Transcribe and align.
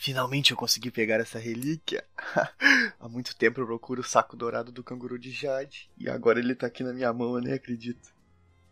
Finalmente 0.00 0.52
eu 0.52 0.56
consegui 0.56 0.92
pegar 0.92 1.18
essa 1.18 1.40
relíquia. 1.40 2.06
Há 3.00 3.08
muito 3.08 3.34
tempo 3.34 3.60
eu 3.60 3.66
procuro 3.66 4.00
o 4.00 4.04
saco 4.04 4.36
dourado 4.36 4.70
do 4.70 4.84
canguru 4.84 5.18
de 5.18 5.32
Jade. 5.32 5.90
E 5.98 6.08
agora 6.08 6.38
ele 6.38 6.54
tá 6.54 6.68
aqui 6.68 6.84
na 6.84 6.92
minha 6.92 7.12
mão, 7.12 7.34
eu 7.34 7.40
nem 7.40 7.52
acredito. 7.52 8.14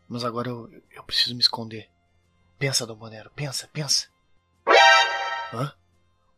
Mas 0.09 0.23
agora 0.23 0.49
eu, 0.49 0.71
eu 0.89 1.03
preciso 1.03 1.35
me 1.35 1.41
esconder. 1.41 1.91
Pensa, 2.57 2.87
Dom 2.87 2.95
Bonero, 2.95 3.29
pensa, 3.35 3.69
pensa. 3.73 4.07
Hã? 5.53 5.73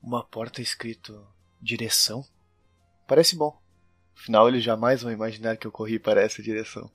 Uma 0.03 0.25
porta 0.25 0.63
escrito 0.63 1.23
direção? 1.61 2.25
Parece 3.07 3.37
bom. 3.37 3.61
Afinal, 4.17 4.49
eles 4.49 4.65
jamais 4.65 5.03
vão 5.03 5.13
imaginar 5.13 5.59
que 5.59 5.67
eu 5.67 5.71
corri 5.71 5.99
para 5.99 6.23
essa 6.23 6.43
direção. 6.43 6.91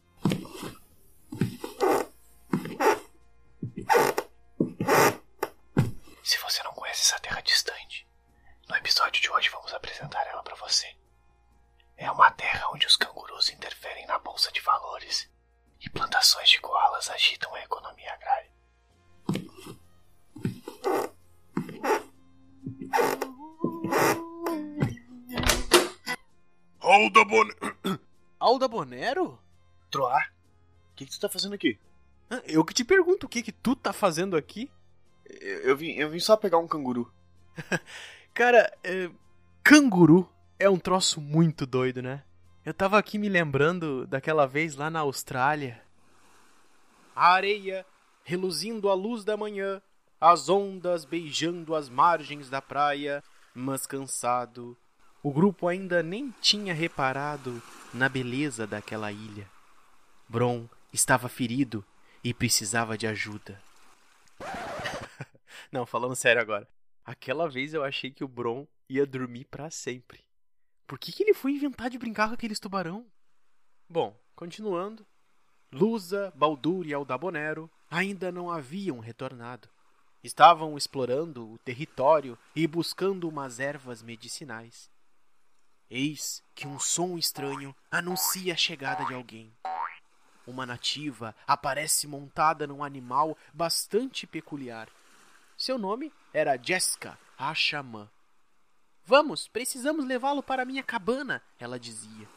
Tá 31.27 31.29
fazendo 31.29 31.53
aqui? 31.53 31.79
Eu 32.45 32.63
que 32.63 32.73
te 32.73 32.83
pergunto 32.83 33.25
o 33.25 33.29
que 33.29 33.43
que 33.43 33.51
tu 33.51 33.75
tá 33.75 33.93
fazendo 33.93 34.35
aqui? 34.35 34.69
Eu, 35.25 35.59
eu 35.59 35.77
vim, 35.77 35.91
eu 35.91 36.09
vim 36.09 36.19
só 36.19 36.35
pegar 36.35 36.57
um 36.57 36.67
canguru. 36.67 37.11
Cara, 38.33 38.71
é, 38.83 39.09
canguru 39.63 40.29
é 40.57 40.69
um 40.69 40.79
troço 40.79 41.21
muito 41.21 41.65
doido, 41.65 42.01
né? 42.01 42.23
Eu 42.65 42.73
tava 42.73 42.97
aqui 42.97 43.17
me 43.17 43.29
lembrando 43.29 44.07
daquela 44.07 44.47
vez 44.47 44.75
lá 44.75 44.89
na 44.89 45.01
Austrália. 45.01 45.81
A 47.15 47.33
areia 47.33 47.85
reluzindo 48.23 48.89
à 48.89 48.93
luz 48.93 49.23
da 49.23 49.35
manhã, 49.35 49.81
as 50.19 50.47
ondas 50.47 51.03
beijando 51.03 51.75
as 51.75 51.89
margens 51.89 52.49
da 52.49 52.61
praia, 52.61 53.21
mas 53.53 53.85
cansado, 53.85 54.77
o 55.21 55.31
grupo 55.31 55.67
ainda 55.67 56.01
nem 56.01 56.33
tinha 56.41 56.73
reparado 56.73 57.61
na 57.93 58.07
beleza 58.07 58.65
daquela 58.65 59.11
ilha. 59.11 59.47
Bron 60.27 60.67
estava 60.93 61.27
ferido 61.27 61.83
e 62.23 62.33
precisava 62.33 62.97
de 62.97 63.07
ajuda. 63.07 63.61
Não, 65.71 65.85
falando 65.85 66.15
sério 66.15 66.41
agora. 66.41 66.67
Aquela 67.03 67.49
vez 67.49 67.73
eu 67.73 67.83
achei 67.83 68.11
que 68.11 68.23
o 68.23 68.27
Bron 68.27 68.65
ia 68.87 69.05
dormir 69.05 69.45
para 69.45 69.69
sempre. 69.69 70.23
Por 70.87 70.99
que, 70.99 71.11
que 71.11 71.23
ele 71.23 71.33
foi 71.33 71.53
inventar 71.53 71.89
de 71.89 71.97
brincar 71.97 72.27
com 72.27 72.35
aqueles 72.35 72.59
tubarão? 72.59 73.05
Bom, 73.89 74.17
continuando. 74.35 75.05
Lusa, 75.71 76.31
Baldur 76.35 76.85
e 76.85 76.93
Aldabonero 76.93 77.69
ainda 77.89 78.31
não 78.31 78.51
haviam 78.51 78.99
retornado. 78.99 79.67
Estavam 80.23 80.77
explorando 80.77 81.51
o 81.51 81.57
território 81.57 82.37
e 82.55 82.65
buscando 82.67 83.27
umas 83.27 83.59
ervas 83.59 84.01
medicinais. 84.01 84.89
Eis 85.89 86.41
que 86.55 86.67
um 86.67 86.79
som 86.79 87.17
estranho 87.17 87.75
anuncia 87.91 88.53
a 88.53 88.57
chegada 88.57 89.03
de 89.05 89.13
alguém. 89.13 89.53
Uma 90.45 90.65
nativa 90.65 91.35
aparece 91.47 92.07
montada 92.07 92.67
num 92.67 92.83
animal 92.83 93.37
bastante 93.53 94.27
peculiar. 94.27 94.89
Seu 95.57 95.77
nome 95.77 96.11
era 96.33 96.57
Jessica, 96.57 97.17
a 97.37 97.53
xamã. 97.53 98.09
Vamos, 99.05 99.47
precisamos 99.47 100.05
levá-lo 100.05 100.41
para 100.41 100.65
minha 100.65 100.83
cabana, 100.83 101.41
ela 101.59 101.79
dizia. 101.79 102.27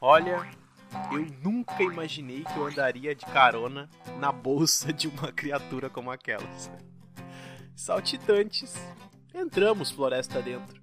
Olha, 0.00 0.50
eu 1.12 1.26
nunca 1.42 1.82
imaginei 1.82 2.42
que 2.44 2.56
eu 2.56 2.66
andaria 2.66 3.14
de 3.14 3.24
carona 3.26 3.88
na 4.18 4.30
bolsa 4.32 4.92
de 4.92 5.08
uma 5.08 5.32
criatura 5.32 5.88
como 5.90 6.10
aquelas. 6.10 6.70
Saltitantes, 7.74 8.74
entramos 9.34 9.90
floresta 9.90 10.40
dentro. 10.40 10.82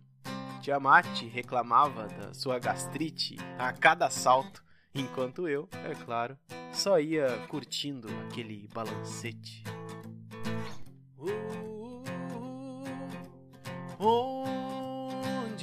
Tiamat 0.62 1.06
reclamava 1.26 2.08
da 2.08 2.34
sua 2.34 2.58
gastrite 2.58 3.36
a 3.58 3.74
cada 3.74 4.10
salto, 4.10 4.64
enquanto 4.94 5.48
eu, 5.48 5.68
é 5.86 5.96
claro, 5.96 6.38
só 6.72 7.00
ia 7.00 7.28
curtindo 7.48 8.08
aquele 8.28 8.68
balancete. 8.74 9.64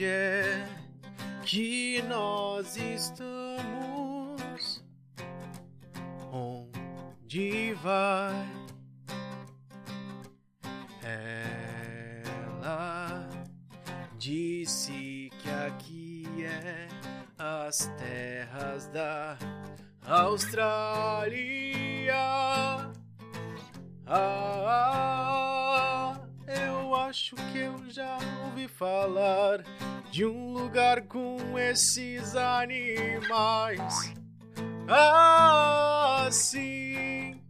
onde 0.01 0.05
é 0.05 0.67
que 1.45 2.01
nós 2.03 2.77
estamos? 2.77 3.61
Onde 6.33 7.75
vai? 7.75 8.49
Ela 12.53 13.29
disse 14.17 15.31
que 15.39 15.51
aqui 15.67 16.25
é 16.45 17.00
as 17.71 17.87
terras 17.97 18.89
da 18.89 19.39
Austrália. 20.05 21.37
Ah, 24.05 24.91
eu 26.49 26.97
acho 26.97 27.37
que 27.37 27.59
eu 27.59 27.89
já 27.89 28.19
ouvi 28.45 28.67
falar 28.67 29.63
de 30.11 30.27
um 30.27 30.53
lugar 30.53 31.03
com 31.03 31.57
esses 31.57 32.35
animais. 32.35 34.13
Assim, 36.27 37.41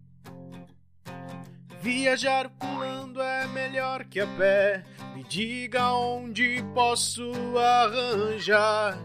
viajar 1.80 2.50
pulando 2.50 3.22
é 3.22 3.46
melhor 3.46 4.04
que 4.04 4.20
a 4.20 4.26
pé. 4.26 4.84
Me 5.14 5.24
diga 5.24 5.94
onde 5.94 6.62
posso 6.74 7.32
arranjar 7.56 8.98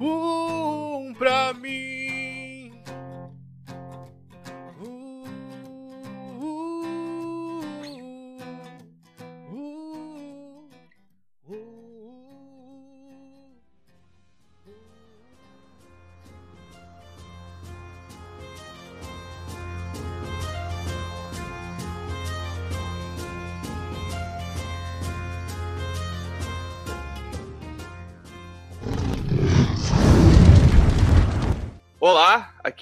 um 0.00 1.14
pra 1.18 1.52
mim. 1.54 1.97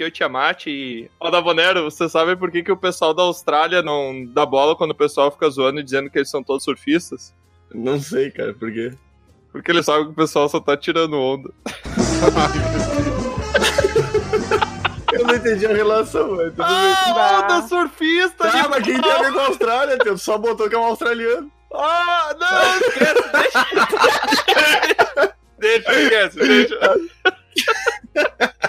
O 0.06 0.10
Tiamat 0.10 0.66
e. 0.66 1.10
Ó, 1.20 1.30
Davonero, 1.30 1.84
você 1.84 2.08
sabe 2.08 2.36
por 2.36 2.50
que, 2.50 2.62
que 2.62 2.72
o 2.72 2.76
pessoal 2.76 3.12
da 3.14 3.22
Austrália 3.22 3.82
não 3.82 4.24
dá 4.26 4.44
bola 4.46 4.76
quando 4.76 4.92
o 4.92 4.94
pessoal 4.96 5.30
fica 5.30 5.48
zoando 5.50 5.80
e 5.80 5.82
dizendo 5.84 6.10
que 6.10 6.18
eles 6.18 6.30
são 6.30 6.42
todos 6.42 6.64
surfistas? 6.64 7.34
Não 7.74 8.00
sei, 8.00 8.30
cara, 8.30 8.54
por 8.54 8.72
quê? 8.72 8.92
Porque 9.52 9.70
eles 9.70 9.86
sabem 9.86 10.04
que 10.04 10.10
o 10.12 10.14
pessoal 10.14 10.48
só 10.48 10.60
tá 10.60 10.76
tirando 10.76 11.16
onda. 11.16 11.50
Eu 15.12 15.24
não 15.24 15.34
entendi 15.34 15.66
a 15.66 15.72
relação, 15.72 16.36
velho. 16.36 16.50
Tudo 16.50 16.62
Ah, 16.62 17.40
onda 17.44 17.68
surfista! 17.68 18.50
Tá, 18.50 18.68
mas 18.68 18.84
quem 18.84 19.00
tem 19.00 19.10
a 19.10 19.18
ver 19.22 19.32
com 19.32 19.38
a 19.38 19.46
Austrália, 19.46 19.98
tio? 19.98 20.14
Tu 20.14 20.18
só 20.18 20.36
botou 20.36 20.68
que 20.68 20.74
é 20.74 20.78
um 20.78 20.84
australiano. 20.84 21.50
Ah, 21.72 22.34
não, 22.38 22.76
esquece, 22.78 23.24
deixa. 23.32 23.66
deixa, 25.58 25.92
esquece, 26.02 26.38
deixa. 26.38 26.76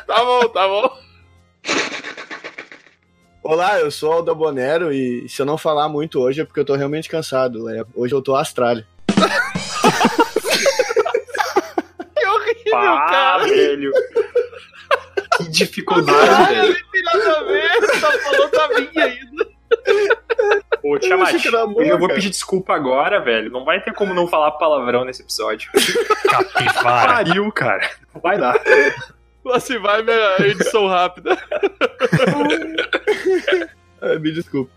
tá 0.07 0.25
bom, 0.25 0.47
tá 0.49 0.67
bom. 0.67 0.97
Olá, 3.49 3.79
eu 3.79 3.89
sou 3.89 4.09
o 4.09 4.11
Alda 4.11 4.35
Bonero 4.35 4.91
e 4.91 5.29
se 5.29 5.41
eu 5.41 5.45
não 5.45 5.57
falar 5.57 5.87
muito 5.87 6.19
hoje 6.19 6.41
é 6.41 6.43
porque 6.43 6.59
eu 6.59 6.65
tô 6.65 6.75
realmente 6.75 7.07
cansado. 7.07 7.69
É, 7.69 7.81
hoje 7.95 8.13
eu 8.13 8.21
tô 8.21 8.35
Austrália. 8.35 8.85
Que 12.13 12.27
horrível, 12.27 12.71
Pá, 12.71 13.05
cara. 13.09 13.43
velho. 13.45 13.93
Que 15.37 15.49
dificuldade, 15.49 16.55
velho. 16.55 16.73
não 16.73 16.91
tem 16.91 17.03
nada 17.03 17.37
a 17.37 17.43
ver, 17.43 18.01
tá 18.01 18.11
falando 18.11 18.51
da 18.51 18.67
minha 18.67 19.05
ainda. 19.05 19.47
Ô, 20.83 20.99
Tiamat, 20.99 21.45
era 21.45 21.65
boa, 21.67 21.85
eu 21.85 21.97
vou 21.97 22.09
pedir 22.09 22.29
desculpa 22.29 22.75
agora, 22.75 23.21
velho. 23.21 23.49
Não 23.49 23.63
vai 23.63 23.81
ter 23.81 23.93
como 23.93 24.13
não 24.13 24.27
falar 24.27 24.51
palavrão 24.51 25.05
nesse 25.05 25.21
episódio. 25.21 25.71
Capivara. 26.29 27.13
Pariu, 27.13 27.49
cara. 27.53 27.89
Vai 28.21 28.37
dar. 28.37 28.59
Lá 29.45 29.57
se 29.61 29.77
vai 29.77 30.03
minha 30.03 30.35
edição 30.39 30.85
rápida. 30.87 31.37
Ah, 34.01 34.19
me 34.19 34.31
desculpa. 34.31 34.71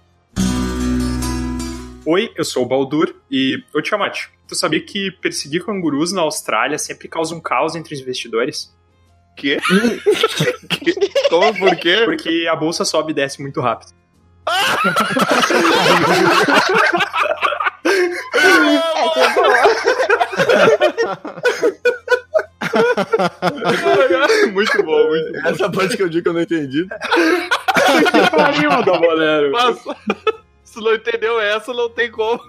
Oi, 2.07 2.31
eu 2.37 2.45
sou 2.45 2.65
o 2.65 2.67
Baldur 2.67 3.15
e. 3.31 3.63
Ô 3.75 3.83
Tiamat, 3.83 4.27
tu 4.49 4.55
sabia 4.55 4.81
que 4.81 5.11
perseguir 5.11 5.65
cangurus 5.65 6.13
na 6.13 6.23
Austrália 6.23 6.79
sempre 6.79 7.09
causa 7.09 7.35
um 7.35 7.41
caos 7.41 7.77
entre 7.77 7.95
os 7.95 8.01
investidores? 8.01 8.75
Quê? 9.37 9.59
Que- 10.69 10.95
Como? 11.29 11.57
Por 11.59 11.77
quê? 11.77 12.03
Porque 12.05 12.47
a 12.51 12.57
bolsa 12.57 12.85
sobe 12.85 13.13
e 13.13 13.15
desce 13.15 13.41
muito 13.41 13.61
rápido. 13.61 13.93
Essa 18.35 19.21
é 19.21 19.35
boa. 19.35 19.51
muito 24.53 24.83
bom, 24.85 25.09
muito 25.09 25.33
bom. 25.33 25.49
Essa 25.49 25.71
parte 25.71 25.97
que 25.97 26.03
eu 26.03 26.09
digo 26.09 26.23
que 26.25 26.29
eu 26.29 26.33
não 26.33 26.41
entendi. 26.43 26.87
Pariu, 28.31 28.71
Dalmonero. 28.85 29.51
Nossa, 29.51 29.97
se 30.65 30.81
não 30.81 30.95
entendeu 30.95 31.41
essa, 31.41 31.73
não 31.73 31.89
tem 31.91 32.11
como. 32.11 32.41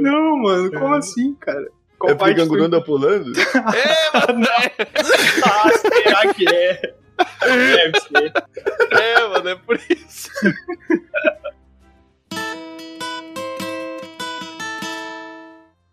Não, 0.00 0.36
mano, 0.38 0.70
como 0.72 0.94
assim, 0.94 1.34
cara? 1.34 1.66
Qual 1.98 2.12
É 2.12 2.14
porque 2.14 2.34
parte 2.34 2.36
canguru 2.36 2.64
anda 2.64 2.80
pulando? 2.80 3.32
É, 3.38 4.32
mano, 4.32 4.46
Ah, 5.44 5.70
será 5.78 6.34
que 6.34 6.46
é? 6.48 6.94
Deve 7.40 8.00
ser. 8.00 8.32
é, 8.90 9.28
mano, 9.28 9.48
é 9.48 9.54
por 9.54 9.76
isso. 9.76 10.30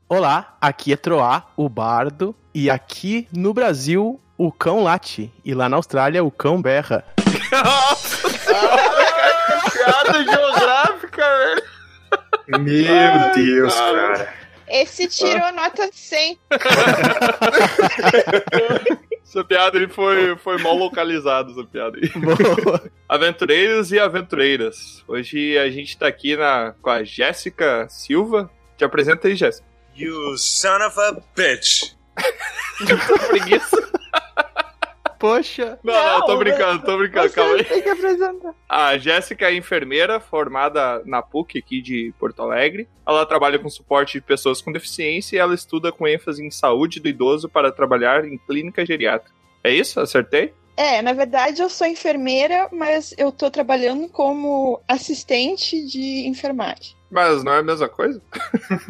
Olá, 0.09 0.57
aqui 0.59 0.91
é 0.91 0.97
Troá, 0.97 1.45
o 1.55 1.69
bardo, 1.69 2.35
e 2.53 2.69
aqui 2.69 3.29
no 3.31 3.53
Brasil 3.53 4.19
o 4.37 4.51
cão 4.51 4.83
late, 4.83 5.31
e 5.45 5.53
lá 5.53 5.69
na 5.69 5.77
Austrália 5.77 6.21
o 6.23 6.29
cão 6.31 6.61
berra. 6.61 7.05
Nossa, 7.51 8.29
piada 9.71 10.23
geográfica, 10.23 11.37
velho. 11.37 11.63
Meu 12.59 13.33
Deus, 13.35 13.73
cara. 13.73 14.33
Esse 14.67 15.07
tirou 15.07 15.51
nota 15.51 15.89
100. 15.91 16.39
Essa 19.23 19.43
piada 19.45 19.77
ele 19.77 19.87
foi, 19.87 20.35
foi 20.37 20.57
mal 20.57 20.75
localizada, 20.75 21.51
essa 21.51 21.63
piada 21.63 21.97
aí. 21.97 22.09
Boa. 22.09 22.91
Aventureiros 23.07 23.91
e 23.91 23.99
aventureiras. 23.99 25.03
Hoje 25.07 25.57
a 25.57 25.69
gente 25.69 25.97
tá 25.97 26.07
aqui 26.07 26.35
na, 26.35 26.73
com 26.81 26.89
a 26.89 27.03
Jéssica 27.03 27.87
Silva. 27.89 28.49
Te 28.77 28.83
apresenta 28.83 29.27
aí, 29.29 29.35
Jéssica. 29.35 29.65
You 29.95 30.37
son 30.37 30.85
of 30.85 30.99
a 30.99 31.13
bitch. 31.35 31.93
Preguiça. 33.29 33.77
Poxa. 35.21 35.77
Não, 35.83 35.93
não, 35.93 36.21
tô 36.25 36.31
Não, 36.33 36.39
brincando, 36.39 36.83
tô 36.83 36.97
brincando, 36.97 37.29
Você 37.29 37.35
calma 37.35 37.53
aí. 37.53 37.63
tem 37.63 37.81
que 37.83 37.89
apresentar. 37.89 38.55
A 38.67 38.97
Jéssica 38.97 39.51
é 39.51 39.55
enfermeira 39.55 40.19
formada 40.19 41.03
na 41.05 41.21
PUC 41.21 41.59
aqui 41.59 41.79
de 41.79 42.11
Porto 42.19 42.41
Alegre. 42.41 42.89
Ela 43.07 43.23
trabalha 43.23 43.59
com 43.59 43.69
suporte 43.69 44.13
de 44.13 44.21
pessoas 44.21 44.61
com 44.63 44.71
deficiência 44.71 45.35
e 45.35 45.39
ela 45.39 45.53
estuda 45.53 45.91
com 45.91 46.07
ênfase 46.07 46.43
em 46.43 46.49
saúde 46.49 46.99
do 46.99 47.07
idoso 47.07 47.47
para 47.47 47.71
trabalhar 47.71 48.25
em 48.25 48.35
clínica 48.39 48.83
geriátrica. 48.83 49.35
É 49.63 49.71
isso? 49.71 49.99
Acertei? 49.99 50.55
É, 50.75 51.01
na 51.03 51.13
verdade 51.13 51.61
eu 51.61 51.69
sou 51.69 51.85
enfermeira, 51.85 52.67
mas 52.71 53.13
eu 53.15 53.31
tô 53.31 53.51
trabalhando 53.51 54.09
como 54.09 54.81
assistente 54.87 55.85
de 55.85 56.25
enfermagem. 56.27 56.95
Mas 57.11 57.43
não 57.43 57.53
é 57.53 57.59
a 57.59 57.63
mesma 57.63 57.87
coisa? 57.89 58.19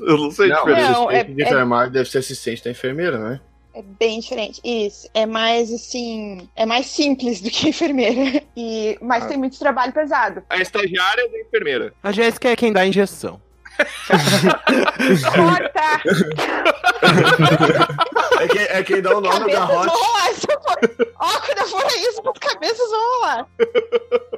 Eu 0.00 0.16
não 0.18 0.30
sei 0.30 0.50
a 0.52 0.56
diferença. 0.56 0.90
Não, 0.92 1.08
assistente 1.08 1.30
é- 1.30 1.34
de 1.34 1.42
é- 1.42 1.46
enfermagem 1.46 1.92
deve 1.92 2.10
ser 2.10 2.18
assistente 2.18 2.64
da 2.64 2.70
enfermeira, 2.70 3.18
né? 3.18 3.40
É 3.80 3.82
bem 3.98 4.20
diferente. 4.20 4.60
Isso. 4.62 5.08
É 5.14 5.24
mais 5.24 5.72
assim. 5.72 6.46
É 6.54 6.66
mais 6.66 6.84
simples 6.86 7.40
do 7.40 7.48
que 7.50 7.70
enfermeira. 7.70 8.42
E, 8.54 8.98
mas 9.00 9.24
Ah. 9.24 9.26
tem 9.28 9.38
muito 9.38 9.58
trabalho 9.58 9.90
pesado. 9.92 10.42
A 10.50 10.58
estagiária 10.58 11.26
da 11.30 11.38
enfermeira. 11.40 11.94
A 12.02 12.12
Jéssica 12.12 12.50
é 12.50 12.56
quem 12.56 12.72
dá 12.72 12.80
a 12.82 12.86
injeção. 12.86 13.40
Corta! 15.34 16.00
É, 18.40 18.48
que, 18.48 18.58
é 18.58 18.82
quem 18.82 19.00
dá 19.00 19.16
o 19.16 19.20
nome 19.22 19.38
do 19.38 19.50
cabeças 19.50 19.58
vão 19.66 19.68
garrote. 19.68 19.88
rolar. 19.94 20.34
Se 20.34 20.46
eu 20.50 20.60
for... 20.60 20.78
Ó, 21.18 21.40
quando 21.40 21.58
eu 21.58 21.66
for 21.66 21.86
isso, 21.86 22.22
as 22.28 22.38
cabeças 22.38 22.90
vão 22.90 23.00
rolar. 23.20 23.46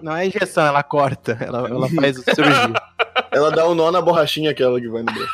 Não 0.02 0.16
é 0.16 0.26
injeção, 0.26 0.64
ela 0.66 0.82
corta. 0.84 1.36
Ela, 1.40 1.68
ela 1.68 1.88
faz 1.90 2.18
a 2.18 2.34
cirurgia. 2.34 2.72
Ela 3.32 3.50
dá 3.50 3.66
um 3.68 3.74
nó 3.74 3.90
na 3.90 4.00
borrachinha 4.00 4.50
aquela 4.52 4.80
que 4.80 4.88
vai 4.88 5.02
no 5.02 5.12
braço. 5.12 5.32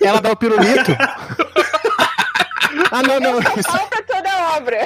Ela 0.00 0.20
dá 0.20 0.32
o 0.32 0.36
pirulito. 0.36 0.90
Ah, 2.90 3.02
não, 3.02 3.20
não. 3.20 3.40
Só 3.62 3.86
pra 3.86 4.02
toda 4.02 4.56
obra. 4.56 4.78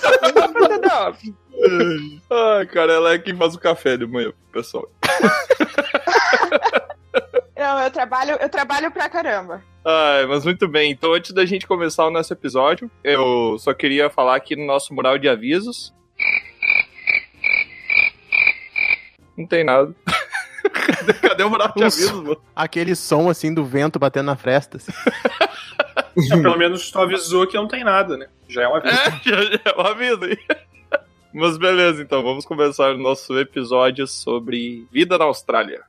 Só 0.00 0.18
pra 0.18 0.48
toda 0.48 1.00
obra. 1.08 1.18
Ai, 2.30 2.66
cara, 2.66 2.92
ela 2.92 3.14
é 3.14 3.18
quem 3.18 3.36
faz 3.36 3.54
o 3.54 3.60
café 3.60 3.96
de 3.96 4.06
manhã, 4.06 4.32
pessoal. 4.52 4.90
Não, 7.56 7.78
eu 7.80 7.90
trabalho, 7.90 8.36
eu 8.40 8.48
trabalho 8.48 8.90
pra 8.90 9.08
caramba. 9.08 9.62
Ai, 9.84 10.26
mas 10.26 10.44
muito 10.44 10.66
bem. 10.68 10.90
Então, 10.90 11.14
antes 11.14 11.32
da 11.32 11.46
gente 11.46 11.66
começar 11.66 12.04
o 12.06 12.10
nosso 12.10 12.32
episódio, 12.32 12.90
eu 13.02 13.56
só 13.58 13.72
queria 13.72 14.10
falar 14.10 14.36
aqui 14.36 14.56
no 14.56 14.66
nosso 14.66 14.92
mural 14.92 15.16
de 15.18 15.28
avisos. 15.28 15.94
Não 19.36 19.46
tem 19.46 19.64
nada. 19.64 19.94
cadê, 20.72 21.12
cadê 21.14 21.42
o 21.42 21.50
mural 21.50 21.72
de 21.74 21.84
avisos, 21.84 22.12
mano? 22.12 22.42
Aquele 22.54 22.94
som 22.94 23.30
assim 23.30 23.52
do 23.52 23.64
vento 23.64 23.98
batendo 23.98 24.26
na 24.26 24.36
fresta. 24.36 24.76
assim. 24.76 24.92
Não, 26.28 26.42
pelo 26.42 26.58
menos 26.58 26.90
tu 26.90 26.98
avisou 26.98 27.46
que 27.46 27.56
não 27.56 27.66
tem 27.66 27.84
nada, 27.84 28.16
né? 28.16 28.28
Já 28.48 28.62
é 28.62 28.68
um 28.68 28.74
aviso. 28.76 28.94
É, 28.96 29.20
já, 29.22 29.42
já 29.42 29.60
é 29.64 29.76
um 29.76 29.86
aviso 29.86 30.24
aí. 30.24 30.38
Mas 31.32 31.58
beleza, 31.58 32.00
então, 32.00 32.22
vamos 32.22 32.44
começar 32.44 32.94
o 32.94 32.98
nosso 32.98 33.36
episódio 33.38 34.06
sobre 34.06 34.86
vida 34.92 35.18
na 35.18 35.24
Austrália. 35.24 35.82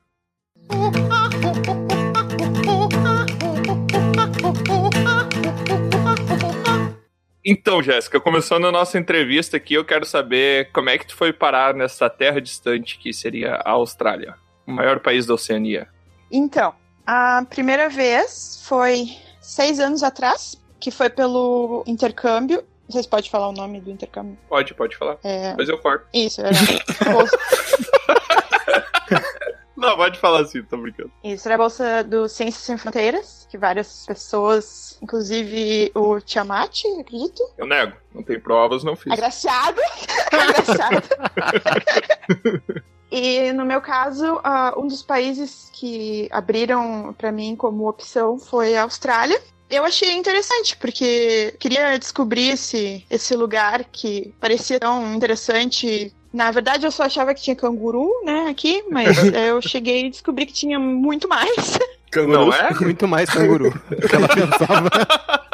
Então, 7.47 7.83
Jéssica, 7.83 8.19
começando 8.19 8.65
a 8.65 8.71
nossa 8.71 8.97
entrevista 8.97 9.55
aqui, 9.57 9.75
eu 9.75 9.85
quero 9.85 10.03
saber 10.03 10.71
como 10.71 10.89
é 10.89 10.97
que 10.97 11.05
tu 11.05 11.15
foi 11.15 11.31
parar 11.31 11.75
nessa 11.75 12.09
terra 12.09 12.41
distante 12.41 12.97
que 12.97 13.13
seria 13.13 13.61
a 13.63 13.71
Austrália, 13.71 14.33
o 14.65 14.71
maior 14.71 14.99
país 14.99 15.27
da 15.27 15.35
Oceania. 15.35 15.87
Então, 16.31 16.73
a 17.05 17.45
primeira 17.47 17.87
vez 17.87 18.63
foi 18.67 19.09
seis 19.45 19.79
anos 19.79 20.03
atrás, 20.03 20.59
que 20.79 20.91
foi 20.91 21.09
pelo 21.09 21.83
intercâmbio. 21.87 22.63
Vocês 22.87 23.07
podem 23.07 23.29
falar 23.29 23.49
o 23.49 23.51
nome 23.51 23.79
do 23.81 23.89
intercâmbio? 23.89 24.37
Pode, 24.47 24.73
pode 24.75 24.95
falar. 24.95 25.17
É, 25.23 25.49
Depois 25.49 25.69
eu 25.69 25.77
corto. 25.79 26.05
isso, 26.13 26.41
bolsa, 27.11 27.37
Não, 29.75 29.95
pode 29.97 30.17
falar 30.19 30.41
assim, 30.41 30.63
tô 30.63 30.77
brincando. 30.77 31.11
isso 31.23 31.47
era 31.47 31.55
a 31.55 31.57
bolsa 31.57 32.03
do 32.03 32.29
Ciências 32.29 32.63
Sem 32.63 32.77
Fronteiras, 32.77 33.45
que 33.49 33.57
várias 33.57 34.05
pessoas, 34.05 34.97
inclusive 35.01 35.91
o 35.93 36.19
Tiamat, 36.21 36.83
acredito, 36.99 37.43
Eu 37.57 37.67
nego, 37.67 37.93
não 38.13 38.23
tem 38.23 38.39
provas, 38.39 38.83
não 38.83 38.95
fiz. 38.95 39.11
Agraciado. 39.11 39.81
Agraciado. 40.31 41.03
e 43.11 43.51
no 43.53 43.65
meu 43.65 43.81
caso, 43.81 44.39
ah, 44.43 44.73
um 44.77 44.87
dos 44.87 45.03
países 45.03 45.69
que 45.73 46.27
abriram 46.31 47.13
pra 47.17 47.31
mim 47.31 47.55
como 47.55 47.87
opção 47.87 48.37
foi 48.37 48.75
a 48.75 48.83
Austrália. 48.83 49.41
Eu 49.69 49.83
achei 49.83 50.13
interessante, 50.13 50.77
porque 50.77 51.55
queria 51.59 51.97
descobrir 51.97 52.49
esse, 52.49 53.03
esse 53.09 53.35
lugar 53.35 53.83
que 53.91 54.33
parecia 54.39 54.79
tão 54.79 55.15
interessante. 55.15 56.13
Na 56.31 56.51
verdade, 56.51 56.85
eu 56.85 56.91
só 56.91 57.03
achava 57.03 57.33
que 57.33 57.41
tinha 57.41 57.55
canguru, 57.55 58.09
né, 58.23 58.47
aqui, 58.49 58.83
mas 58.91 59.17
eu 59.33 59.61
cheguei 59.61 60.05
e 60.05 60.09
descobri 60.09 60.45
que 60.45 60.53
tinha 60.53 60.79
muito 60.79 61.27
mais. 61.27 61.79
Não 62.15 62.53
é? 62.53 62.73
Muito 62.79 63.07
mais 63.07 63.29
canguru 63.29 63.71
do 63.89 64.07
que 64.07 64.15
ela 64.15 64.27
pensava. 64.27 64.89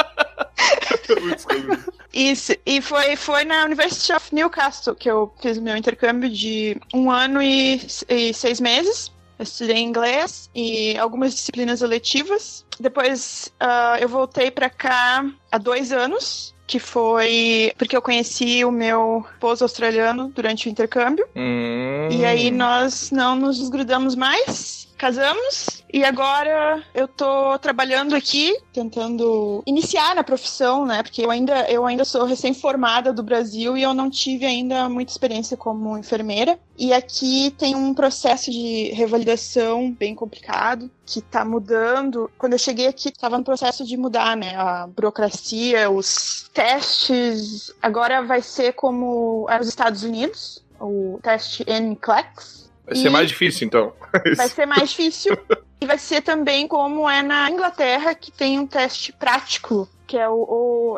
Isso, 2.14 2.54
e 2.66 2.82
foi, 2.82 3.16
foi 3.16 3.46
na 3.46 3.66
University 3.66 4.12
of 4.14 4.34
Newcastle 4.34 4.96
que 4.96 5.10
eu 5.10 5.32
fiz 5.42 5.58
o 5.58 5.62
meu 5.62 5.78
intercâmbio 5.78 6.30
de 6.30 6.78
um 6.94 7.10
ano 7.10 7.42
e, 7.42 7.82
e 8.10 8.34
seis 8.34 8.60
meses. 8.60 9.12
Eu 9.40 9.44
estudei 9.44 9.78
inglês 9.78 10.50
e 10.54 10.98
algumas 10.98 11.34
disciplinas 11.34 11.82
eletivas. 11.82 12.66
Depois 12.80 13.52
ah, 13.60 13.98
eu 14.00 14.08
voltei 14.08 14.52
pra 14.52 14.70
cá 14.70 15.26
há 15.52 15.58
dois 15.58 15.92
anos, 15.92 16.54
que 16.68 16.80
foi 16.80 17.74
porque 17.78 17.98
eu 17.98 18.02
conheci 18.02 18.64
o 18.64 18.72
meu 18.72 19.26
esposo 19.34 19.64
australiano 19.64 20.32
durante 20.36 20.68
o 20.68 20.70
intercâmbio. 20.70 21.28
Hum. 21.36 22.08
E 22.12 22.24
aí 22.24 22.52
nós 22.52 23.10
não 23.12 23.36
nos 23.36 23.58
desgrudamos 23.58 24.16
mais, 24.16 24.88
casamos 25.02 25.84
e 25.92 26.06
agora 26.06 26.84
eu 26.94 27.08
tô 27.08 27.58
trabalhando 27.58 28.16
aqui, 28.16 28.56
tentando 28.72 29.64
iniciar 29.66 30.14
na 30.14 30.24
profissão, 30.24 30.86
né? 30.86 31.02
Porque 31.02 31.26
eu 31.26 31.32
ainda, 31.32 31.68
eu 31.72 31.88
ainda 31.88 32.06
sou 32.06 32.24
recém-formada 32.24 33.12
do 33.12 33.24
Brasil 33.24 33.76
e 33.76 33.82
eu 33.82 33.96
não 33.96 34.12
tive 34.12 34.46
ainda 34.46 34.88
muita 34.88 35.12
experiência 35.12 35.58
como 35.58 35.98
enfermeira. 35.98 36.60
E 36.78 36.94
aqui 36.94 37.50
tem 37.58 37.76
um 37.76 37.96
processo 37.96 38.52
de 38.52 38.92
revalidação 38.94 39.92
bem 39.92 40.14
complicado 40.14 40.90
que 41.04 41.20
tá 41.20 41.44
mudando. 41.44 42.30
Quando 42.38 42.54
eu 42.54 42.60
cheguei 42.60 42.86
aqui, 42.86 43.12
tava 43.12 43.40
no 43.40 43.44
processo 43.44 43.84
de 43.84 43.98
mudar, 43.98 44.38
né? 44.38 44.56
A 44.56 44.86
burocracia, 44.86 45.90
os 45.90 46.48
testes. 46.54 47.74
Agora 47.82 48.22
vai 48.22 48.44
ser 48.44 48.74
como 48.74 49.48
é 49.50 49.58
nos 49.58 49.68
Estados 49.68 50.04
Unidos, 50.04 50.64
o 50.80 51.20
teste 51.24 51.66
NCLEX. 51.68 52.61
Vai 52.92 52.98
ser 52.98 53.08
E- 53.08 53.12
mais 53.12 53.30
difícil, 53.30 53.66
então. 53.68 53.94
Vai 54.36 54.50
ser 54.50 54.66
mais 54.66 54.90
difícil. 54.90 55.38
e 55.80 55.86
vai 55.86 55.98
ser 55.98 56.22
também 56.22 56.68
como 56.68 57.10
é 57.10 57.22
na 57.24 57.50
Inglaterra, 57.50 58.14
que 58.14 58.30
tem 58.32 58.60
um 58.60 58.68
teste 58.68 59.14
prático, 59.14 59.88
que 60.06 60.18
é 60.18 60.28
o 60.28 60.98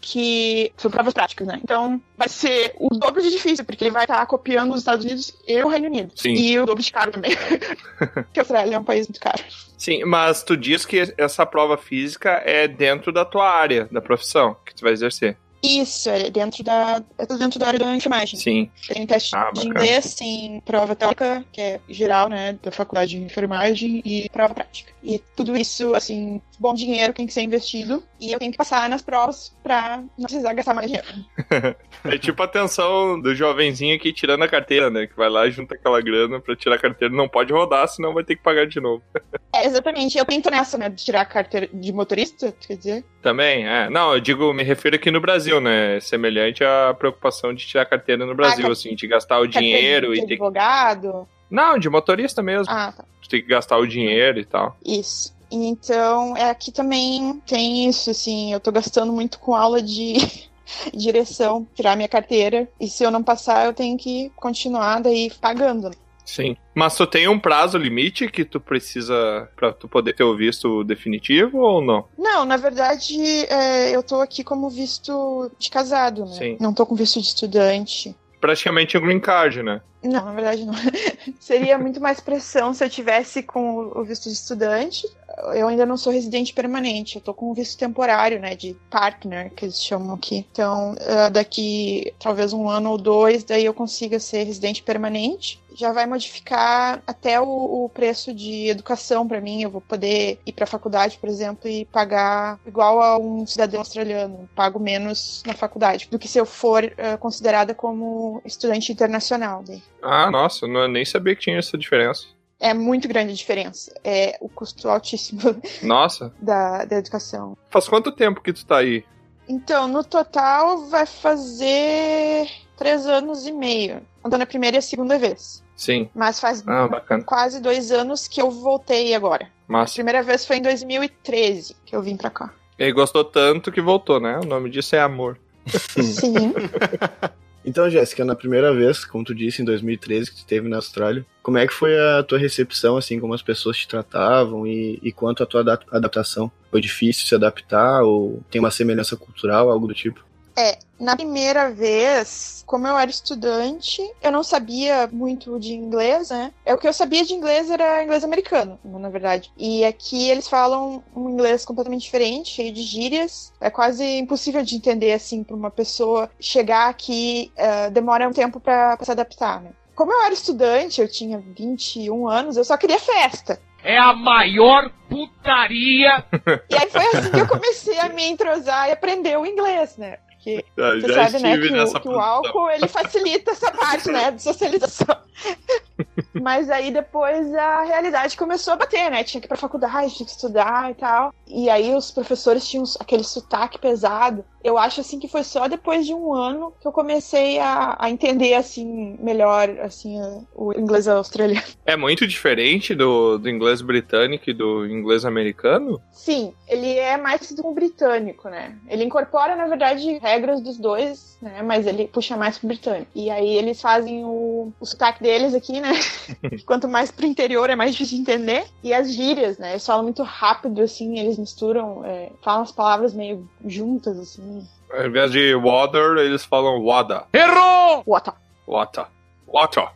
que 0.00 0.72
são 0.76 0.88
provas 0.90 1.12
práticas, 1.12 1.44
né? 1.48 1.58
Então 1.60 2.00
vai 2.16 2.28
ser 2.28 2.72
o 2.78 2.88
dobro 2.96 3.20
de 3.20 3.30
difícil, 3.30 3.64
porque 3.64 3.82
ele 3.82 3.90
vai 3.90 4.04
estar 4.04 4.24
copiando 4.26 4.70
os 4.72 4.78
Estados 4.78 5.04
Unidos 5.04 5.34
e 5.48 5.60
o 5.60 5.66
Reino 5.68 5.86
Unido. 5.88 6.12
Sim. 6.14 6.34
E 6.34 6.56
o 6.60 6.64
dobro 6.66 6.82
de 6.84 6.92
caro 6.92 7.10
também. 7.10 7.32
porque 7.98 8.38
a 8.38 8.42
Austrália 8.42 8.76
é 8.76 8.78
um 8.78 8.84
país 8.84 9.08
muito 9.08 9.18
caro. 9.20 9.42
Sim, 9.76 10.04
mas 10.04 10.44
tu 10.44 10.56
diz 10.56 10.86
que 10.86 11.12
essa 11.18 11.44
prova 11.44 11.76
física 11.76 12.40
é 12.44 12.68
dentro 12.68 13.10
da 13.12 13.24
tua 13.24 13.50
área, 13.50 13.88
da 13.90 14.00
profissão, 14.00 14.56
que 14.64 14.72
tu 14.74 14.82
vai 14.82 14.92
exercer. 14.92 15.36
Isso, 15.66 16.08
é 16.08 16.30
dentro 16.30 16.62
da, 16.62 17.02
é 17.18 17.26
dentro 17.26 17.58
da 17.58 17.66
área 17.66 17.78
da 17.78 17.94
enfermagem. 17.94 18.38
Sim. 18.38 18.70
Tem 18.88 19.06
teste 19.06 19.34
Ah, 19.34 19.50
de 19.52 19.66
inglês, 19.66 20.14
tem 20.14 20.60
prova 20.64 20.94
teórica, 20.94 21.44
que 21.52 21.60
é 21.60 21.80
geral, 21.88 22.28
né, 22.28 22.58
da 22.62 22.70
faculdade 22.70 23.10
de 23.10 23.24
enfermagem, 23.24 24.02
e 24.04 24.28
prova 24.30 24.54
prática. 24.54 24.92
E 25.02 25.20
tudo 25.34 25.56
isso, 25.56 25.94
assim, 25.94 26.40
bom 26.58 26.74
dinheiro 26.74 27.12
tem 27.12 27.26
que 27.26 27.32
ser 27.32 27.42
investido, 27.42 28.02
e 28.20 28.32
eu 28.32 28.38
tenho 28.38 28.50
que 28.52 28.58
passar 28.58 28.88
nas 28.88 29.02
provas 29.02 29.54
pra 29.62 29.98
não 30.18 30.24
precisar 30.24 30.52
gastar 30.54 30.74
mais 30.74 30.86
dinheiro. 30.88 31.08
É 32.04 32.18
tipo 32.18 32.40
a 32.40 32.44
atenção 32.44 33.20
do 33.20 33.34
jovenzinho 33.34 33.96
aqui 33.96 34.12
tirando 34.12 34.42
a 34.44 34.48
carteira, 34.48 34.88
né? 34.90 35.08
Que 35.08 35.16
vai 35.16 35.28
lá 35.28 35.44
e 35.46 35.50
junta 35.50 35.74
aquela 35.74 36.00
grana 36.00 36.38
pra 36.38 36.54
tirar 36.54 36.76
a 36.76 36.78
carteira. 36.78 37.12
Não 37.12 37.28
pode 37.28 37.52
rodar, 37.52 37.88
senão 37.88 38.14
vai 38.14 38.22
ter 38.22 38.36
que 38.36 38.42
pagar 38.42 38.66
de 38.66 38.80
novo. 38.80 39.02
É, 39.54 39.64
exatamente, 39.64 40.18
eu 40.18 40.24
tento 40.26 40.50
nessa, 40.50 40.76
né, 40.76 40.90
de 40.90 41.02
tirar 41.02 41.22
a 41.22 41.24
carteira 41.24 41.66
de 41.72 41.90
motorista, 41.90 42.52
quer 42.60 42.76
dizer. 42.76 43.04
Também, 43.22 43.66
é. 43.66 43.88
Não, 43.88 44.12
eu 44.12 44.20
digo, 44.20 44.52
me 44.52 44.62
refiro 44.62 44.96
aqui 44.96 45.10
no 45.10 45.18
Brasil, 45.18 45.62
né? 45.62 45.98
Semelhante 45.98 46.62
à 46.62 46.92
preocupação 46.92 47.54
de 47.54 47.66
tirar 47.66 47.82
a 47.84 47.86
carteira 47.86 48.26
no 48.26 48.34
Brasil, 48.34 48.64
car- 48.64 48.72
assim, 48.72 48.94
de 48.94 49.06
gastar 49.06 49.38
o 49.40 49.46
dinheiro 49.46 50.12
de 50.12 50.20
e 50.20 50.26
ter 50.26 50.34
advogado. 50.34 51.26
Não, 51.50 51.78
de 51.78 51.88
motorista 51.88 52.42
mesmo. 52.42 52.66
Ah, 52.72 52.92
tá. 52.94 53.04
Tu 53.22 53.28
tem 53.30 53.40
que 53.40 53.48
gastar 53.48 53.78
o 53.78 53.86
dinheiro 53.86 54.38
e 54.38 54.44
tal. 54.44 54.76
Isso. 54.84 55.34
Então, 55.50 56.36
é, 56.36 56.50
aqui 56.50 56.72
também 56.72 57.40
tem 57.46 57.88
isso, 57.88 58.10
assim, 58.10 58.52
eu 58.52 58.60
tô 58.60 58.72
gastando 58.72 59.12
muito 59.12 59.38
com 59.38 59.54
aula 59.54 59.80
de 59.80 60.14
direção, 60.92 61.66
tirar 61.74 61.96
minha 61.96 62.08
carteira, 62.08 62.68
e 62.80 62.88
se 62.88 63.04
eu 63.04 63.10
não 63.10 63.22
passar, 63.22 63.66
eu 63.66 63.72
tenho 63.72 63.96
que 63.96 64.30
continuar 64.36 65.00
daí 65.00 65.30
pagando. 65.40 65.88
né? 65.90 65.94
Sim. 66.24 66.56
Mas 66.74 66.96
tu 66.96 67.06
tem 67.06 67.28
um 67.28 67.38
prazo 67.38 67.78
limite 67.78 68.28
que 68.28 68.44
tu 68.44 68.58
precisa 68.58 69.48
pra 69.54 69.72
tu 69.72 69.86
poder 69.86 70.12
ter 70.12 70.24
o 70.24 70.36
visto 70.36 70.82
definitivo 70.82 71.58
ou 71.58 71.80
não? 71.80 72.04
Não, 72.18 72.44
na 72.44 72.56
verdade, 72.56 73.16
é, 73.46 73.94
eu 73.94 74.02
tô 74.02 74.20
aqui 74.20 74.42
como 74.42 74.68
visto 74.68 75.48
de 75.56 75.70
casado, 75.70 76.26
né? 76.26 76.32
Sim. 76.32 76.56
Não 76.58 76.74
tô 76.74 76.84
com 76.84 76.96
visto 76.96 77.20
de 77.20 77.28
estudante. 77.28 78.14
Praticamente 78.40 78.98
um 78.98 79.02
green 79.02 79.20
card, 79.20 79.62
né? 79.62 79.80
Não, 80.02 80.24
na 80.24 80.32
verdade 80.32 80.64
não. 80.64 80.74
Seria 81.38 81.78
muito 81.78 82.00
mais 82.00 82.20
pressão 82.20 82.74
se 82.74 82.84
eu 82.84 82.90
tivesse 82.90 83.42
com 83.42 83.92
o 83.94 84.04
visto 84.04 84.24
de 84.24 84.34
estudante. 84.34 85.06
Eu 85.54 85.68
ainda 85.68 85.84
não 85.84 85.96
sou 85.96 86.12
residente 86.12 86.52
permanente, 86.52 87.16
eu 87.16 87.22
tô 87.22 87.34
com 87.34 87.50
um 87.50 87.54
visto 87.54 87.78
temporário, 87.78 88.40
né, 88.40 88.54
de 88.54 88.74
partner, 88.90 89.50
que 89.54 89.64
eles 89.64 89.82
chamam 89.82 90.14
aqui. 90.14 90.46
Então, 90.50 90.94
eh, 90.98 91.30
daqui 91.30 92.12
talvez 92.18 92.52
um 92.52 92.68
ano 92.68 92.90
ou 92.90 92.98
dois, 92.98 93.44
daí 93.44 93.64
eu 93.64 93.74
consiga 93.74 94.18
ser 94.18 94.44
residente 94.44 94.82
permanente. 94.82 95.60
Já 95.74 95.92
vai 95.92 96.06
modificar 96.06 97.02
até 97.06 97.38
o, 97.38 97.84
o 97.84 97.90
preço 97.90 98.32
de 98.32 98.68
educação 98.68 99.28
para 99.28 99.40
mim. 99.40 99.62
Eu 99.62 99.70
vou 99.70 99.82
poder 99.82 100.40
ir 100.46 100.52
para 100.52 100.64
a 100.64 100.66
faculdade, 100.66 101.18
por 101.18 101.28
exemplo, 101.28 101.68
e 101.68 101.84
pagar 101.84 102.58
igual 102.66 103.02
a 103.02 103.18
um 103.18 103.46
cidadão 103.46 103.80
australiano. 103.80 104.48
Pago 104.54 104.78
menos 104.80 105.42
na 105.46 105.52
faculdade 105.52 106.08
do 106.10 106.18
que 106.18 106.28
se 106.28 106.38
eu 106.38 106.46
for 106.46 106.82
eh, 106.96 107.16
considerada 107.18 107.74
como 107.74 108.40
estudante 108.44 108.90
internacional. 108.90 109.62
Daí. 109.66 109.82
Ah, 110.02 110.30
nossa, 110.30 110.66
não, 110.66 110.88
nem 110.88 111.04
sabia 111.04 111.36
que 111.36 111.42
tinha 111.42 111.58
essa 111.58 111.76
diferença. 111.76 112.35
É 112.58 112.72
muito 112.72 113.06
grande 113.06 113.32
a 113.32 113.36
diferença. 113.36 113.92
É 114.02 114.36
o 114.40 114.48
custo 114.48 114.88
altíssimo 114.88 115.40
Nossa. 115.82 116.32
da, 116.40 116.84
da 116.84 116.96
educação. 116.96 117.56
Faz 117.70 117.88
quanto 117.88 118.10
tempo 118.12 118.40
que 118.40 118.52
tu 118.52 118.64
tá 118.64 118.78
aí? 118.78 119.04
Então, 119.48 119.86
no 119.86 120.02
total, 120.02 120.86
vai 120.86 121.06
fazer 121.06 122.48
três 122.76 123.06
anos 123.06 123.46
e 123.46 123.52
meio. 123.52 124.00
Contando 124.22 124.42
a 124.42 124.46
primeira 124.46 124.76
e 124.76 124.78
a 124.78 124.82
segunda 124.82 125.18
vez. 125.18 125.62
Sim. 125.76 126.08
Mas 126.14 126.40
faz 126.40 126.64
Ah, 126.66 126.88
quase 127.24 127.60
dois 127.60 127.92
anos 127.92 128.26
que 128.26 128.40
eu 128.40 128.50
voltei 128.50 129.14
agora. 129.14 129.44
A 129.68 129.72
Massa. 129.72 129.94
primeira 129.94 130.22
vez 130.22 130.44
foi 130.46 130.56
em 130.56 130.62
2013 130.62 131.76
que 131.84 131.94
eu 131.94 132.02
vim 132.02 132.16
pra 132.16 132.30
cá. 132.30 132.52
E 132.78 132.90
gostou 132.92 133.24
tanto 133.24 133.70
que 133.70 133.80
voltou, 133.80 134.18
né? 134.18 134.38
O 134.42 134.46
nome 134.46 134.68
disso 134.70 134.96
é 134.96 135.00
amor. 135.00 135.38
Sim. 135.66 136.52
Então, 137.66 137.90
Jéssica, 137.90 138.24
na 138.24 138.36
primeira 138.36 138.72
vez, 138.72 139.04
como 139.04 139.24
tu 139.24 139.34
disse, 139.34 139.60
em 139.60 139.64
2013, 139.64 140.30
que 140.30 140.36
tu 140.36 140.38
esteve 140.38 140.68
na 140.68 140.76
Austrália, 140.76 141.26
como 141.42 141.58
é 141.58 141.66
que 141.66 141.74
foi 141.74 141.98
a 141.98 142.22
tua 142.22 142.38
recepção, 142.38 142.96
assim, 142.96 143.18
como 143.18 143.34
as 143.34 143.42
pessoas 143.42 143.76
te 143.76 143.88
tratavam 143.88 144.64
e, 144.66 145.00
e 145.02 145.10
quanto 145.10 145.42
a 145.42 145.46
tua 145.46 145.60
adap- 145.62 145.84
adaptação? 145.90 146.50
Foi 146.70 146.80
difícil 146.80 147.26
se 147.26 147.34
adaptar 147.34 148.02
ou 148.02 148.42
tem 148.50 148.60
uma 148.60 148.70
semelhança 148.70 149.16
cultural, 149.16 149.68
algo 149.70 149.88
do 149.88 149.94
tipo? 149.94 150.24
É, 150.56 150.78
na 150.98 151.14
primeira 151.14 151.70
vez, 151.70 152.64
como 152.66 152.86
eu 152.86 152.96
era 152.98 153.10
estudante, 153.10 154.02
eu 154.22 154.32
não 154.32 154.42
sabia 154.42 155.06
muito 155.12 155.60
de 155.60 155.74
inglês, 155.74 156.30
né? 156.30 156.50
É 156.64 156.72
o 156.72 156.78
que 156.78 156.88
eu 156.88 156.92
sabia 156.94 157.24
de 157.24 157.34
inglês 157.34 157.70
era 157.70 158.02
inglês 158.02 158.24
americano, 158.24 158.78
na 158.82 159.10
verdade. 159.10 159.52
E 159.56 159.84
aqui 159.84 160.30
eles 160.30 160.48
falam 160.48 161.04
um 161.14 161.28
inglês 161.28 161.64
completamente 161.64 162.02
diferente, 162.02 162.50
cheio 162.50 162.72
de 162.72 162.82
gírias. 162.82 163.52
É 163.60 163.68
quase 163.68 164.02
impossível 164.18 164.62
de 164.62 164.76
entender 164.76 165.12
assim 165.12 165.44
para 165.44 165.54
uma 165.54 165.70
pessoa 165.70 166.30
chegar 166.40 166.88
aqui, 166.88 167.52
eh, 167.54 167.90
demora 167.90 168.26
um 168.26 168.32
tempo 168.32 168.58
para 168.58 168.96
se 169.02 169.10
adaptar, 169.10 169.60
né? 169.60 169.72
Como 169.94 170.12
eu 170.12 170.22
era 170.22 170.32
estudante, 170.32 171.00
eu 171.00 171.08
tinha 171.08 171.38
21 171.38 172.28
anos, 172.28 172.56
eu 172.56 172.64
só 172.64 172.76
queria 172.76 172.98
festa. 172.98 173.60
É 173.82 173.96
a 173.98 174.12
maior 174.12 174.90
putaria 175.08 176.24
E 176.68 176.74
aí 176.74 176.90
foi 176.90 177.06
assim 177.06 177.30
que 177.30 177.40
eu 177.40 177.46
comecei 177.46 177.98
a 178.00 178.08
me 178.08 178.24
entrosar 178.24 178.88
e 178.88 178.92
aprender 178.92 179.38
o 179.38 179.46
inglês, 179.46 179.96
né? 179.96 180.18
Porque 180.46 180.64
Já, 180.76 180.94
Você 180.94 181.12
sabe, 181.12 181.42
né, 181.42 181.58
que, 181.58 181.96
o, 181.96 182.00
que 182.00 182.08
o 182.08 182.20
álcool 182.20 182.70
ele 182.70 182.86
facilita 182.86 183.50
essa 183.50 183.72
parte, 183.72 184.12
né, 184.12 184.30
de 184.30 184.40
socialização. 184.40 185.16
Mas 186.40 186.70
aí 186.70 186.92
depois 186.92 187.52
a 187.52 187.82
realidade 187.82 188.36
começou 188.36 188.74
a 188.74 188.76
bater, 188.76 189.10
né? 189.10 189.24
Tinha 189.24 189.40
que 189.40 189.46
ir 189.46 189.48
pra 189.48 189.56
faculdade, 189.56 190.14
tinha 190.14 190.24
que 190.24 190.32
estudar 190.32 190.90
e 190.90 190.94
tal. 190.94 191.34
E 191.48 191.68
aí 191.68 191.92
os 191.94 192.12
professores 192.12 192.66
tinham 192.68 192.84
aquele 193.00 193.24
sotaque 193.24 193.78
pesado. 193.78 194.44
Eu 194.66 194.78
acho 194.78 195.00
assim 195.00 195.18
que 195.18 195.28
foi 195.28 195.42
só 195.42 195.68
depois 195.68 196.06
de 196.06 196.12
um 196.12 196.32
ano 196.34 196.72
que 196.80 196.86
eu 196.86 196.92
comecei 196.92 197.58
a, 197.58 197.96
a 197.98 198.10
entender 198.10 198.54
assim 198.54 199.16
melhor 199.20 199.68
assim 199.80 200.20
o 200.54 200.72
inglês 200.72 201.08
australiano. 201.08 201.66
É 201.84 201.96
muito 201.96 202.26
diferente 202.26 202.94
do, 202.94 203.38
do 203.38 203.48
inglês 203.48 203.80
britânico 203.80 204.50
e 204.50 204.54
do 204.54 204.86
inglês 204.86 205.24
americano? 205.24 206.00
Sim, 206.12 206.52
ele 206.68 206.98
é 206.98 207.16
mais 207.16 207.46
parecido 207.46 207.62
com 207.62 207.70
o 207.70 207.74
britânico, 207.74 208.48
né? 208.48 208.76
Ele 208.88 209.04
incorpora, 209.04 209.54
na 209.54 209.66
verdade, 209.66 210.18
regras 210.18 210.60
dos 210.60 210.76
dois, 210.76 211.38
né? 211.40 211.62
Mas 211.62 211.86
ele 211.86 212.08
puxa 212.08 212.36
mais 212.36 212.58
pro 212.58 212.68
britânico. 212.68 213.10
E 213.14 213.30
aí 213.30 213.56
eles 213.56 213.80
fazem 213.80 214.24
o, 214.24 214.72
o 214.80 214.86
sotaque 214.86 215.22
deles 215.22 215.54
aqui, 215.54 215.80
né? 215.80 215.92
Quanto 216.66 216.88
mais 216.88 217.10
pro 217.10 217.26
interior 217.26 217.70
é 217.70 217.76
mais 217.76 217.92
difícil 217.92 218.16
de 218.16 218.22
entender. 218.22 218.64
E 218.82 218.92
as 218.92 219.12
gírias, 219.12 219.58
né? 219.58 219.72
Eles 219.72 219.86
falam 219.86 220.02
muito 220.02 220.22
rápido, 220.22 220.82
assim, 220.82 221.18
eles 221.18 221.38
misturam, 221.38 222.04
é, 222.04 222.30
falam 222.42 222.62
as 222.62 222.72
palavras 222.72 223.14
meio 223.14 223.48
juntas, 223.64 224.18
assim. 224.18 224.55
Ao 224.92 225.06
invés 225.06 225.32
de 225.32 225.54
water, 225.54 226.16
eles 226.18 226.44
falam 226.44 226.82
wada. 226.84 227.26
Errou! 227.32 228.02
What? 228.06 228.30
Water. 228.66 229.06
Water. 229.46 229.88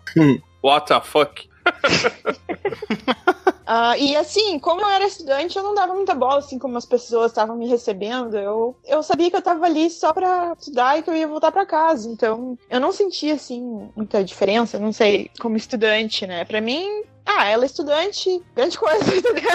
What 0.63 0.87
the 0.87 1.01
fuck? 1.01 1.49
Ah, 3.73 3.97
e 3.97 4.17
assim, 4.17 4.59
como 4.59 4.81
eu 4.81 4.89
era 4.89 5.07
estudante, 5.07 5.57
eu 5.57 5.63
não 5.63 5.77
dava 5.77 5.95
muita 5.95 6.13
bola, 6.13 6.39
assim, 6.39 6.59
como 6.59 6.77
as 6.77 6.85
pessoas 6.85 7.31
estavam 7.31 7.55
me 7.55 7.69
recebendo. 7.69 8.37
Eu, 8.37 8.77
eu 8.85 9.01
sabia 9.01 9.31
que 9.31 9.37
eu 9.37 9.43
tava 9.43 9.65
ali 9.65 9.89
só 9.89 10.13
pra 10.13 10.57
estudar 10.59 10.99
e 10.99 11.05
que 11.05 11.09
eu 11.09 11.15
ia 11.15 11.29
voltar 11.29 11.53
pra 11.53 11.65
casa. 11.65 12.09
Então, 12.11 12.59
eu 12.69 12.81
não 12.81 12.91
sentia, 12.91 13.35
assim, 13.35 13.89
muita 13.95 14.25
diferença, 14.25 14.77
não 14.77 14.93
sei, 14.93 15.31
como 15.39 15.57
estudante, 15.57 16.27
né? 16.27 16.45
Pra 16.45 16.61
mim, 16.61 17.05
ah, 17.25 17.47
ela 17.47 17.63
é 17.63 17.67
estudante, 17.67 18.43
grande 18.57 18.77
coisa, 18.77 19.05
entendeu? 19.15 19.53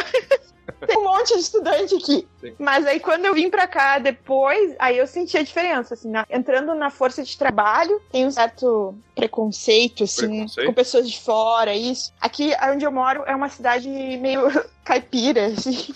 Tem 0.88 0.98
um 0.98 1.04
monte 1.04 1.34
de 1.34 1.40
estudante 1.42 1.96
aqui. 1.96 2.28
Sim. 2.42 2.54
Mas 2.60 2.86
aí 2.86 3.00
quando 3.00 3.26
eu 3.26 3.34
vim 3.34 3.50
pra 3.50 3.68
cá 3.68 4.00
depois, 4.00 4.76
aí 4.80 4.98
eu 4.98 5.06
senti 5.08 5.38
a 5.38 5.44
diferença, 5.44 5.94
assim, 5.94 6.10
na- 6.10 6.26
entrando 6.30 6.74
na 6.76 6.90
força 6.90 7.24
de 7.24 7.38
trabalho, 7.38 8.02
tem 8.12 8.26
um 8.26 8.32
certo 8.32 8.96
preconceito, 9.16 10.04
assim, 10.04 10.28
Preconceito? 10.28 10.68
com 10.68 10.74
pessoas 10.74 11.10
de 11.10 11.20
fora, 11.20 11.74
isso. 11.76 12.12
Aqui 12.20 12.52
onde 12.72 12.86
eu 12.86 12.92
moro 12.92 13.24
é 13.26 13.36
uma 13.36 13.50
cidade 13.50 13.88
meio 13.90 14.42
caipira, 14.84 15.48
assim. 15.48 15.94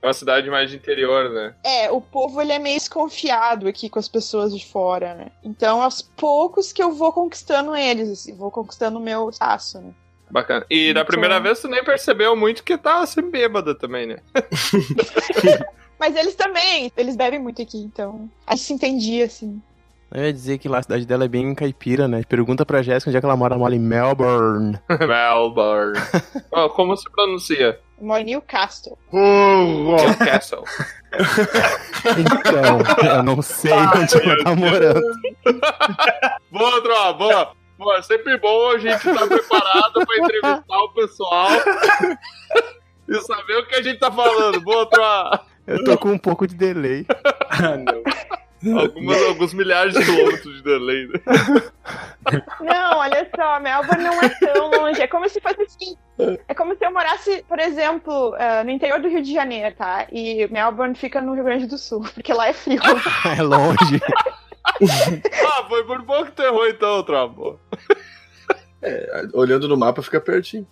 É 0.00 0.06
uma 0.06 0.12
cidade 0.12 0.50
mais 0.50 0.68
de 0.68 0.76
interior, 0.76 1.30
né? 1.30 1.54
É, 1.62 1.90
o 1.90 2.00
povo 2.00 2.40
ele 2.42 2.52
é 2.52 2.58
meio 2.58 2.76
desconfiado 2.76 3.68
aqui 3.68 3.88
com 3.88 3.98
as 4.00 4.08
pessoas 4.08 4.52
de 4.52 4.66
fora, 4.66 5.14
né? 5.14 5.30
Então, 5.44 5.80
aos 5.80 6.02
poucos 6.02 6.72
que 6.72 6.82
eu 6.82 6.90
vou 6.92 7.12
conquistando 7.12 7.74
eles, 7.76 8.08
assim, 8.10 8.34
vou 8.34 8.50
conquistando 8.50 8.98
o 8.98 9.02
meu 9.02 9.30
espaço, 9.30 9.80
né? 9.80 9.92
Bacana. 10.32 10.64
E 10.70 10.86
da 10.94 11.00
Então- 11.02 11.04
primeira 11.10 11.38
vez 11.38 11.60
tu 11.60 11.68
nem 11.68 11.84
percebeu 11.84 12.34
muito 12.34 12.64
que 12.64 12.76
tava 12.78 13.04
assim 13.04 13.30
bêbada 13.30 13.74
também, 13.74 14.06
né? 14.06 14.16
Mas 16.00 16.16
eles 16.16 16.34
também, 16.34 16.90
eles 16.96 17.14
bebem 17.16 17.38
muito 17.38 17.60
aqui, 17.62 17.76
então 17.78 18.28
a 18.46 18.56
gente 18.56 18.64
se 18.64 18.72
entendia, 18.72 19.26
assim. 19.26 19.60
Eu 20.10 20.24
ia 20.24 20.32
dizer 20.32 20.58
que 20.58 20.68
lá 20.68 20.78
a 20.78 20.82
cidade 20.82 21.06
dela 21.06 21.24
é 21.24 21.28
bem 21.28 21.54
caipira, 21.54 22.08
né? 22.08 22.22
Pergunta 22.28 22.66
pra 22.66 22.82
Jéssica 22.82 23.10
onde 23.10 23.16
é 23.16 23.20
que 23.20 23.24
ela 23.26 23.36
mora. 23.36 23.54
Ela 23.54 23.60
mora 23.60 23.74
em 23.74 23.78
Melbourne. 23.78 24.78
Melbourne. 24.88 25.98
Ó, 26.50 26.68
como 26.70 26.96
se 26.96 27.10
pronuncia? 27.10 27.78
Eu 27.98 28.06
moro 28.06 28.20
em 28.20 28.24
Newcastle. 28.24 28.98
Newcastle. 29.12 30.64
Então, 32.18 33.08
eu 33.16 33.22
não 33.22 33.40
sei 33.40 33.72
onde 33.72 34.16
ela 34.16 34.44
tá 34.44 34.54
morando. 34.56 35.00
Boa, 36.50 36.82
Tro, 36.82 37.14
boa. 37.14 37.52
É 37.92 38.02
sempre 38.02 38.36
bom 38.38 38.70
a 38.70 38.78
gente 38.78 39.08
estar 39.08 39.26
preparado 39.26 40.06
pra 40.06 40.18
entrevistar 40.18 40.78
o 40.78 40.88
pessoal 40.90 41.48
e 43.08 43.20
saber 43.20 43.58
o 43.58 43.66
que 43.66 43.74
a 43.74 43.82
gente 43.82 43.98
tá 43.98 44.10
falando. 44.10 44.60
Boa, 44.60 44.86
Tro. 44.86 45.02
Eu 45.66 45.84
tô 45.84 45.96
com 45.98 46.12
um 46.12 46.18
pouco 46.18 46.46
de 46.46 46.54
delay. 46.54 47.06
Ah, 47.50 47.76
não. 47.76 48.02
Algumas, 48.78 49.20
alguns 49.24 49.52
milhares 49.54 49.92
de 49.92 50.04
quilômetros 50.04 50.56
de 50.56 50.62
delay. 50.62 51.08
Né? 51.08 51.20
Não, 52.60 52.98
olha 52.98 53.28
só, 53.34 53.58
Melbourne 53.58 54.04
não 54.04 54.20
é 54.20 54.28
tão 54.28 54.70
longe. 54.70 55.02
É 55.02 55.06
como 55.08 55.28
se 55.28 55.40
fosse 55.40 55.62
assim. 55.62 55.96
É 56.46 56.54
como 56.54 56.76
se 56.76 56.84
eu 56.84 56.92
morasse, 56.92 57.44
por 57.48 57.58
exemplo, 57.58 58.36
eh, 58.36 58.62
no 58.62 58.70
interior 58.70 59.00
do 59.00 59.08
Rio 59.08 59.22
de 59.22 59.32
Janeiro, 59.32 59.74
tá? 59.74 60.06
E 60.12 60.46
Melbourne 60.48 60.94
fica 60.94 61.20
no 61.20 61.34
Rio 61.34 61.44
Grande 61.44 61.66
do 61.66 61.76
Sul, 61.76 62.06
porque 62.14 62.32
lá 62.32 62.48
é 62.48 62.52
frio. 62.52 62.80
É 63.36 63.42
longe. 63.42 64.00
Ah, 65.48 65.64
foi 65.68 65.84
por 65.84 66.02
pouco 66.04 66.26
que 66.26 66.32
tu 66.32 66.42
errou 66.42 66.66
então, 66.68 67.02
Tro. 67.02 67.58
É, 68.82 69.22
olhando 69.34 69.68
no 69.68 69.76
mapa 69.76 70.02
fica 70.02 70.20
pertinho. 70.20 70.66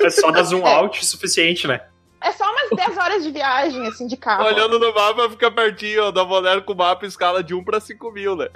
É 0.00 0.10
só 0.10 0.30
dar 0.30 0.42
zoom 0.42 0.66
out 0.66 1.00
o 1.00 1.04
suficiente, 1.04 1.66
né? 1.66 1.80
É 2.20 2.30
só 2.32 2.44
umas 2.50 2.70
10 2.70 2.96
horas 2.98 3.22
de 3.24 3.30
viagem, 3.32 3.86
assim, 3.86 4.06
de 4.06 4.16
carro. 4.16 4.44
Olhando 4.44 4.78
no 4.78 4.94
mapa 4.94 5.28
fica 5.30 5.50
pertinho, 5.50 6.10
uma 6.10 6.36
olhada 6.36 6.60
com 6.60 6.72
o 6.72 6.76
mapa 6.76 7.04
em 7.04 7.08
escala 7.08 7.42
de 7.42 7.54
1 7.54 7.64
pra 7.64 7.80
5 7.80 8.12
mil, 8.12 8.36
né? 8.36 8.48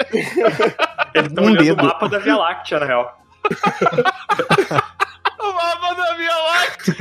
Eles 1.15 1.29
estão 1.29 1.45
Um 1.45 1.49
olhando 1.49 1.65
dedo. 1.65 1.83
o 1.83 1.87
mapa 1.87 2.09
da 2.09 2.19
Via 2.19 2.37
Láctea, 2.37 2.81
na 2.81 2.87
real. 2.87 3.19
O 5.39 5.53
mapa 5.53 5.95
da 5.95 6.15
Via 6.15 6.37
Láctea. 6.37 6.95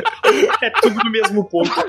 É 0.62 0.70
tudo 0.82 1.04
no 1.04 1.10
mesmo 1.12 1.46
ponto. 1.50 1.72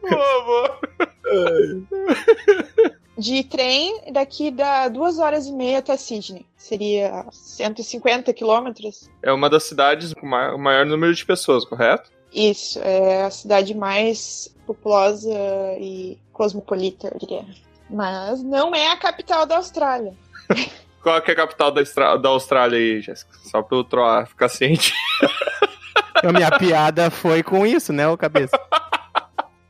Boa, 0.00 0.44
boa. 0.44 0.78
De 3.18 3.42
trem, 3.42 4.12
daqui 4.12 4.48
dá 4.48 4.86
duas 4.86 5.18
horas 5.18 5.46
e 5.46 5.52
meia 5.52 5.80
até 5.80 5.96
Sydney. 5.96 6.46
Seria 6.56 7.26
150 7.32 8.32
quilômetros. 8.32 9.10
É 9.20 9.32
uma 9.32 9.50
das 9.50 9.64
cidades 9.64 10.14
com 10.14 10.24
o 10.24 10.58
maior 10.58 10.86
número 10.86 11.12
de 11.12 11.26
pessoas, 11.26 11.64
correto? 11.64 12.12
Isso, 12.32 12.78
é 12.80 13.24
a 13.24 13.30
cidade 13.30 13.74
mais 13.74 14.54
populosa 14.64 15.34
e 15.80 16.16
cosmopolita, 16.32 17.08
eu 17.12 17.18
diria. 17.18 17.44
Mas 17.90 18.40
não 18.40 18.72
é 18.72 18.92
a 18.92 18.96
capital 18.96 19.44
da 19.44 19.56
Austrália. 19.56 20.14
Qual 21.02 21.20
que 21.20 21.30
é 21.32 21.34
a 21.34 21.36
capital 21.36 21.72
da, 21.72 21.82
da 22.16 22.28
Austrália 22.28 22.78
aí, 22.78 23.00
Jéssica? 23.00 23.32
Só 23.44 23.62
pro 23.62 23.82
Troa 23.82 24.26
ficar 24.26 24.48
ciente. 24.48 24.92
A 26.22 26.32
minha 26.32 26.50
piada 26.58 27.10
foi 27.10 27.42
com 27.42 27.66
isso, 27.66 27.92
né, 27.92 28.06
ô 28.06 28.16
cabeça? 28.16 28.58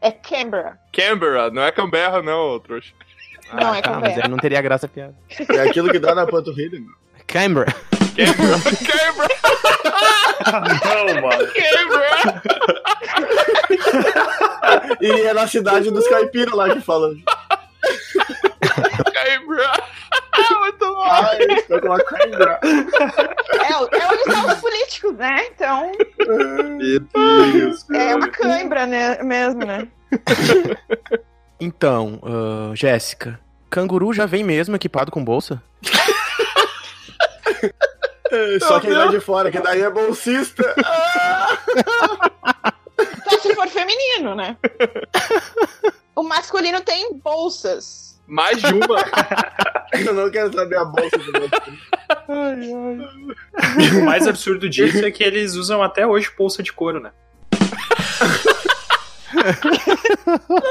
É 0.00 0.10
Canberra. 0.12 0.78
Canberra, 0.92 1.50
não 1.50 1.62
é 1.62 1.72
Canberra 1.72 2.22
não, 2.22 2.58
trouxa. 2.60 2.92
Não 3.52 3.74
é 3.74 3.78
Ah, 3.78 3.82
mas 3.82 3.82
Canberra. 3.82 4.20
aí 4.24 4.28
não 4.28 4.38
teria 4.38 4.60
graça 4.62 4.86
a 4.86 4.88
piada. 4.88 5.14
É 5.50 5.60
aquilo 5.60 5.90
que 5.90 5.98
dá 5.98 6.14
na 6.14 6.26
panturrilha. 6.26 6.78
meu. 6.80 6.90
Canberra. 7.26 7.74
Canberra, 8.16 8.60
Canberra, 10.44 11.04
Não, 11.14 11.22
mano. 11.22 11.46
Canberra. 11.52 12.42
E 15.00 15.10
é 15.22 15.32
na 15.34 15.46
cidade 15.46 15.90
dos 15.90 16.06
caipiras 16.08 16.54
lá 16.54 16.70
que 16.74 16.80
falam. 16.80 17.14
Canberra. 19.12 19.82
Muito 20.60 20.78
bom. 20.78 21.02
Ai, 21.02 21.38
fica 21.56 21.80
com 21.80 21.86
uma 21.88 21.98
cãibra. 22.04 22.60
É, 23.68 23.98
é 23.98 24.06
onde 24.06 24.20
estão 24.20 24.46
os 24.46 24.54
políticos, 24.60 25.14
né? 25.16 25.46
Então, 25.46 25.92
Meu 26.76 27.00
Deus. 27.52 27.90
é 27.90 28.16
uma 28.16 28.28
cãibra 28.28 28.86
né, 28.86 29.22
mesmo, 29.22 29.64
né? 29.64 29.88
Então, 31.60 32.20
ah, 32.22 32.72
Jéssica, 32.74 33.40
canguru 33.68 34.12
já 34.12 34.26
vem 34.26 34.44
mesmo 34.44 34.76
equipado 34.76 35.10
com 35.10 35.24
bolsa? 35.24 35.62
Só 38.60 38.78
quem 38.80 38.92
vai 38.92 39.08
de 39.08 39.20
fora, 39.20 39.50
que 39.50 39.58
daí 39.60 39.82
é 39.82 39.90
bolsista. 39.90 40.62
Só 43.28 43.38
se 43.40 43.54
for 43.54 43.68
feminino, 43.68 44.34
né? 44.34 44.56
O 46.14 46.22
masculino 46.22 46.80
tem 46.80 47.14
bolsas. 47.14 48.17
Mais 48.28 48.60
de 48.60 48.74
uma. 48.74 49.04
Eu 50.04 50.12
não 50.12 50.30
quero 50.30 50.52
saber 50.52 50.76
a 50.76 50.84
bolsa 50.84 51.16
do 51.16 51.32
meu. 51.32 51.48
E 53.80 53.96
o 53.96 54.04
mais 54.04 54.28
absurdo 54.28 54.68
disso 54.68 55.04
é 55.04 55.10
que 55.10 55.24
eles 55.24 55.54
usam 55.54 55.82
até 55.82 56.06
hoje 56.06 56.30
bolsa 56.36 56.62
de 56.62 56.70
couro, 56.72 57.00
né? 57.00 57.10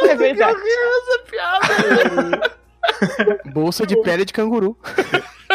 É 0.08 0.15
verdade. 0.15 0.60
Bolsa 3.46 3.88
de 3.88 4.00
pele 4.02 4.24
de 4.24 4.34
canguru. 4.34 4.78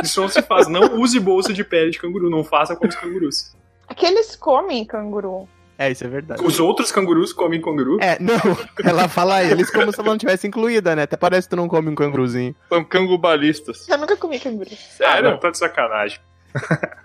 Isso 0.03 0.21
não 0.21 0.29
se 0.29 0.43
faz. 0.43 0.67
Não 0.67 1.01
use 1.01 1.21
bolsa 1.21 1.53
de 1.53 1.63
pele 1.63 1.93
de 1.93 2.01
canguru. 2.01 2.29
Não 2.29 2.43
faça 2.43 2.75
como 2.75 2.91
os 2.91 2.97
cangurus. 2.97 3.57
Aqueles 3.89 4.35
comem 4.35 4.85
canguru. 4.85 5.49
É, 5.83 5.91
isso 5.91 6.05
é 6.05 6.09
verdade. 6.09 6.43
Os 6.45 6.61
outros 6.61 6.93
cangurus 6.93 7.33
comem 7.33 7.61
canguru. 7.61 7.99
É, 8.01 8.17
não, 8.21 8.37
ela 8.85 9.09
fala 9.09 9.43
eles 9.43 9.71
como 9.71 9.91
se 9.93 9.99
ela 10.01 10.11
não 10.11 10.19
tivesse 10.19 10.47
incluída, 10.47 10.95
né? 10.95 11.03
Até 11.03 11.17
parece 11.17 11.49
que 11.49 11.51
tu 11.51 11.57
não 11.57 11.67
come 11.69 11.89
um 11.91 11.95
canguruzinho. 11.95 12.55
São 12.69 12.85
cangubalistas. 12.85 13.89
Eu 13.89 13.99
nunca 13.99 14.17
comi 14.17 14.39
canguru. 14.39 14.71
Ah, 14.73 14.77
Sério? 14.77 15.31
não, 15.31 15.39
tá 15.39 15.51
de 15.51 15.59
sacanagem. 15.59 16.21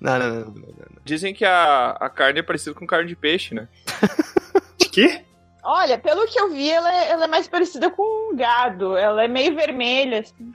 Não, 0.00 0.18
não, 0.18 0.28
não. 0.30 0.40
não, 0.46 0.52
não. 0.54 1.02
Dizem 1.04 1.34
que 1.34 1.44
a, 1.44 1.90
a 2.00 2.08
carne 2.08 2.38
é 2.38 2.42
parecida 2.42 2.74
com 2.74 2.86
carne 2.86 3.06
de 3.06 3.14
peixe, 3.14 3.54
né? 3.54 3.68
De 4.78 4.88
quê? 4.88 5.20
Olha, 5.62 5.98
pelo 5.98 6.26
que 6.26 6.40
eu 6.40 6.48
vi, 6.50 6.70
ela 6.70 6.90
é, 6.90 7.10
ela 7.10 7.24
é 7.24 7.28
mais 7.28 7.46
parecida 7.46 7.90
com 7.90 8.32
um 8.32 8.34
gado. 8.34 8.96
Ela 8.96 9.24
é 9.24 9.28
meio 9.28 9.54
vermelha. 9.54 10.20
assim. 10.20 10.52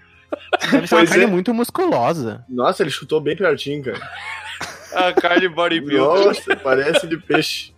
Deve 0.72 0.88
ser 0.88 0.96
uma 0.96 1.00
Pois 1.02 1.10
carne 1.10 1.26
é. 1.26 1.28
muito 1.28 1.54
musculosa. 1.54 2.44
Nossa, 2.50 2.82
ele 2.82 2.90
chutou 2.90 3.22
bem 3.22 3.36
pertinho, 3.38 3.84
cara. 3.84 4.02
A 4.96 5.14
carne 5.14 5.48
bodybuilder. 5.50 6.26
Nossa, 6.28 6.56
parece 6.56 7.08
de 7.08 7.18
peixe. 7.18 7.74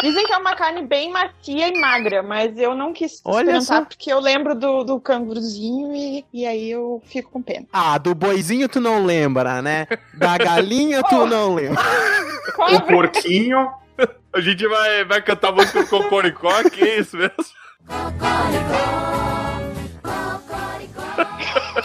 Dizem 0.00 0.24
que 0.26 0.32
é 0.32 0.36
uma 0.36 0.54
carne 0.54 0.86
bem 0.86 1.10
macia 1.10 1.68
e 1.68 1.80
magra, 1.80 2.22
mas 2.22 2.56
eu 2.56 2.72
não 2.72 2.92
quis 2.92 3.20
Olha 3.24 3.40
experimentar 3.40 3.78
só. 3.78 3.84
porque 3.84 4.12
eu 4.12 4.20
lembro 4.20 4.54
do, 4.54 4.84
do 4.84 5.00
canguruzinho 5.00 5.92
e, 5.92 6.24
e 6.32 6.46
aí 6.46 6.70
eu 6.70 7.02
fico 7.06 7.32
com 7.32 7.42
pena. 7.42 7.66
Ah, 7.72 7.98
do 7.98 8.14
boizinho 8.14 8.68
tu 8.68 8.80
não 8.80 9.04
lembra, 9.04 9.60
né? 9.60 9.88
Da 10.14 10.38
galinha 10.38 11.02
tu 11.02 11.26
não 11.26 11.54
lembra. 11.54 11.82
O 12.48 12.52
Cobra, 12.52 12.80
porquinho. 12.80 13.68
A 14.32 14.40
gente 14.40 14.66
vai, 14.68 15.04
vai 15.04 15.20
cantar 15.20 15.50
música 15.50 15.82
do 15.82 15.88
Cocoricó, 15.88 16.62
que 16.70 16.84
é 16.84 17.00
isso 17.00 17.16
mesmo? 17.16 17.34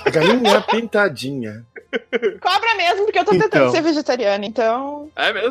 A 0.06 0.10
galinha 0.12 0.62
pintadinha. 0.62 1.65
Cobra 2.42 2.76
mesmo, 2.76 3.06
porque 3.06 3.20
eu 3.20 3.26
tô 3.26 3.32
tentando 3.32 3.56
Então. 3.64 3.72
ser 3.72 3.82
vegetariana, 3.82 4.46
então 4.46 5.10
É 5.16 5.32
mesmo? 5.34 5.50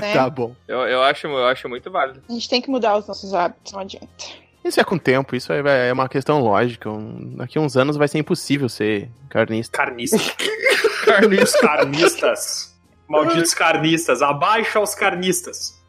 né, 0.00 0.14
Tá 0.14 0.28
bom. 0.30 0.54
Eu, 0.68 0.80
eu, 0.80 1.02
acho, 1.02 1.26
eu 1.26 1.46
acho 1.46 1.68
muito 1.68 1.90
válido. 1.90 2.22
a 2.28 2.32
gente 2.32 2.48
tem 2.48 2.60
que 2.62 2.70
mudar 2.70 2.96
os 2.96 3.06
nossos 3.06 3.32
hábitos, 3.34 3.72
não 3.72 3.80
adianta. 3.80 4.08
Isso 4.64 4.78
é 4.78 4.84
com 4.84 4.94
o 4.96 5.00
tempo, 5.00 5.34
isso 5.34 5.50
é 5.52 5.88
é 5.88 5.92
uma 5.92 6.08
questão 6.08 6.38
lógica. 6.40 6.90
Daqui 7.36 7.56
a 7.58 7.60
uns 7.62 7.76
anos 7.78 7.96
vai 7.96 8.06
ser 8.08 8.18
impossível 8.18 8.68
ser 8.68 9.08
carnista. 9.30 9.76
Carnistas. 9.76 10.34
Carnistas. 11.60 12.74
Malditos 13.08 13.54
carnistas. 13.54 14.22
Abaixa 14.22 14.78
os 14.80 14.94
carnistas. 14.94 15.79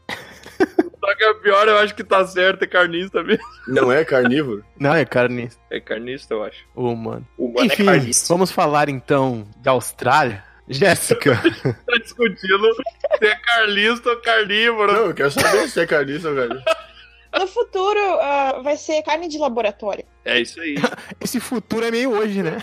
Só 1.12 1.16
que 1.18 1.24
é 1.26 1.34
pior, 1.34 1.68
eu 1.68 1.78
acho 1.80 1.94
que 1.94 2.04
tá 2.06 2.26
certo, 2.26 2.64
é 2.64 2.68
carnista 2.68 3.22
mesmo. 3.22 3.44
Não 3.68 3.92
é 3.92 4.06
carnívoro? 4.06 4.64
Não, 4.80 4.94
é 4.96 5.04
carnista. 5.04 5.62
É 5.70 5.80
carnista, 5.80 6.34
eu 6.34 6.44
acho. 6.44 6.66
Humano. 6.74 7.28
O 7.38 7.50
mano 7.50 7.66
Enfim, 7.66 7.84
é 7.84 7.86
carnista. 7.86 8.34
vamos 8.34 8.50
falar 8.50 8.88
então 8.88 9.46
da 9.58 9.72
Austrália. 9.72 10.44
Jéssica, 10.70 11.36
Tá 11.86 11.98
discutindo 12.02 12.74
se 13.18 13.26
é 13.26 13.36
carlista 13.36 14.10
ou 14.10 14.22
carnívoro. 14.22 14.94
Não, 14.94 15.06
eu 15.08 15.14
quero 15.14 15.32
saber 15.32 15.68
se 15.68 15.82
é 15.82 15.86
carnista 15.86 16.30
ou 16.30 16.36
carnívoro. 16.36 16.64
No 17.34 17.48
futuro, 17.48 17.98
ah, 18.20 18.60
vai 18.62 18.76
ser 18.76 19.02
carne 19.04 19.30
de 19.30 19.38
laboratório. 19.38 20.04
É 20.26 20.42
isso 20.42 20.60
aí. 20.60 20.76
esse 21.22 21.40
futuro 21.40 21.86
é 21.86 21.90
meio 21.90 22.12
hoje, 22.12 22.44
né? 22.44 22.58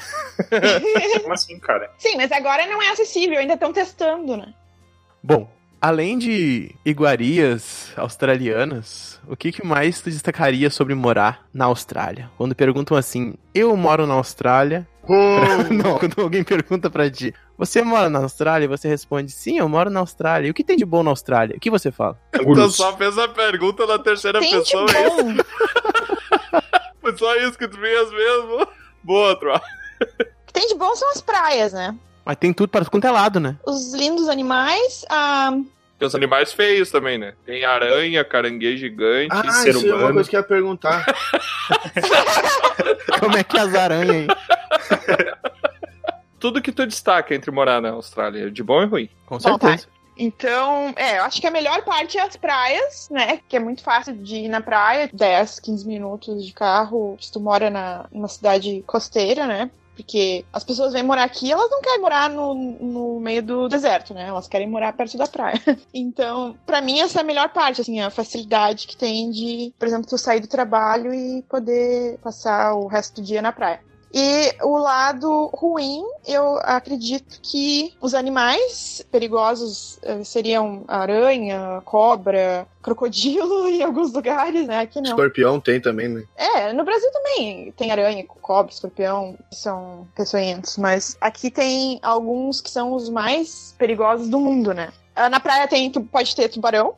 Como 1.22 1.32
assim, 1.32 1.58
cara? 1.58 1.90
Sim, 1.96 2.18
mas 2.18 2.30
agora 2.30 2.66
não 2.66 2.82
é 2.82 2.90
acessível, 2.90 3.38
ainda 3.38 3.54
estão 3.54 3.72
testando, 3.72 4.37
né? 4.37 4.52
Bom, 5.22 5.50
além 5.80 6.18
de 6.18 6.74
iguarias 6.84 7.92
australianas, 7.96 9.20
o 9.26 9.36
que, 9.36 9.52
que 9.52 9.64
mais 9.64 10.00
tu 10.00 10.10
destacaria 10.10 10.70
sobre 10.70 10.94
morar 10.94 11.46
na 11.52 11.66
Austrália? 11.66 12.30
Quando 12.36 12.54
perguntam 12.54 12.96
assim, 12.96 13.34
eu 13.54 13.76
moro 13.76 14.06
na 14.06 14.14
Austrália. 14.14 14.86
Não, 15.70 15.98
quando 15.98 16.20
alguém 16.20 16.44
pergunta 16.44 16.90
pra 16.90 17.10
ti, 17.10 17.34
você 17.56 17.80
mora 17.82 18.10
na 18.10 18.18
Austrália? 18.18 18.66
E 18.66 18.68
você 18.68 18.88
responde, 18.88 19.32
sim, 19.32 19.58
eu 19.58 19.68
moro 19.68 19.88
na 19.88 20.00
Austrália. 20.00 20.48
E 20.48 20.50
o 20.50 20.54
que 20.54 20.62
tem 20.62 20.76
de 20.76 20.84
bom 20.84 21.02
na 21.02 21.10
Austrália? 21.10 21.56
O 21.56 21.60
que 21.60 21.70
você 21.70 21.90
fala? 21.90 22.18
Tu 22.30 22.70
só 22.70 22.94
fez 22.96 23.16
a 23.16 23.26
pergunta 23.26 23.86
na 23.86 23.98
terceira 23.98 24.38
Tem 24.40 24.50
de 24.50 24.58
pessoa, 24.58 24.86
é 24.94 25.06
isso? 25.06 25.24
bom. 25.24 25.34
Você 27.00 27.16
só 27.16 27.36
isso 27.36 27.56
que 27.56 27.66
tu 27.66 27.78
fez 27.78 28.10
mesmo. 28.12 28.68
Boa, 29.02 29.34
Troa. 29.38 29.62
O 30.02 30.46
que 30.46 30.52
tem 30.52 30.66
de 30.66 30.74
bom 30.74 30.94
são 30.94 31.10
as 31.10 31.22
praias, 31.22 31.72
né? 31.72 31.96
Mas 32.28 32.36
tem 32.36 32.52
tudo 32.52 32.68
para 32.68 32.84
quanto 32.84 33.06
é 33.06 33.10
lado, 33.10 33.40
né? 33.40 33.56
Os 33.64 33.94
lindos 33.94 34.28
animais, 34.28 35.02
a 35.08 35.50
Tem 35.98 36.06
os 36.06 36.14
animais 36.14 36.52
feios 36.52 36.90
também, 36.90 37.16
né? 37.16 37.32
Tem 37.46 37.64
aranha, 37.64 38.22
caranguejo 38.22 38.76
gigante, 38.76 39.34
Ah, 39.34 39.50
ser 39.50 39.70
isso 39.70 39.86
é 39.86 39.88
uma 39.88 39.96
humano. 39.96 40.12
coisa 40.12 40.28
que 40.28 40.36
eu 40.36 40.40
ia 40.40 40.46
perguntar. 40.46 41.06
Como 43.18 43.34
é 43.34 43.42
que 43.42 43.56
é 43.56 43.60
as 43.62 43.74
aranhas 43.74 44.10
aí? 44.10 44.26
Tudo 46.38 46.60
que 46.60 46.70
tu 46.70 46.86
destaca 46.86 47.34
entre 47.34 47.50
morar 47.50 47.80
na 47.80 47.92
Austrália, 47.92 48.50
de 48.50 48.62
bom 48.62 48.82
e 48.82 48.86
ruim. 48.86 49.08
Com 49.24 49.38
Bom, 49.38 49.56
tá. 49.56 49.68
certeza. 49.68 49.88
Então, 50.14 50.92
é, 50.96 51.20
eu 51.20 51.24
acho 51.24 51.40
que 51.40 51.46
a 51.46 51.50
melhor 51.50 51.82
parte 51.82 52.18
é 52.18 52.22
as 52.22 52.36
praias, 52.36 53.08
né? 53.10 53.40
Que 53.48 53.56
é 53.56 53.60
muito 53.60 53.82
fácil 53.82 54.14
de 54.14 54.36
ir 54.36 54.48
na 54.48 54.60
praia, 54.60 55.08
10, 55.10 55.60
15 55.60 55.86
minutos 55.86 56.44
de 56.44 56.52
carro, 56.52 57.16
se 57.18 57.32
tu 57.32 57.40
mora 57.40 57.70
na, 57.70 58.04
numa 58.12 58.28
cidade 58.28 58.84
costeira, 58.86 59.46
né? 59.46 59.70
Porque 59.98 60.44
as 60.52 60.62
pessoas 60.62 60.92
vêm 60.92 61.02
morar 61.02 61.24
aqui, 61.24 61.50
elas 61.50 61.68
não 61.68 61.80
querem 61.80 62.00
morar 62.00 62.30
no, 62.30 62.54
no 62.54 63.18
meio 63.18 63.42
do 63.42 63.68
deserto, 63.68 64.14
né? 64.14 64.28
Elas 64.28 64.46
querem 64.46 64.68
morar 64.68 64.92
perto 64.92 65.18
da 65.18 65.26
praia. 65.26 65.61
Então, 65.92 66.56
pra 66.64 66.80
mim, 66.80 67.00
essa 67.00 67.18
é 67.18 67.22
a 67.22 67.24
melhor 67.24 67.48
parte, 67.48 67.80
assim, 67.80 68.00
a 68.00 68.11
facilidade 68.11 68.87
que 68.87 68.96
tem 68.96 69.30
de, 69.30 69.74
por 69.76 69.88
exemplo, 69.88 70.08
tu 70.08 70.16
sair 70.16 70.38
do 70.38 70.46
trabalho 70.46 71.12
e 71.12 71.42
poder 71.48 72.18
passar 72.18 72.74
o 72.74 72.87
resto 72.87 73.20
do 73.20 73.26
dia 73.26 73.42
na 73.42 73.50
praia. 73.50 73.80
E 74.12 74.54
o 74.62 74.78
lado 74.78 75.50
ruim, 75.54 76.02
eu 76.26 76.58
acredito 76.62 77.38
que 77.42 77.94
os 78.00 78.14
animais 78.14 79.04
perigosos 79.10 79.98
eh, 80.02 80.24
seriam 80.24 80.84
aranha, 80.88 81.82
cobra, 81.84 82.66
crocodilo 82.82 83.68
em 83.68 83.82
alguns 83.82 84.12
lugares, 84.12 84.66
né? 84.66 84.80
Aqui 84.80 85.00
não. 85.00 85.10
Escorpião 85.10 85.60
tem 85.60 85.80
também, 85.80 86.08
né? 86.08 86.24
É, 86.36 86.72
no 86.72 86.84
Brasil 86.84 87.10
também 87.12 87.72
tem 87.76 87.90
aranha, 87.90 88.24
cobra, 88.40 88.72
escorpião, 88.72 89.36
que 89.50 89.56
são 89.56 90.08
peçonhentos, 90.14 90.78
mas 90.78 91.16
aqui 91.20 91.50
tem 91.50 91.98
alguns 92.02 92.60
que 92.60 92.70
são 92.70 92.92
os 92.92 93.08
mais 93.10 93.74
perigosos 93.78 94.28
do 94.28 94.40
mundo, 94.40 94.72
né? 94.72 94.90
Ah, 95.14 95.28
Na 95.28 95.40
praia 95.40 95.66
tem, 95.68 95.90
tu 95.90 96.00
pode 96.00 96.34
ter 96.34 96.48
tubarão, 96.48 96.94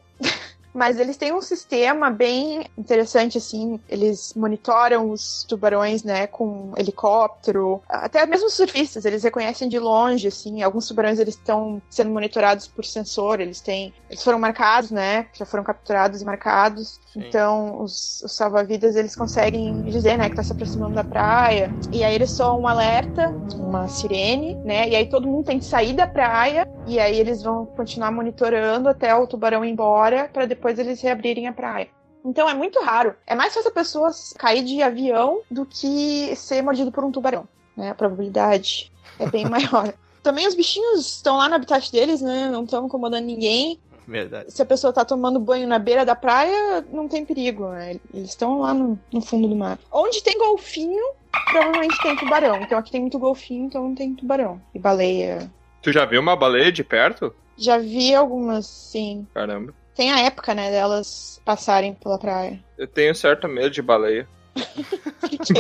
mas 0.73 0.99
eles 0.99 1.17
têm 1.17 1.33
um 1.33 1.43
sistema 1.43 2.11
bem 2.11 2.67
interessante, 2.77 3.39
assim. 3.39 3.81
Eles 3.89 4.33
monitoram 4.35 5.11
os 5.11 5.45
tubarões, 5.45 6.03
né, 6.03 6.27
com 6.27 6.73
helicóptero. 6.77 7.83
Até 7.89 8.25
mesmo 8.27 8.49
surfistas, 8.51 9.05
eles 9.05 9.23
reconhecem 9.23 9.69
de 9.69 9.79
longe, 9.79 10.29
assim. 10.29 10.63
Alguns 10.63 10.87
tubarões, 10.87 11.19
eles 11.19 11.35
estão 11.35 11.81
sendo 11.91 12.11
monitorados 12.11 12.67
por 12.67 12.85
sensor. 12.85 13.41
Eles 13.41 13.61
têm... 13.61 13.93
Eles 14.09 14.23
foram 14.23 14.39
marcados, 14.39 14.91
né, 14.91 15.27
já 15.33 15.45
foram 15.45 15.65
capturados 15.65 16.23
e 16.23 16.25
marcados. 16.25 17.01
Sim. 17.13 17.21
Então, 17.27 17.83
os, 17.83 18.23
os 18.23 18.33
salva-vidas, 18.33 18.95
eles 18.95 19.17
conseguem 19.17 19.83
dizer, 19.83 20.17
né, 20.17 20.31
que 20.31 20.37
tá 20.37 20.43
se 20.43 20.53
aproximando 20.53 20.95
da 20.95 21.03
praia. 21.03 21.71
E 21.93 22.05
aí 22.05 22.15
eles 22.15 22.31
soam 22.31 22.61
um 22.61 22.69
alerta, 22.69 23.29
uma 23.57 23.89
sirene, 23.89 24.55
né, 24.65 24.89
e 24.89 24.95
aí 24.95 25.07
todo 25.07 25.27
mundo 25.27 25.47
tem 25.47 25.59
que 25.59 25.65
sair 25.65 25.93
da 25.93 26.07
praia. 26.07 26.69
E 26.87 27.01
aí 27.01 27.19
eles 27.19 27.43
vão 27.43 27.67
continuar 27.67 28.13
monitorando 28.13 28.89
até 28.89 29.15
o 29.15 29.27
tubarão 29.27 29.65
ir 29.65 29.71
embora, 29.71 30.29
para 30.33 30.47
depois 30.47 30.79
eles 30.79 31.01
reabrirem 31.01 31.49
a 31.49 31.53
praia. 31.53 31.89
Então 32.25 32.49
é 32.49 32.55
muito 32.55 32.81
raro. 32.81 33.15
É 33.27 33.35
mais 33.35 33.55
fácil 33.55 33.71
a 33.71 33.75
pessoa 33.75 34.11
cair 34.39 34.63
de 34.63 34.83
avião 34.83 35.41
do 35.51 35.65
que 35.67 36.35
ser 36.37 36.63
mordido 36.63 36.93
por 36.93 37.05
um 37.05 37.11
tubarão. 37.11 37.49
Né? 37.77 37.91
A 37.91 37.95
probabilidade 37.95 38.93
é 39.19 39.27
bem 39.27 39.47
maior. 39.51 39.93
Também 40.23 40.47
os 40.47 40.55
bichinhos 40.55 41.17
estão 41.17 41.39
lá 41.39 41.49
no 41.49 41.55
habitat 41.55 41.91
deles, 41.91 42.21
né? 42.21 42.51
Não 42.51 42.65
estão 42.65 42.85
incomodando 42.85 43.25
ninguém. 43.25 43.81
Verdade. 44.07 44.53
Se 44.53 44.63
a 44.63 44.67
pessoa 44.67 44.93
tá 44.93 45.05
tomando 45.05 45.39
banho 45.39 45.69
na 45.69 45.79
beira 45.79 46.05
da 46.05 46.15
praia, 46.15 46.85
não 46.93 47.09
tem 47.09 47.25
perigo, 47.25 47.69
né? 47.69 47.99
Eles 48.13 48.31
estão 48.31 48.61
lá 48.61 48.75
no, 48.75 48.99
no 49.13 49.21
fundo 49.21 49.49
do 49.49 49.57
mar. 49.57 49.79
Onde 49.91 50.23
tem 50.23 50.39
golfinho, 50.39 51.03
provavelmente 51.51 52.03
tem 52.03 52.17
tubarão. 52.17 52.61
Então 52.61 52.79
aqui 52.79 52.91
tem 52.91 53.01
muito 53.01 53.19
golfinho, 53.19 53.67
então 53.67 53.85
não 53.85 53.95
tem 53.95 54.15
tubarão. 54.15 54.61
E 54.75 54.79
baleia. 54.79 55.51
Tu 55.83 55.93
já 55.93 56.05
viu 56.05 56.21
uma 56.21 56.37
baleia 56.37 56.71
de 56.73 56.85
perto? 56.85 57.35
Já 57.57 57.79
vi 57.79 58.15
algumas, 58.15 58.67
sim. 58.67 59.27
Caramba. 59.35 59.75
Tem 59.95 60.11
a 60.11 60.21
época, 60.21 60.55
né, 60.55 60.71
delas 60.71 61.41
passarem 61.45 61.95
pela 61.95 62.19
praia. 62.19 62.59
Eu 62.79 62.87
tenho 62.87 63.15
certo 63.15 63.47
medo 63.47 63.71
de 63.71 63.83
baleia. 63.83 64.27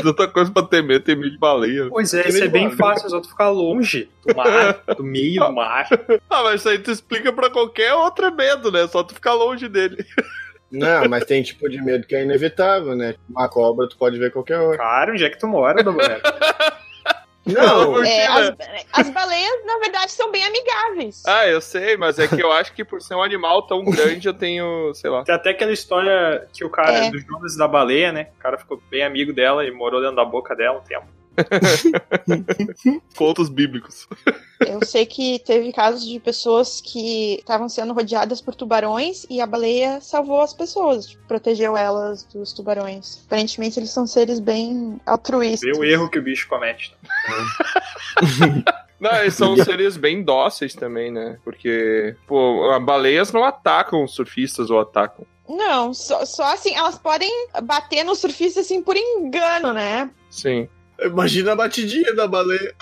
Tanta 0.02 0.28
coisa 0.28 0.50
pra 0.50 0.62
ter 0.62 0.82
medo, 0.82 1.04
ter 1.04 1.16
medo 1.16 1.30
de 1.30 1.38
baleia. 1.38 1.88
Pois 1.88 2.12
é, 2.12 2.22
Tem 2.22 2.32
isso 2.32 2.44
é 2.44 2.48
bem 2.48 2.68
de 2.68 2.76
fácil, 2.76 3.06
é 3.06 3.10
só 3.10 3.20
tu 3.20 3.28
ficar 3.28 3.48
longe 3.50 4.08
do 4.26 4.36
mar, 4.36 4.82
do 4.96 5.02
meio 5.04 5.44
do 5.44 5.52
mar. 5.52 5.88
Ah, 6.28 6.42
mas 6.42 6.60
isso 6.60 6.68
aí 6.68 6.78
tu 6.78 6.90
explica 6.90 7.32
pra 7.32 7.50
qualquer 7.50 7.94
outro 7.94 8.34
medo, 8.34 8.70
né? 8.70 8.86
Só 8.86 9.02
tu 9.02 9.14
ficar 9.14 9.34
longe 9.34 9.68
dele. 9.68 10.04
Não, 10.70 11.08
mas 11.08 11.24
tem 11.24 11.42
tipo 11.42 11.68
de 11.68 11.82
medo 11.82 12.06
que 12.06 12.14
é 12.14 12.22
inevitável, 12.22 12.94
né? 12.94 13.14
Uma 13.28 13.48
cobra 13.48 13.88
tu 13.88 13.96
pode 13.96 14.18
ver 14.18 14.30
qualquer 14.30 14.58
hora. 14.58 14.76
Cara, 14.76 15.12
onde 15.12 15.24
é 15.24 15.30
que 15.30 15.38
tu 15.38 15.48
mora, 15.48 15.82
Douglas? 15.82 16.08
Não, 17.52 18.02
É, 18.04 18.26
as, 18.26 18.50
né? 18.56 18.80
as 18.92 19.10
baleias, 19.10 19.64
na 19.66 19.78
verdade, 19.78 20.12
são 20.12 20.30
bem 20.30 20.44
amigáveis. 20.44 21.22
Ah, 21.26 21.46
eu 21.46 21.60
sei, 21.60 21.96
mas 21.96 22.18
é 22.18 22.26
que 22.28 22.42
eu 22.42 22.50
acho 22.52 22.72
que 22.72 22.84
por 22.84 23.00
ser 23.00 23.14
um 23.14 23.22
animal 23.22 23.62
tão 23.66 23.84
grande 23.84 24.28
eu 24.28 24.34
tenho, 24.34 24.92
sei 24.94 25.10
lá. 25.10 25.24
Tem 25.24 25.34
até 25.34 25.50
aquela 25.50 25.72
história 25.72 26.46
que 26.52 26.64
o 26.64 26.70
cara, 26.70 27.06
É. 27.06 27.10
do 27.10 27.18
Jonas 27.18 27.56
da 27.56 27.66
baleia, 27.68 28.12
né? 28.12 28.28
O 28.38 28.42
cara 28.42 28.58
ficou 28.58 28.80
bem 28.90 29.02
amigo 29.02 29.32
dela 29.32 29.64
e 29.64 29.70
morou 29.70 30.00
dentro 30.00 30.16
da 30.16 30.24
boca 30.24 30.54
dela 30.54 30.78
um 30.78 30.82
tempo. 30.82 31.06
Contos 33.16 33.48
bíblicos. 33.48 34.08
Eu 34.66 34.84
sei 34.84 35.06
que 35.06 35.38
teve 35.40 35.72
casos 35.72 36.06
de 36.06 36.20
pessoas 36.20 36.80
que 36.80 37.36
estavam 37.36 37.68
sendo 37.68 37.92
rodeadas 37.92 38.40
por 38.40 38.54
tubarões 38.54 39.26
e 39.30 39.40
a 39.40 39.46
baleia 39.46 40.00
salvou 40.00 40.40
as 40.40 40.52
pessoas, 40.52 41.06
tipo, 41.06 41.26
protegeu 41.26 41.76
elas 41.76 42.24
dos 42.24 42.52
tubarões. 42.52 43.22
Aparentemente 43.26 43.78
eles 43.78 43.90
são 43.90 44.06
seres 44.06 44.38
bem 44.40 45.00
altruístas. 45.06 45.70
Vê 45.70 45.78
o 45.78 45.84
erro 45.84 46.10
que 46.10 46.18
o 46.18 46.22
bicho 46.22 46.48
comete. 46.48 46.94
Não, 49.00 49.16
eles 49.16 49.34
são 49.34 49.56
seres 49.56 49.96
bem 49.96 50.22
dóceis 50.22 50.74
também, 50.74 51.10
né? 51.10 51.38
Porque, 51.42 52.14
pô, 52.26 52.70
as 52.70 52.84
baleias 52.84 53.32
não 53.32 53.42
atacam 53.44 54.04
os 54.04 54.14
surfistas 54.14 54.70
ou 54.70 54.78
atacam. 54.78 55.24
Não, 55.48 55.94
só, 55.94 56.24
só 56.26 56.52
assim, 56.52 56.74
elas 56.74 56.98
podem 56.98 57.30
bater 57.64 58.04
no 58.04 58.14
surfista 58.14 58.60
assim 58.60 58.82
por 58.82 58.96
engano, 58.96 59.72
né? 59.72 60.10
Sim. 60.28 60.68
Imagina 61.04 61.52
a 61.52 61.56
batidinha 61.56 62.14
da 62.14 62.26
baleia. 62.26 62.74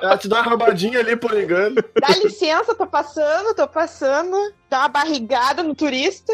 Ela 0.00 0.16
te 0.18 0.28
dá 0.28 0.36
uma 0.40 0.50
rabadinha 0.50 0.98
ali 1.00 1.16
por 1.16 1.38
engano. 1.38 1.76
Dá 2.00 2.08
licença, 2.22 2.74
tô 2.74 2.86
passando, 2.86 3.54
tô 3.54 3.66
passando. 3.68 4.36
Dá 4.68 4.80
uma 4.80 4.88
barrigada 4.88 5.62
no 5.62 5.74
turista. 5.74 6.32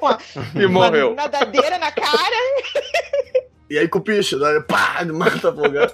Uma, 0.00 0.18
E 0.54 0.66
morreu. 0.66 1.08
uma 1.12 1.22
nadadeira 1.22 1.78
na 1.78 1.90
cara. 1.92 2.36
E 3.70 3.78
aí 3.78 3.86
com 3.86 3.98
o 3.98 4.02
bicho, 4.02 4.38
né? 4.38 4.60
pá, 4.66 5.04
mata 5.04 5.50
afogado. 5.50 5.92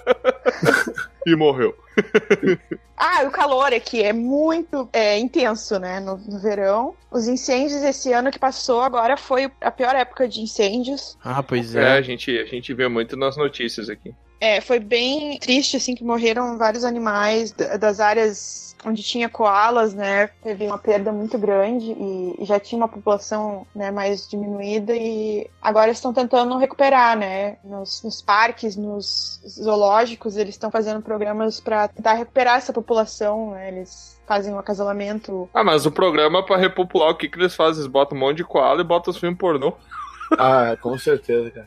E 1.25 1.35
morreu. 1.35 1.75
Ah, 2.97 3.23
o 3.25 3.31
calor 3.31 3.73
aqui 3.73 4.01
é 4.01 4.13
muito 4.13 4.87
é, 4.93 5.17
intenso, 5.19 5.77
né? 5.79 5.99
No, 5.99 6.17
no 6.17 6.39
verão. 6.39 6.95
Os 7.11 7.27
incêndios 7.27 7.83
esse 7.83 8.13
ano 8.13 8.31
que 8.31 8.39
passou 8.39 8.79
agora 8.81 9.17
foi 9.17 9.51
a 9.59 9.71
pior 9.71 9.93
época 9.95 10.27
de 10.27 10.39
incêndios. 10.39 11.17
Ah, 11.23 11.43
pois 11.43 11.75
É, 11.75 11.81
é. 11.81 11.91
a 11.97 12.01
gente, 12.01 12.37
a 12.37 12.45
gente 12.45 12.73
vê 12.73 12.87
muito 12.87 13.17
nas 13.17 13.35
notícias 13.35 13.89
aqui. 13.89 14.13
É, 14.45 14.61
foi 14.61 14.79
bem 14.79 15.39
triste, 15.39 15.75
assim, 15.75 15.95
que 15.95 16.03
morreram 16.03 16.55
vários 16.55 16.83
animais 16.83 17.51
da- 17.51 17.77
das 17.77 17.99
áreas 17.99 18.75
onde 18.85 19.01
tinha 19.01 19.27
koalas, 19.27 19.95
né? 19.95 20.27
Teve 20.43 20.67
uma 20.67 20.77
perda 20.77 21.11
muito 21.11 21.35
grande 21.35 21.91
e 21.91 22.35
já 22.45 22.59
tinha 22.59 22.77
uma 22.77 22.87
população 22.87 23.65
né, 23.75 23.89
mais 23.89 24.29
diminuída 24.29 24.95
e 24.95 25.49
agora 25.59 25.89
estão 25.89 26.13
tentando 26.13 26.55
recuperar, 26.59 27.17
né? 27.17 27.57
Nos, 27.63 28.03
nos 28.03 28.21
parques, 28.21 28.75
nos 28.75 29.41
zoológicos, 29.47 30.37
eles 30.37 30.53
estão 30.53 30.69
fazendo 30.69 31.01
programas 31.01 31.59
para 31.59 31.87
tentar 31.87 32.13
recuperar 32.13 32.57
essa 32.57 32.71
população, 32.71 33.49
né? 33.51 33.69
Eles 33.69 34.21
fazem 34.27 34.53
um 34.53 34.59
acasalamento. 34.59 35.49
Ah, 35.55 35.63
mas 35.63 35.87
o 35.87 35.91
programa 35.91 36.45
pra 36.45 36.55
repopular, 36.57 37.09
o 37.09 37.15
que, 37.17 37.27
que 37.27 37.39
eles 37.39 37.55
fazem? 37.55 37.81
Eles 37.81 37.91
botam 37.91 38.15
um 38.15 38.21
monte 38.21 38.37
de 38.37 38.43
koala 38.43 38.81
e 38.81 38.83
botam 38.83 39.11
os 39.11 39.17
filmes 39.17 39.39
pornô. 39.39 39.73
Ah, 40.37 40.75
com 40.81 40.97
certeza, 40.97 41.51
cara. 41.51 41.65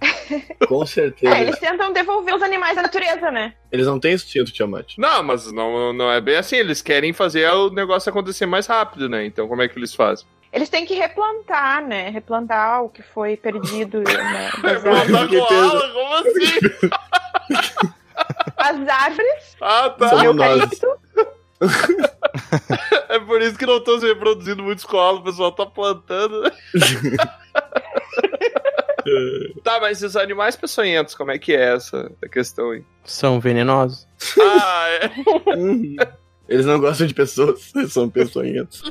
Com 0.67 0.85
certeza. 0.85 1.35
É, 1.37 1.41
eles 1.43 1.59
tentam 1.59 1.93
devolver 1.93 2.35
os 2.35 2.43
animais 2.43 2.77
à 2.77 2.83
natureza, 2.83 3.31
né? 3.31 3.55
Eles 3.73 3.87
não 3.87 3.99
têm 4.01 4.15
instinto, 4.15 4.53
Tiamat. 4.53 4.95
Não, 4.99 5.23
mas 5.23 5.51
não, 5.53 5.93
não 5.93 6.11
é 6.11 6.21
bem 6.21 6.37
assim. 6.37 6.57
Eles 6.57 6.83
querem 6.83 7.13
fazer 7.13 7.49
o 7.51 7.71
negócio 7.71 8.11
acontecer 8.11 8.47
mais 8.47 8.67
rápido, 8.67 9.09
né? 9.09 9.25
Então 9.25 9.47
como 9.49 9.63
é 9.63 9.69
que 9.69 9.79
eles 9.79 9.95
fazem? 9.95 10.27
Eles 10.53 10.69
têm 10.71 10.87
que 10.87 10.95
replantar, 10.95 11.87
né? 11.87 12.09
Replantar 12.09 12.83
o 12.83 12.89
que 12.89 13.03
foi 13.03 13.37
perdido 13.37 13.99
né, 14.01 14.51
Botar 14.63 15.21
árvores. 15.21 15.47
koala? 15.47 15.93
Como 15.93 16.15
assim? 16.15 16.59
As 18.57 18.89
árvores, 18.89 19.57
Ah, 19.61 19.91
tá. 19.91 20.09
Somos 20.09 20.37
nós. 20.37 20.51
eucalipto. 20.51 20.87
É 23.09 23.19
por 23.19 23.41
isso 23.43 23.59
que 23.59 23.67
não 23.67 23.79
estão 23.79 23.99
se 24.01 24.07
reproduzindo 24.07 24.63
muitos 24.63 24.85
koalas, 24.85 25.21
o 25.21 25.25
pessoal 25.25 25.53
tá 25.53 25.67
plantando. 25.67 26.51
tá, 29.65 29.81
mas 29.81 30.03
e 30.03 30.07
os 30.07 30.17
animais 30.17 30.57
peçonhentos, 30.57 31.15
como 31.15 31.31
é 31.31 31.39
que 31.39 31.55
é 31.55 31.75
essa 31.75 32.11
a 32.23 32.29
questão 32.29 32.71
aí? 32.71 32.83
São 33.05 33.41
venenosos. 33.41 34.07
Ah, 34.41 34.87
é. 34.91 35.11
Uhum. 35.57 35.97
Eles 36.49 36.67
não 36.67 36.81
gostam 36.81 37.07
de 37.07 37.15
pessoas, 37.15 37.73
eles 37.75 37.93
são 37.93 38.09
peçonhentos. 38.09 38.83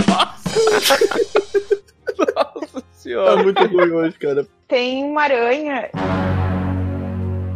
Nossa 2.35 2.81
Tá 2.81 2.83
senhora. 2.93 3.43
muito 3.43 3.63
ruim 3.65 3.91
hoje, 3.91 4.17
cara. 4.17 4.47
Tem 4.67 5.03
uma 5.03 5.23
aranha. 5.23 5.89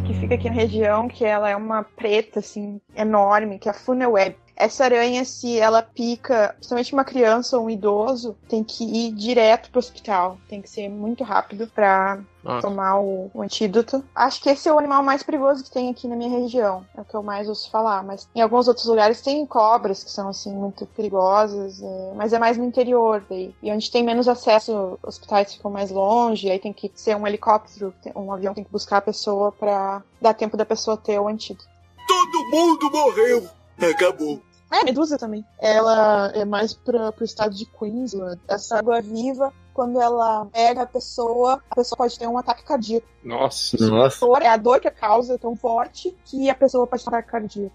que 0.06 0.14
fica 0.14 0.34
aqui 0.34 0.48
na 0.48 0.54
região, 0.54 1.08
que 1.08 1.24
ela 1.24 1.48
é 1.50 1.56
uma 1.56 1.82
preta, 1.82 2.38
assim, 2.38 2.80
enorme, 2.96 3.58
que 3.58 3.68
é 3.68 3.72
a 3.72 3.74
funnel 3.74 4.12
web. 4.12 4.36
Essa 4.62 4.84
aranha, 4.84 5.24
se 5.24 5.58
ela 5.58 5.82
pica, 5.82 6.50
principalmente 6.54 6.92
uma 6.92 7.04
criança 7.04 7.58
ou 7.58 7.64
um 7.64 7.70
idoso, 7.70 8.36
tem 8.48 8.62
que 8.62 8.84
ir 8.84 9.10
direto 9.10 9.68
pro 9.70 9.80
hospital. 9.80 10.38
Tem 10.48 10.62
que 10.62 10.70
ser 10.70 10.88
muito 10.88 11.24
rápido 11.24 11.66
pra 11.66 12.20
Nossa. 12.44 12.68
tomar 12.68 13.00
o, 13.00 13.28
o 13.34 13.42
antídoto. 13.42 14.04
Acho 14.14 14.40
que 14.40 14.48
esse 14.48 14.68
é 14.68 14.72
o 14.72 14.78
animal 14.78 15.02
mais 15.02 15.20
perigoso 15.24 15.64
que 15.64 15.70
tem 15.72 15.90
aqui 15.90 16.06
na 16.06 16.14
minha 16.14 16.30
região. 16.30 16.86
É 16.96 17.00
o 17.00 17.04
que 17.04 17.12
eu 17.12 17.24
mais 17.24 17.48
ouço 17.48 17.68
falar. 17.72 18.04
Mas 18.04 18.28
em 18.32 18.40
alguns 18.40 18.68
outros 18.68 18.86
lugares 18.86 19.20
tem 19.20 19.44
cobras 19.44 20.04
que 20.04 20.10
são, 20.12 20.28
assim, 20.28 20.54
muito 20.54 20.86
perigosas. 20.86 21.82
é, 21.82 22.12
mas 22.14 22.32
é 22.32 22.38
mais 22.38 22.56
no 22.56 22.64
interior 22.64 23.20
daí. 23.28 23.52
E 23.60 23.72
onde 23.72 23.90
tem 23.90 24.04
menos 24.04 24.28
acesso, 24.28 24.96
hospitais 25.02 25.54
ficam 25.54 25.72
mais 25.72 25.90
longe. 25.90 26.48
Aí 26.48 26.60
tem 26.60 26.72
que 26.72 26.88
ser 26.94 27.16
um 27.16 27.26
helicóptero, 27.26 27.92
um 28.14 28.32
avião 28.32 28.54
tem 28.54 28.62
que 28.62 28.70
buscar 28.70 28.98
a 28.98 29.02
pessoa 29.02 29.50
pra 29.50 30.04
dar 30.20 30.34
tempo 30.34 30.56
da 30.56 30.64
pessoa 30.64 30.96
ter 30.96 31.18
o 31.18 31.26
antídoto. 31.26 31.68
Todo 32.06 32.48
mundo 32.48 32.88
morreu. 32.92 33.48
Acabou. 33.90 34.40
É, 34.72 34.84
medusa 34.84 35.18
também. 35.18 35.44
Ela 35.60 36.32
é 36.34 36.44
mais 36.44 36.72
pra, 36.72 37.12
pro 37.12 37.24
estado 37.24 37.54
de 37.54 37.66
Queensland. 37.66 38.40
Essa 38.48 38.78
água 38.78 39.00
viva, 39.02 39.52
quando 39.74 40.00
ela 40.00 40.46
pega 40.46 40.82
a 40.82 40.86
pessoa, 40.86 41.62
a 41.70 41.74
pessoa 41.74 41.96
pode 41.98 42.18
ter 42.18 42.26
um 42.26 42.38
ataque 42.38 42.64
cardíaco. 42.64 43.06
Nossa. 43.22 43.76
Nossa. 43.86 44.24
É 44.40 44.48
a 44.48 44.56
dor 44.56 44.80
que 44.80 44.88
a 44.88 44.92
causa 44.92 45.38
tão 45.38 45.54
forte 45.54 46.16
que 46.24 46.48
a 46.48 46.54
pessoa 46.54 46.86
pode 46.86 47.04
ter 47.04 47.10
um 47.10 47.14
ataque 47.14 47.30
cardíaco. 47.30 47.74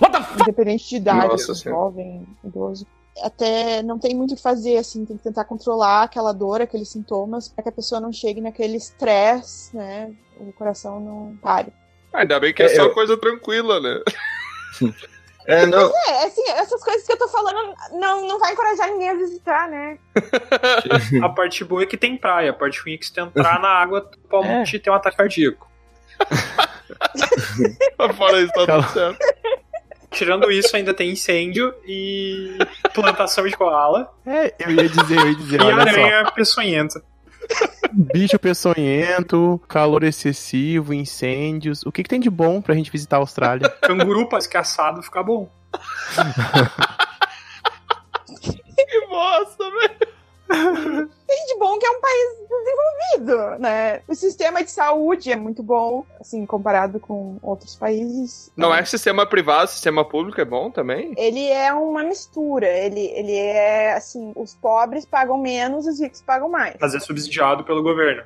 What 0.00 0.12
the 0.12 0.18
f- 0.18 0.42
Independente 0.42 0.88
de 0.88 0.96
idade, 0.96 1.28
Nossa 1.28 1.54
jovem, 1.54 2.26
idoso. 2.42 2.86
Até 3.22 3.82
não 3.82 3.98
tem 3.98 4.14
muito 4.16 4.32
o 4.32 4.36
que 4.36 4.42
fazer, 4.42 4.78
assim, 4.78 5.04
tem 5.04 5.16
que 5.18 5.22
tentar 5.22 5.44
controlar 5.44 6.02
aquela 6.04 6.32
dor, 6.32 6.60
aqueles 6.62 6.88
sintomas, 6.88 7.46
para 7.46 7.62
que 7.62 7.68
a 7.68 7.72
pessoa 7.72 8.00
não 8.00 8.10
chegue 8.12 8.40
naquele 8.40 8.76
estresse, 8.76 9.76
né? 9.76 10.12
O 10.40 10.52
coração 10.54 10.98
não 10.98 11.36
pare. 11.40 11.72
Ainda 12.12 12.40
bem 12.40 12.52
que 12.54 12.62
é, 12.62 12.66
É, 12.66 12.74
só 12.74 12.82
eu- 12.84 12.94
coisa 12.94 13.16
tranquila, 13.16 13.78
né? 13.80 14.00
É, 15.46 15.66
não. 15.66 15.92
É, 16.08 16.24
assim, 16.24 16.42
essas 16.50 16.82
coisas 16.82 17.06
que 17.06 17.12
eu 17.12 17.18
tô 17.18 17.28
falando 17.28 17.74
não, 17.92 18.26
não 18.26 18.38
vai 18.38 18.52
encorajar 18.52 18.88
ninguém 18.90 19.10
a 19.10 19.14
visitar, 19.14 19.68
né? 19.68 19.98
A 21.22 21.28
parte 21.28 21.64
boa 21.64 21.82
é 21.82 21.86
que 21.86 21.96
tem 21.96 22.16
praia, 22.16 22.50
a 22.50 22.54
parte 22.54 22.80
ruim 22.80 22.94
é 22.94 22.98
que 22.98 23.06
se 23.06 23.12
tu 23.12 23.20
entrar 23.20 23.60
na 23.60 23.68
água, 23.68 24.00
tu 24.02 24.18
pode 24.28 24.78
ter 24.78 24.90
um 24.90 24.94
ataque 24.94 25.16
cardíaco. 25.16 25.70
Fora 28.16 28.40
isso, 28.40 28.52
tá 28.52 28.66
tudo 28.66 28.88
certo. 28.92 29.18
Tirando 30.10 30.50
isso, 30.50 30.76
ainda 30.76 30.92
tem 30.92 31.10
incêndio 31.10 31.74
e 31.86 32.58
plantação 32.92 33.46
de 33.46 33.56
koala 33.56 34.12
É, 34.26 34.54
eu 34.58 34.70
ia 34.70 34.88
dizer, 34.88 35.18
eu 35.18 35.28
ia 35.28 35.34
dizer, 35.34 35.60
e 35.60 35.64
olha 35.64 35.74
só. 35.74 35.88
aranha 35.88 36.30
peçonhenta. 36.32 37.02
Bicho 37.94 38.38
peçonhento, 38.38 39.60
calor 39.68 40.02
excessivo, 40.02 40.94
incêndios. 40.94 41.82
O 41.84 41.92
que, 41.92 42.02
que 42.02 42.08
tem 42.08 42.20
de 42.20 42.30
bom 42.30 42.60
pra 42.60 42.74
gente 42.74 42.90
visitar 42.90 43.16
a 43.16 43.20
Austrália? 43.20 43.68
Canguru 43.82 44.28
pra 44.28 44.40
ser 44.40 44.48
caçado 44.48 45.02
fica 45.02 45.22
bom. 45.22 45.50
Que 48.92 49.06
bosta, 49.06 49.64
velho. 49.70 50.11
Tem 51.26 51.46
de 51.46 51.58
bom 51.58 51.78
que 51.78 51.86
é 51.86 51.90
um 51.90 52.00
país 52.00 52.42
desenvolvido, 53.16 53.58
né? 53.58 54.00
O 54.06 54.14
sistema 54.14 54.62
de 54.62 54.70
saúde 54.70 55.32
é 55.32 55.36
muito 55.36 55.62
bom, 55.62 56.04
assim, 56.20 56.44
comparado 56.44 57.00
com 57.00 57.38
outros 57.42 57.74
países. 57.74 58.52
Não 58.56 58.74
é 58.74 58.84
sistema 58.84 59.24
privado, 59.26 59.70
sistema 59.70 60.04
público 60.04 60.40
é 60.40 60.44
bom 60.44 60.70
também? 60.70 61.14
Ele 61.16 61.48
é 61.48 61.72
uma 61.72 62.02
mistura. 62.02 62.66
Ele, 62.66 63.00
ele 63.00 63.34
é 63.34 63.94
assim: 63.94 64.32
os 64.36 64.54
pobres 64.54 65.06
pagam 65.06 65.38
menos, 65.38 65.86
os 65.86 65.98
ricos 65.98 66.20
pagam 66.22 66.48
mais. 66.48 66.76
Mas 66.80 66.94
é 66.94 67.00
subsidiado 67.00 67.64
pelo 67.64 67.82
governo. 67.82 68.24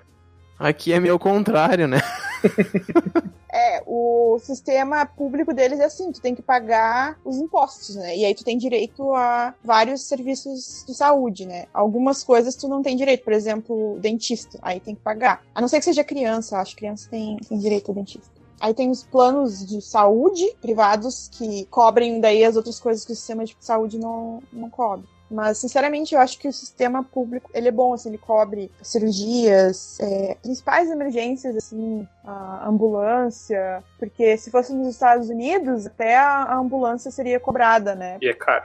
Aqui 0.59 0.93
é 0.93 0.99
meio 0.99 1.19
contrário, 1.19 1.87
né? 1.87 2.01
É, 3.59 3.83
o 3.87 4.39
sistema 4.39 5.07
público 5.07 5.55
deles 5.55 5.81
é 5.81 5.87
assim: 5.87 6.13
tu 6.13 6.21
tem 6.21 6.35
que 6.35 6.43
pagar 6.43 7.19
os 7.25 7.39
impostos, 7.39 7.97
né? 7.97 8.15
E 8.15 8.23
aí 8.23 8.35
tu 8.35 8.45
tem 8.45 8.59
direito 8.59 9.15
a 9.15 9.55
vários 9.65 10.03
serviços 10.03 10.85
de 10.87 10.95
saúde, 10.95 11.47
né? 11.47 11.65
Algumas 11.73 12.23
coisas 12.23 12.55
tu 12.55 12.69
não 12.69 12.83
tem 12.83 12.95
direito, 12.95 13.25
por 13.25 13.33
exemplo, 13.33 13.99
dentista, 13.99 14.59
aí 14.61 14.79
tem 14.79 14.95
que 14.95 15.01
pagar. 15.01 15.43
A 15.55 15.61
não 15.63 15.69
ser 15.69 15.79
que 15.79 15.87
seja 15.87 16.05
criança, 16.05 16.59
acho 16.59 16.73
que 16.73 16.83
criança 16.83 17.09
tem, 17.09 17.39
tem 17.49 17.59
direito 17.59 17.91
a 17.91 17.95
dentista. 17.95 18.31
Aí 18.61 18.75
tem 18.75 18.91
os 18.91 19.03
planos 19.03 19.65
de 19.65 19.81
saúde 19.81 20.55
privados 20.61 21.29
que 21.33 21.65
cobrem 21.67 22.21
daí 22.21 22.45
as 22.45 22.57
outras 22.57 22.79
coisas 22.79 23.07
que 23.07 23.13
o 23.13 23.17
sistema 23.17 23.47
de 23.47 23.57
saúde 23.59 23.99
não, 23.99 24.43
não 24.53 24.69
cobre. 24.69 25.09
Mas, 25.31 25.59
sinceramente, 25.59 26.15
eu 26.15 26.21
acho 26.21 26.39
que 26.39 26.47
o 26.47 26.53
sistema 26.53 27.03
público, 27.03 27.51
ele 27.53 27.69
é 27.69 27.73
bom, 27.73 27.93
assim, 27.93 28.11
ele 28.11 28.19
cobre 28.19 28.71
cirurgias, 28.81 29.99
é, 30.01 30.37
principais 30.43 30.89
emergências, 30.91 31.57
assim, 31.57 32.07
a 32.25 32.69
ambulância, 32.69 33.83
porque 33.99 34.37
se 34.37 34.51
fosse 34.51 34.73
nos 34.73 34.87
Estados 34.89 35.29
Unidos, 35.29 35.87
até 35.87 36.17
a 36.17 36.55
ambulância 36.57 37.11
seria 37.11 37.41
cobrada, 37.41 37.95
né? 37.95 38.19
E 38.21 38.29
é 38.29 38.35
caro. 38.35 38.65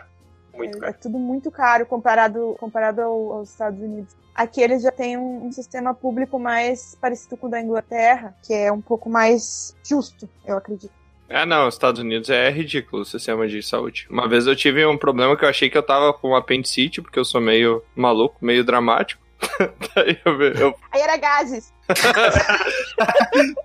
Muito 0.53 0.75
É, 0.75 0.77
é 0.77 0.81
caro. 0.81 0.97
tudo 1.01 1.17
muito 1.17 1.49
caro 1.49 1.85
comparado, 1.85 2.55
comparado 2.59 3.01
ao- 3.01 3.33
aos 3.33 3.49
Estados 3.49 3.81
Unidos. 3.81 4.13
Aqui 4.35 4.61
eles 4.61 4.81
já 4.83 4.91
têm 4.91 5.17
um, 5.17 5.47
um 5.47 5.51
sistema 5.51 5.93
público 5.93 6.37
mais 6.39 6.95
parecido 7.01 7.37
com 7.37 7.47
o 7.47 7.49
da 7.49 7.59
Inglaterra, 7.61 8.35
que 8.43 8.53
é 8.53 8.71
um 8.71 8.81
pouco 8.81 9.09
mais 9.09 9.75
justo, 9.83 10.29
eu 10.45 10.57
acredito. 10.57 11.00
É, 11.31 11.45
não, 11.45 11.67
os 11.67 11.75
Estados 11.75 12.01
Unidos 12.01 12.29
é 12.29 12.49
ridículo 12.49 13.03
o 13.03 13.05
sistema 13.05 13.47
de 13.47 13.63
saúde. 13.63 14.05
Uma 14.09 14.27
vez 14.27 14.47
eu 14.47 14.55
tive 14.55 14.85
um 14.85 14.97
problema 14.97 15.37
que 15.37 15.45
eu 15.45 15.49
achei 15.49 15.69
que 15.69 15.77
eu 15.77 15.83
tava 15.83 16.13
com 16.13 16.35
apendicite, 16.35 17.01
porque 17.01 17.17
eu 17.17 17.23
sou 17.23 17.39
meio 17.39 17.81
maluco, 17.95 18.35
meio 18.41 18.65
dramático. 18.65 19.21
Daí 19.95 20.19
eu, 20.25 20.41
eu 20.41 20.75
Aí 20.91 21.01
era 21.01 21.15
gases. 21.15 21.73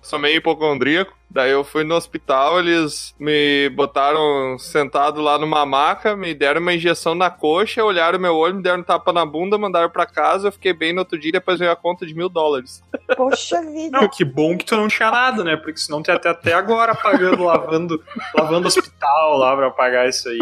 sou 0.00 0.18
meio 0.18 0.36
hipocondríaco. 0.36 1.14
Daí 1.34 1.50
eu 1.50 1.64
fui 1.64 1.82
no 1.82 1.96
hospital, 1.96 2.60
eles 2.60 3.12
me 3.18 3.68
botaram 3.70 4.56
sentado 4.56 5.20
lá 5.20 5.36
numa 5.36 5.66
maca, 5.66 6.14
me 6.14 6.32
deram 6.32 6.60
uma 6.60 6.72
injeção 6.72 7.12
na 7.12 7.28
coxa, 7.28 7.84
olharam 7.84 8.20
meu 8.20 8.36
olho, 8.36 8.54
me 8.54 8.62
deram 8.62 8.78
um 8.78 8.84
tapa 8.84 9.12
na 9.12 9.26
bunda, 9.26 9.58
mandaram 9.58 9.90
pra 9.90 10.06
casa, 10.06 10.46
eu 10.46 10.52
fiquei 10.52 10.72
bem 10.72 10.92
no 10.92 11.00
outro 11.00 11.18
dia 11.18 11.30
e 11.30 11.32
depois 11.32 11.58
veio 11.58 11.72
a 11.72 11.76
conta 11.76 12.06
de 12.06 12.14
mil 12.14 12.28
dólares. 12.28 12.80
Poxa 13.16 13.60
vida. 13.62 14.00
Não, 14.00 14.08
que 14.08 14.24
bom 14.24 14.56
que 14.56 14.64
tu 14.64 14.76
não 14.76 14.86
tinha 14.86 15.10
nada, 15.10 15.42
né? 15.42 15.56
Porque 15.56 15.80
senão 15.80 16.04
tu 16.04 16.08
ia 16.08 16.14
até, 16.14 16.28
até 16.28 16.52
agora 16.52 16.94
pagando, 16.94 17.42
lavando, 17.42 18.00
lavando 18.32 18.68
hospital 18.68 19.36
lá 19.36 19.56
pra 19.56 19.70
pagar 19.72 20.08
isso 20.08 20.28
aí. 20.28 20.38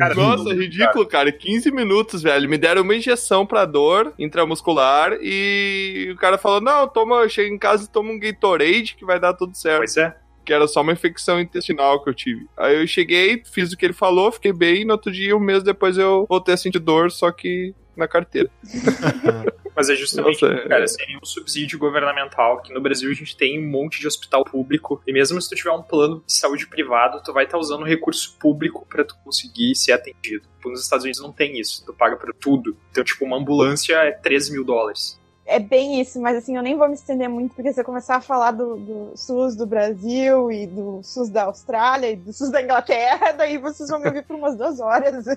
Cara, 0.00 0.14
Nossa, 0.14 0.54
ridículo, 0.54 1.06
cara. 1.06 1.30
15 1.30 1.70
minutos, 1.70 2.22
velho. 2.22 2.48
Me 2.48 2.56
deram 2.56 2.80
uma 2.80 2.94
injeção 2.94 3.44
pra 3.44 3.66
dor 3.66 4.14
intramuscular 4.18 5.12
e 5.20 6.10
o 6.10 6.16
cara 6.16 6.38
falou: 6.38 6.60
Não, 6.60 6.88
toma, 6.88 7.28
chega 7.28 7.52
em 7.52 7.58
casa 7.58 7.84
e 7.84 7.88
toma 7.88 8.10
um 8.10 8.18
Gatorade 8.18 8.94
que 8.96 9.04
vai 9.04 9.20
dar 9.20 9.34
tudo 9.34 9.54
certo. 9.54 9.78
Pois 9.78 9.96
é. 9.98 9.99
Que 10.44 10.52
era 10.52 10.66
só 10.66 10.80
uma 10.80 10.92
infecção 10.92 11.40
intestinal 11.40 12.02
que 12.02 12.10
eu 12.10 12.14
tive. 12.14 12.46
Aí 12.56 12.80
eu 12.80 12.86
cheguei, 12.86 13.42
fiz 13.44 13.72
o 13.72 13.76
que 13.76 13.84
ele 13.84 13.92
falou, 13.92 14.32
fiquei 14.32 14.52
bem. 14.52 14.84
No 14.84 14.92
outro 14.92 15.12
dia, 15.12 15.36
um 15.36 15.40
mês 15.40 15.62
depois, 15.62 15.98
eu 15.98 16.26
voltei 16.28 16.54
a 16.54 16.56
sentir 16.56 16.78
dor, 16.78 17.10
só 17.10 17.30
que 17.30 17.74
na 17.96 18.08
carteira. 18.08 18.50
Mas 19.76 19.88
é 19.88 19.94
justamente, 19.94 20.42
Nossa, 20.42 20.54
é- 20.54 20.68
cara, 20.68 20.86
sem 20.86 21.06
nenhum 21.06 21.24
subsídio 21.24 21.78
governamental. 21.78 22.58
Aqui 22.58 22.72
no 22.72 22.80
Brasil 22.80 23.10
a 23.10 23.14
gente 23.14 23.36
tem 23.36 23.58
um 23.58 23.70
monte 23.70 24.00
de 24.00 24.06
hospital 24.06 24.44
público. 24.44 25.00
E 25.06 25.12
mesmo 25.12 25.40
se 25.40 25.48
tu 25.48 25.54
tiver 25.54 25.70
um 25.70 25.82
plano 25.82 26.22
de 26.26 26.32
saúde 26.32 26.66
privado, 26.66 27.22
tu 27.22 27.32
vai 27.32 27.44
estar 27.44 27.58
usando 27.58 27.84
recurso 27.84 28.36
público 28.38 28.86
pra 28.88 29.04
tu 29.04 29.14
conseguir 29.24 29.74
ser 29.74 29.92
atendido. 29.92 30.48
Nos 30.64 30.82
Estados 30.82 31.04
Unidos 31.04 31.22
não 31.22 31.32
tem 31.32 31.58
isso. 31.58 31.84
Tu 31.86 31.92
paga 31.94 32.16
por 32.16 32.34
tudo. 32.34 32.76
Então, 32.90 33.04
tipo, 33.04 33.24
uma 33.24 33.38
ambulância 33.38 33.94
é 33.94 34.12
13 34.12 34.52
mil 34.52 34.64
dólares. 34.64 35.19
É 35.50 35.58
bem 35.58 36.00
isso, 36.00 36.20
mas 36.20 36.36
assim, 36.36 36.56
eu 36.56 36.62
nem 36.62 36.76
vou 36.76 36.86
me 36.86 36.94
estender 36.94 37.28
muito, 37.28 37.56
porque 37.56 37.72
se 37.72 37.80
eu 37.80 37.84
começar 37.84 38.14
a 38.14 38.20
falar 38.20 38.52
do, 38.52 38.76
do 38.76 39.12
SUS 39.16 39.56
do 39.56 39.66
Brasil 39.66 40.52
e 40.52 40.64
do 40.64 41.00
SUS 41.02 41.28
da 41.28 41.44
Austrália 41.44 42.12
e 42.12 42.16
do 42.16 42.32
SUS 42.32 42.50
da 42.50 42.62
Inglaterra, 42.62 43.32
daí 43.36 43.58
vocês 43.58 43.90
vão 43.90 43.98
me 43.98 44.06
ouvir 44.06 44.22
por 44.22 44.36
umas 44.36 44.56
duas 44.56 44.78
horas. 44.78 45.24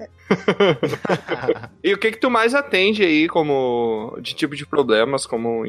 E 1.83 1.93
o 1.93 1.97
que 1.97 2.11
que 2.11 2.17
tu 2.17 2.29
mais 2.29 2.55
atende 2.55 3.03
aí 3.03 3.27
como 3.27 4.15
de 4.21 4.33
tipo 4.33 4.55
de 4.55 4.65
problemas, 4.65 5.25
como 5.25 5.63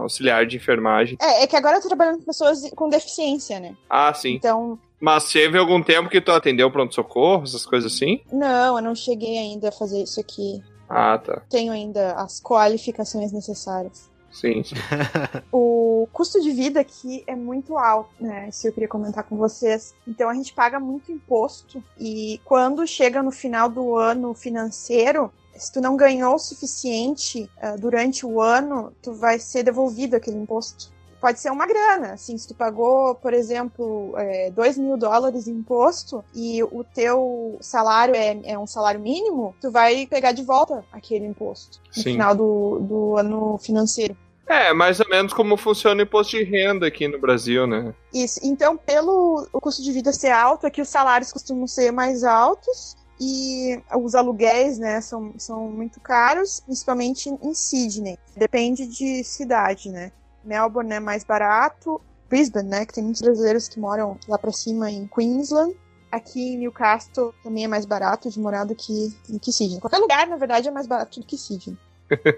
auxiliar 0.00 0.46
de 0.46 0.56
enfermagem? 0.56 1.18
É, 1.20 1.42
é 1.42 1.46
que 1.46 1.56
agora 1.56 1.76
eu 1.76 1.82
tô 1.82 1.88
trabalhando 1.88 2.18
com 2.18 2.24
pessoas 2.24 2.70
com 2.74 2.88
deficiência, 2.88 3.60
né? 3.60 3.74
Ah, 3.90 4.14
sim. 4.14 4.34
Então, 4.34 4.78
Mas 4.98 5.30
teve 5.30 5.58
algum 5.58 5.82
tempo 5.82 6.08
que 6.08 6.20
tu 6.20 6.32
atendeu 6.32 6.70
pronto-socorro, 6.70 7.42
essas 7.42 7.66
coisas 7.66 7.92
assim? 7.92 8.20
não, 8.32 8.76
eu 8.76 8.82
não 8.82 8.94
cheguei 8.94 9.36
ainda 9.36 9.68
a 9.68 9.72
fazer 9.72 10.02
isso 10.02 10.18
aqui. 10.20 10.62
Ah, 10.88 11.18
tá. 11.18 11.42
Tenho 11.48 11.72
ainda 11.72 12.14
as 12.14 12.40
qualificações 12.40 13.32
necessárias. 13.32 14.08
Sim, 14.32 14.62
sim. 14.62 14.74
O 15.52 16.08
custo 16.12 16.40
de 16.40 16.52
vida 16.52 16.80
aqui 16.80 17.24
é 17.26 17.34
muito 17.34 17.76
alto, 17.76 18.10
né? 18.20 18.48
Isso 18.48 18.66
eu 18.66 18.72
queria 18.72 18.88
comentar 18.88 19.24
com 19.24 19.36
vocês. 19.36 19.94
Então 20.06 20.28
a 20.28 20.34
gente 20.34 20.52
paga 20.52 20.78
muito 20.78 21.10
imposto 21.10 21.82
e 21.98 22.40
quando 22.44 22.86
chega 22.86 23.22
no 23.22 23.30
final 23.30 23.68
do 23.68 23.96
ano 23.96 24.34
financeiro, 24.34 25.32
se 25.54 25.72
tu 25.72 25.80
não 25.80 25.96
ganhou 25.96 26.36
o 26.36 26.38
suficiente 26.38 27.50
ah, 27.60 27.76
durante 27.76 28.24
o 28.24 28.40
ano, 28.40 28.92
tu 29.02 29.12
vai 29.12 29.38
ser 29.38 29.64
devolvido 29.64 30.14
aquele 30.16 30.36
imposto. 30.36 30.92
Pode 31.20 31.40
ser 31.40 31.50
uma 31.50 31.66
grana, 31.66 32.12
assim, 32.12 32.38
se 32.38 32.46
tu 32.46 32.54
pagou, 32.54 33.14
por 33.16 33.34
exemplo, 33.34 34.14
2 34.54 34.78
mil 34.78 34.96
dólares 34.96 35.48
em 35.48 35.52
imposto 35.52 36.24
e 36.34 36.62
o 36.62 36.84
teu 36.84 37.58
salário 37.60 38.14
é, 38.14 38.38
é 38.44 38.58
um 38.58 38.66
salário 38.66 39.00
mínimo, 39.00 39.54
tu 39.60 39.70
vai 39.70 40.06
pegar 40.06 40.32
de 40.32 40.44
volta 40.44 40.84
aquele 40.92 41.26
imposto 41.26 41.80
no 41.88 42.02
Sim. 42.02 42.12
final 42.12 42.34
do, 42.34 42.78
do 42.80 43.16
ano 43.16 43.58
financeiro. 43.58 44.16
É, 44.48 44.72
mais 44.72 44.98
ou 44.98 45.08
menos 45.10 45.32
como 45.34 45.58
funciona 45.58 46.00
o 46.00 46.04
imposto 46.04 46.36
de 46.36 46.42
renda 46.42 46.86
aqui 46.86 47.06
no 47.06 47.20
Brasil, 47.20 47.66
né? 47.66 47.94
Isso. 48.14 48.40
Então, 48.42 48.78
pelo 48.78 49.46
o 49.52 49.60
custo 49.60 49.82
de 49.82 49.92
vida 49.92 50.10
ser 50.10 50.30
alto, 50.30 50.66
aqui 50.66 50.80
os 50.80 50.88
salários 50.88 51.30
costumam 51.30 51.66
ser 51.66 51.92
mais 51.92 52.24
altos 52.24 52.96
e 53.20 53.78
os 53.94 54.14
aluguéis, 54.14 54.78
né, 54.78 55.00
são, 55.00 55.34
são 55.36 55.68
muito 55.68 56.00
caros, 56.00 56.60
principalmente 56.60 57.28
em 57.28 57.52
Sydney. 57.52 58.16
Depende 58.36 58.86
de 58.86 59.24
cidade, 59.24 59.90
né? 59.90 60.12
Melbourne 60.48 60.94
é 60.94 61.00
mais 61.00 61.22
barato, 61.22 62.00
Brisbane, 62.28 62.68
né, 62.68 62.86
que 62.86 62.94
tem 62.94 63.04
muitos 63.04 63.22
brasileiros 63.22 63.68
que 63.68 63.78
moram 63.78 64.18
lá 64.26 64.38
para 64.38 64.52
cima 64.52 64.90
em 64.90 65.06
Queensland. 65.06 65.76
Aqui 66.10 66.54
em 66.54 66.58
Newcastle 66.58 67.34
também 67.42 67.64
é 67.64 67.68
mais 67.68 67.84
barato 67.84 68.30
de 68.30 68.40
morar 68.40 68.64
do 68.64 68.74
que, 68.74 69.14
do 69.28 69.38
que 69.38 69.52
Sydney. 69.52 69.78
Qualquer 69.78 69.98
lugar, 69.98 70.26
na 70.26 70.36
verdade, 70.36 70.66
é 70.66 70.70
mais 70.70 70.86
barato 70.86 71.20
do 71.20 71.26
que 71.26 71.36
Sydney. 71.36 71.76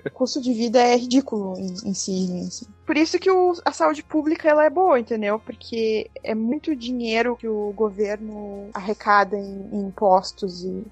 o 0.07 0.11
custo 0.11 0.41
de 0.41 0.53
vida 0.53 0.81
é 0.81 0.97
ridículo 0.97 1.57
em, 1.57 1.89
em 1.89 1.95
Sydney. 1.95 2.49
Assim. 2.49 2.67
Por 2.85 2.97
isso 2.97 3.17
que 3.19 3.31
o, 3.31 3.55
a 3.65 3.73
saúde 3.73 4.03
pública 4.03 4.49
ela 4.49 4.65
é 4.65 4.71
boa, 4.71 4.99
entendeu? 4.99 5.39
Porque 5.39 6.11
é 6.25 6.35
muito 6.35 6.75
dinheiro 6.75 7.37
que 7.37 7.47
o 7.47 7.73
governo 7.73 8.69
arrecada 8.75 9.37
em, 9.37 9.69
em 9.73 9.87
impostos 9.87 10.65
e 10.65 10.85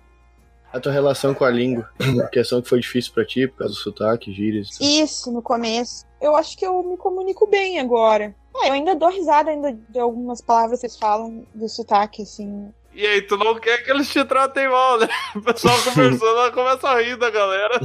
a 0.73 0.79
tua 0.79 0.93
relação 0.93 1.35
com 1.35 1.45
a 1.45 1.51
língua, 1.51 1.89
a 2.23 2.29
questão 2.29 2.61
que 2.61 2.69
foi 2.69 2.81
difícil 2.81 3.13
para 3.13 3.25
ti, 3.25 3.47
por 3.49 3.59
causa 3.59 3.75
do 3.75 3.81
sotaque, 3.81 4.33
gírias. 4.33 4.79
Isso, 4.81 5.33
no 5.33 5.43
começo. 5.43 6.07
Eu 6.21 6.37
acho 6.37 6.57
que 6.57 6.67
eu 6.67 6.83
me 6.83 6.97
comunico 6.97 7.47
bem 7.47 7.79
agora. 7.79 8.35
Ah, 8.57 8.69
eu 8.69 8.73
ainda 8.73 8.95
dou 8.95 9.09
risada 9.09 9.51
ainda 9.51 9.73
de 9.89 9.99
algumas 9.99 10.41
palavras 10.41 10.81
que 10.81 10.89
vocês 10.89 10.99
falam 10.99 11.47
do 11.55 11.69
sotaque, 11.69 12.23
assim. 12.23 12.73
E 12.93 13.07
aí, 13.07 13.23
tu 13.23 13.37
não 13.37 13.55
quer 13.61 13.85
que 13.85 13.91
eles 13.93 14.09
te 14.09 14.25
tratem 14.25 14.69
mal, 14.69 14.99
né? 14.99 15.09
O 15.37 15.41
pessoal 15.41 15.77
conversando, 15.85 16.27
ela 16.27 16.51
começa 16.51 16.89
a 16.89 17.01
rir 17.01 17.17
da 17.17 17.31
galera. 17.31 17.81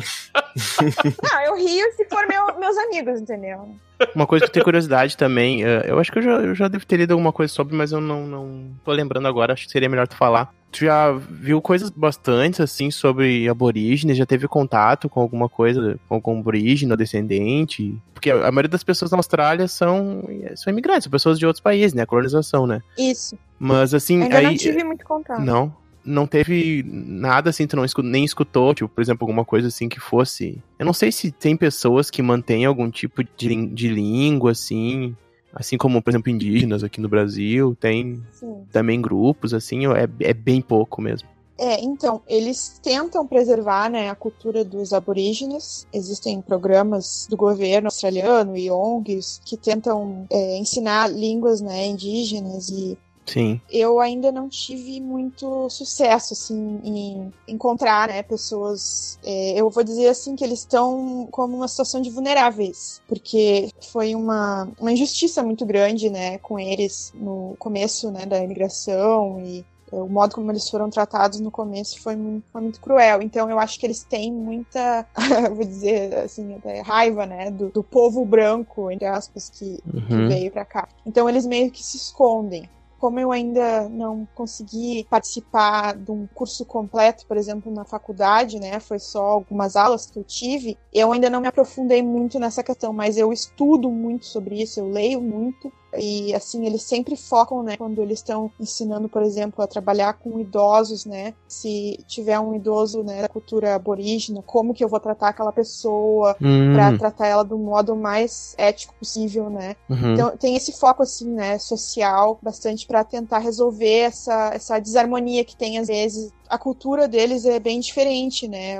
Não, 1.22 1.42
eu 1.46 1.56
rio 1.56 1.92
se 1.94 2.06
for 2.06 2.26
meu, 2.28 2.60
meus 2.60 2.76
amigos, 2.78 3.22
entendeu? 3.22 3.76
Uma 4.16 4.26
coisa 4.26 4.46
que 4.46 4.50
eu 4.50 4.54
tenho 4.54 4.64
curiosidade 4.64 5.16
também, 5.16 5.64
eh, 5.64 5.86
eu 5.88 6.00
acho 6.00 6.12
que 6.12 6.18
eu 6.18 6.24
já, 6.24 6.32
eu 6.32 6.56
já 6.56 6.68
devo 6.68 6.86
ter 6.86 6.98
lido 6.98 7.12
alguma 7.12 7.32
coisa 7.32 7.54
sobre, 7.54 7.76
mas 7.76 7.92
eu 7.92 8.02
não, 8.02 8.26
não 8.26 8.72
tô 8.84 8.92
lembrando 8.92 9.28
agora, 9.28 9.54
acho 9.54 9.66
que 9.68 9.72
seria 9.72 9.88
melhor 9.88 10.08
tu 10.08 10.16
falar. 10.16 10.52
Tu 10.74 10.86
já 10.86 11.12
viu 11.12 11.62
coisas 11.62 11.92
bastante, 11.92 12.64
assim, 12.64 12.90
sobre 12.90 13.48
aborígenes? 13.48 14.18
Já 14.18 14.26
teve 14.26 14.48
contato 14.48 15.08
com 15.08 15.22
alguma 15.22 15.48
coisa, 15.48 16.00
com 16.10 16.16
algum 16.16 16.40
aborígene 16.40 16.92
ou 16.92 16.98
descendente? 16.98 17.96
Porque 18.12 18.32
a 18.32 18.52
maioria 18.52 18.70
das 18.70 18.84
pessoas 18.84 19.12
na 19.12 19.18
Austrália 19.18 19.68
são, 19.68 20.28
são 20.56 20.74
imigrantes, 20.74 21.04
são 21.04 21.12
pessoas 21.12 21.38
de 21.38 21.46
outros 21.46 21.62
países, 21.62 21.94
né? 21.94 22.02
A 22.02 22.08
colonização, 22.08 22.66
né? 22.66 22.82
Isso. 22.98 23.38
Mas, 23.60 23.94
assim... 23.94 24.24
Ainda 24.24 24.40
aí, 24.40 24.46
não 24.46 24.56
tive 24.56 24.84
muito 24.84 25.06
contato. 25.06 25.42
Não? 25.42 25.72
Não 26.04 26.26
teve 26.26 26.84
nada 26.86 27.52
assim, 27.52 27.68
tu 27.68 27.78
não 27.78 27.86
escutou, 27.86 28.12
nem 28.12 28.26
escutou, 28.26 28.74
tipo, 28.74 28.90
por 28.90 29.00
exemplo, 29.00 29.24
alguma 29.24 29.46
coisa 29.46 29.68
assim 29.68 29.88
que 29.88 30.00
fosse. 30.00 30.60
Eu 30.80 30.88
não 30.88 30.92
sei 30.92 31.12
se 31.12 31.32
tem 31.32 31.56
pessoas 31.56 32.10
que 32.10 32.22
mantêm 32.22 32.66
algum 32.66 32.90
tipo 32.90 33.24
de, 33.24 33.68
de 33.68 33.88
língua, 33.90 34.52
assim, 34.52 35.16
assim 35.54 35.78
como, 35.78 36.02
por 36.02 36.10
exemplo, 36.10 36.32
indígenas 36.32 36.84
aqui 36.84 37.00
no 37.00 37.10
Brasil, 37.10 37.76
tem 37.80 38.24
Sim. 38.32 38.64
também 38.72 39.02
grupos, 39.02 39.54
assim, 39.54 39.86
é, 39.88 40.10
é 40.20 40.34
bem 40.34 40.62
pouco 40.62 41.02
mesmo. 41.02 41.28
É, 41.58 41.80
então, 41.82 42.22
eles 42.28 42.80
tentam 42.82 43.28
preservar 43.28 43.90
né, 43.90 44.10
a 44.10 44.16
cultura 44.16 44.66
dos 44.66 44.92
aborígenes. 44.92 45.88
Existem 45.94 46.42
programas 46.42 47.28
do 47.30 47.38
governo 47.38 47.88
australiano 47.88 48.58
e 48.58 48.72
ONGs 48.72 49.40
que 49.46 49.56
tentam 49.56 50.26
é, 50.32 50.58
ensinar 50.58 51.08
línguas 51.08 51.62
né, 51.62 51.86
indígenas 51.86 52.70
e 52.70 52.98
Sim. 53.26 53.60
eu 53.70 54.00
ainda 54.00 54.32
não 54.32 54.50
tive 54.50 55.00
muito 55.02 55.70
sucesso 55.70 56.34
assim 56.34 56.80
em 56.84 57.32
encontrar 57.48 58.08
né, 58.08 58.22
pessoas 58.24 59.18
é, 59.24 59.60
eu 59.60 59.70
vou 59.70 59.84
dizer 59.84 60.08
assim 60.08 60.36
que 60.36 60.44
eles 60.44 60.60
estão 60.60 61.28
como 61.32 61.56
uma 61.56 61.68
situação 61.68 62.02
de 62.02 62.10
vulneráveis 62.10 63.02
porque 63.08 63.70
foi 63.92 64.16
uma, 64.16 64.72
uma 64.80 64.92
injustiça 64.92 65.42
muito 65.44 65.66
grande 65.66 66.10
né 66.10 66.38
com 66.40 66.60
eles 66.60 67.12
no 67.14 67.56
começo 67.58 68.12
né, 68.12 68.26
da 68.26 68.44
imigração 68.44 69.40
e 69.40 69.66
o 69.92 70.08
modo 70.10 70.34
como 70.34 70.52
eles 70.52 70.68
foram 70.70 70.90
tratados 70.90 71.40
no 71.40 71.52
começo 71.52 72.02
foi 72.02 72.16
muito, 72.16 72.46
foi 72.52 72.62
muito 72.62 72.82
cruel. 72.82 73.22
Então 73.22 73.50
eu 73.50 73.60
acho 73.60 73.80
que 73.80 73.86
eles 73.86 74.04
têm 74.04 74.34
muita, 74.34 75.08
vou 75.56 75.64
dizer 75.64 76.16
assim, 76.18 76.60
raiva, 76.84 77.26
né, 77.26 77.52
do, 77.52 77.70
do 77.70 77.84
povo 77.84 78.26
branco, 78.26 78.90
entre 78.90 79.08
aspas, 79.08 79.50
que, 79.50 79.78
que 79.78 80.16
Uhum. 80.16 80.28
veio 80.28 80.52
pra 80.52 80.66
cá. 80.66 80.88
Então 81.06 81.30
eles 81.30 81.46
meio 81.46 81.72
que 81.72 81.84
se 81.84 81.98
escondem. 81.98 82.68
Como 83.04 83.20
eu 83.20 83.34
ainda 83.34 83.90
não 83.90 84.26
consegui 84.34 85.06
participar 85.10 85.94
de 85.94 86.10
um 86.10 86.26
curso 86.26 86.66
completo, 86.66 87.28
por 87.28 87.36
exemplo, 87.36 87.70
na 87.70 87.84
faculdade, 87.84 88.58
né? 88.62 88.80
Foi 88.80 88.98
só 88.98 89.26
algumas 89.26 89.76
aulas 89.76 90.06
que 90.06 90.18
eu 90.18 90.24
tive. 90.24 90.78
Eu 90.94 91.12
ainda 91.12 91.30
não 91.30 91.42
me 91.42 91.48
aprofundei 91.50 92.02
muito 92.02 92.40
nessa 92.40 92.64
questão, 92.64 92.94
mas 92.94 93.18
eu 93.18 93.34
estudo 93.34 93.92
muito 93.92 94.26
sobre 94.26 94.62
isso, 94.62 94.80
eu 94.80 94.88
leio 94.88 95.22
muito. 95.22 95.70
E 95.98 96.34
assim, 96.34 96.66
eles 96.66 96.84
sempre 96.84 97.16
focam, 97.16 97.62
né, 97.64 97.78
quando 97.78 98.02
eles 98.02 98.20
estão 98.20 98.52
ensinando, 98.60 99.08
por 99.10 99.22
exemplo, 99.24 99.64
a 99.64 99.68
trabalhar 99.68 100.14
com 100.14 100.40
idosos, 100.40 101.06
né? 101.06 101.34
Se 101.48 101.98
tiver 102.08 102.40
um 102.40 102.54
idoso, 102.56 103.04
né, 103.04 103.22
da 103.22 103.30
cultura 103.30 103.76
aborígena, 103.76 104.42
como 104.44 104.74
que 104.74 104.84
eu 104.84 104.90
vou 104.90 105.00
tratar 105.00 105.30
aquela 105.30 105.52
pessoa 105.52 106.36
Hum, 106.42 106.74
pra 106.74 106.92
tratar 106.94 107.28
ela 107.28 107.44
do 107.44 107.58
modo 107.58 107.96
mais 107.96 108.54
ético 108.58 108.96
possível, 108.96 109.50
né? 109.50 109.76
uhum. 109.90 110.14
Então 110.14 110.36
tem 110.38 110.56
esse 110.56 110.72
foco 110.74 111.04
assim, 111.04 111.30
né, 111.32 111.58
social, 111.60 112.40
bastante 112.42 112.86
pra 112.88 113.04
tentar 113.04 113.40
resolver 113.40 114.00
essa, 114.00 114.52
essa 114.54 114.80
desarmonia 114.80 115.44
que 115.46 115.56
tem 115.56 115.78
às 115.78 115.88
vezes. 115.88 116.32
A 116.50 116.58
cultura 116.58 117.08
deles 117.08 117.46
é 117.46 117.60
bem 117.60 117.80
diferente, 117.80 118.48
né? 118.48 118.78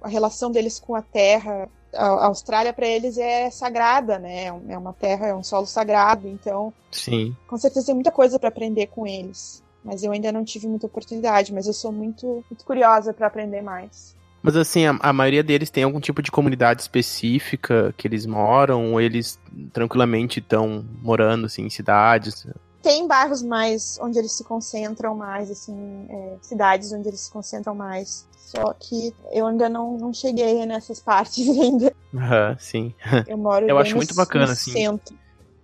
A 0.00 0.08
relação 0.08 0.50
deles 0.50 0.78
com 0.78 0.94
a 0.94 1.02
terra, 1.02 1.68
a 1.94 2.26
Austrália 2.26 2.72
para 2.72 2.86
eles 2.86 3.18
é 3.18 3.50
sagrada, 3.50 4.18
né? 4.18 4.44
É 4.44 4.72
É 4.72 4.78
uma 4.78 4.92
terra, 4.92 5.26
é 5.26 5.34
um 5.34 5.42
solo 5.42 5.66
sagrado, 5.66 6.28
então 6.28 6.72
Sim. 6.90 7.36
com 7.46 7.56
certeza 7.56 7.86
tem 7.86 7.94
muita 7.94 8.12
coisa 8.12 8.38
para 8.38 8.48
aprender 8.48 8.86
com 8.88 9.06
eles. 9.06 9.62
Mas 9.84 10.02
eu 10.02 10.12
ainda 10.12 10.30
não 10.30 10.44
tive 10.44 10.68
muita 10.68 10.86
oportunidade, 10.86 11.54
mas 11.54 11.66
eu 11.66 11.72
sou 11.72 11.90
muito, 11.90 12.44
muito 12.50 12.64
curiosa 12.64 13.14
para 13.14 13.26
aprender 13.26 13.62
mais. 13.62 14.14
Mas 14.42 14.56
assim, 14.56 14.86
a, 14.86 14.98
a 15.00 15.12
maioria 15.12 15.42
deles 15.42 15.70
tem 15.70 15.84
algum 15.84 16.00
tipo 16.00 16.22
de 16.22 16.30
comunidade 16.30 16.82
específica 16.82 17.94
que 17.96 18.06
eles 18.06 18.24
moram, 18.26 18.92
ou 18.92 19.00
eles 19.00 19.38
tranquilamente 19.72 20.38
estão 20.38 20.84
morando 21.02 21.46
assim, 21.46 21.62
em 21.62 21.70
cidades? 21.70 22.46
Tem 22.90 23.06
bairros 23.06 23.40
mais 23.40 23.96
onde 24.02 24.18
eles 24.18 24.32
se 24.32 24.42
concentram 24.42 25.14
mais, 25.14 25.48
assim, 25.48 26.06
é, 26.10 26.36
cidades 26.42 26.90
onde 26.92 27.06
eles 27.06 27.20
se 27.20 27.30
concentram 27.30 27.72
mais. 27.72 28.26
Só 28.36 28.72
que 28.72 29.14
eu 29.30 29.46
ainda 29.46 29.68
não, 29.68 29.96
não 29.96 30.12
cheguei 30.12 30.66
nessas 30.66 30.98
partes 30.98 31.46
ainda. 31.56 31.94
Aham, 32.12 32.56
sim. 32.58 32.92
Eu 33.28 33.38
moro 33.38 33.68
Eu 33.68 33.78
acho 33.78 33.92
no- 33.92 33.98
muito 33.98 34.12
bacana, 34.12 34.50
assim. 34.54 34.72
centro. 34.72 35.16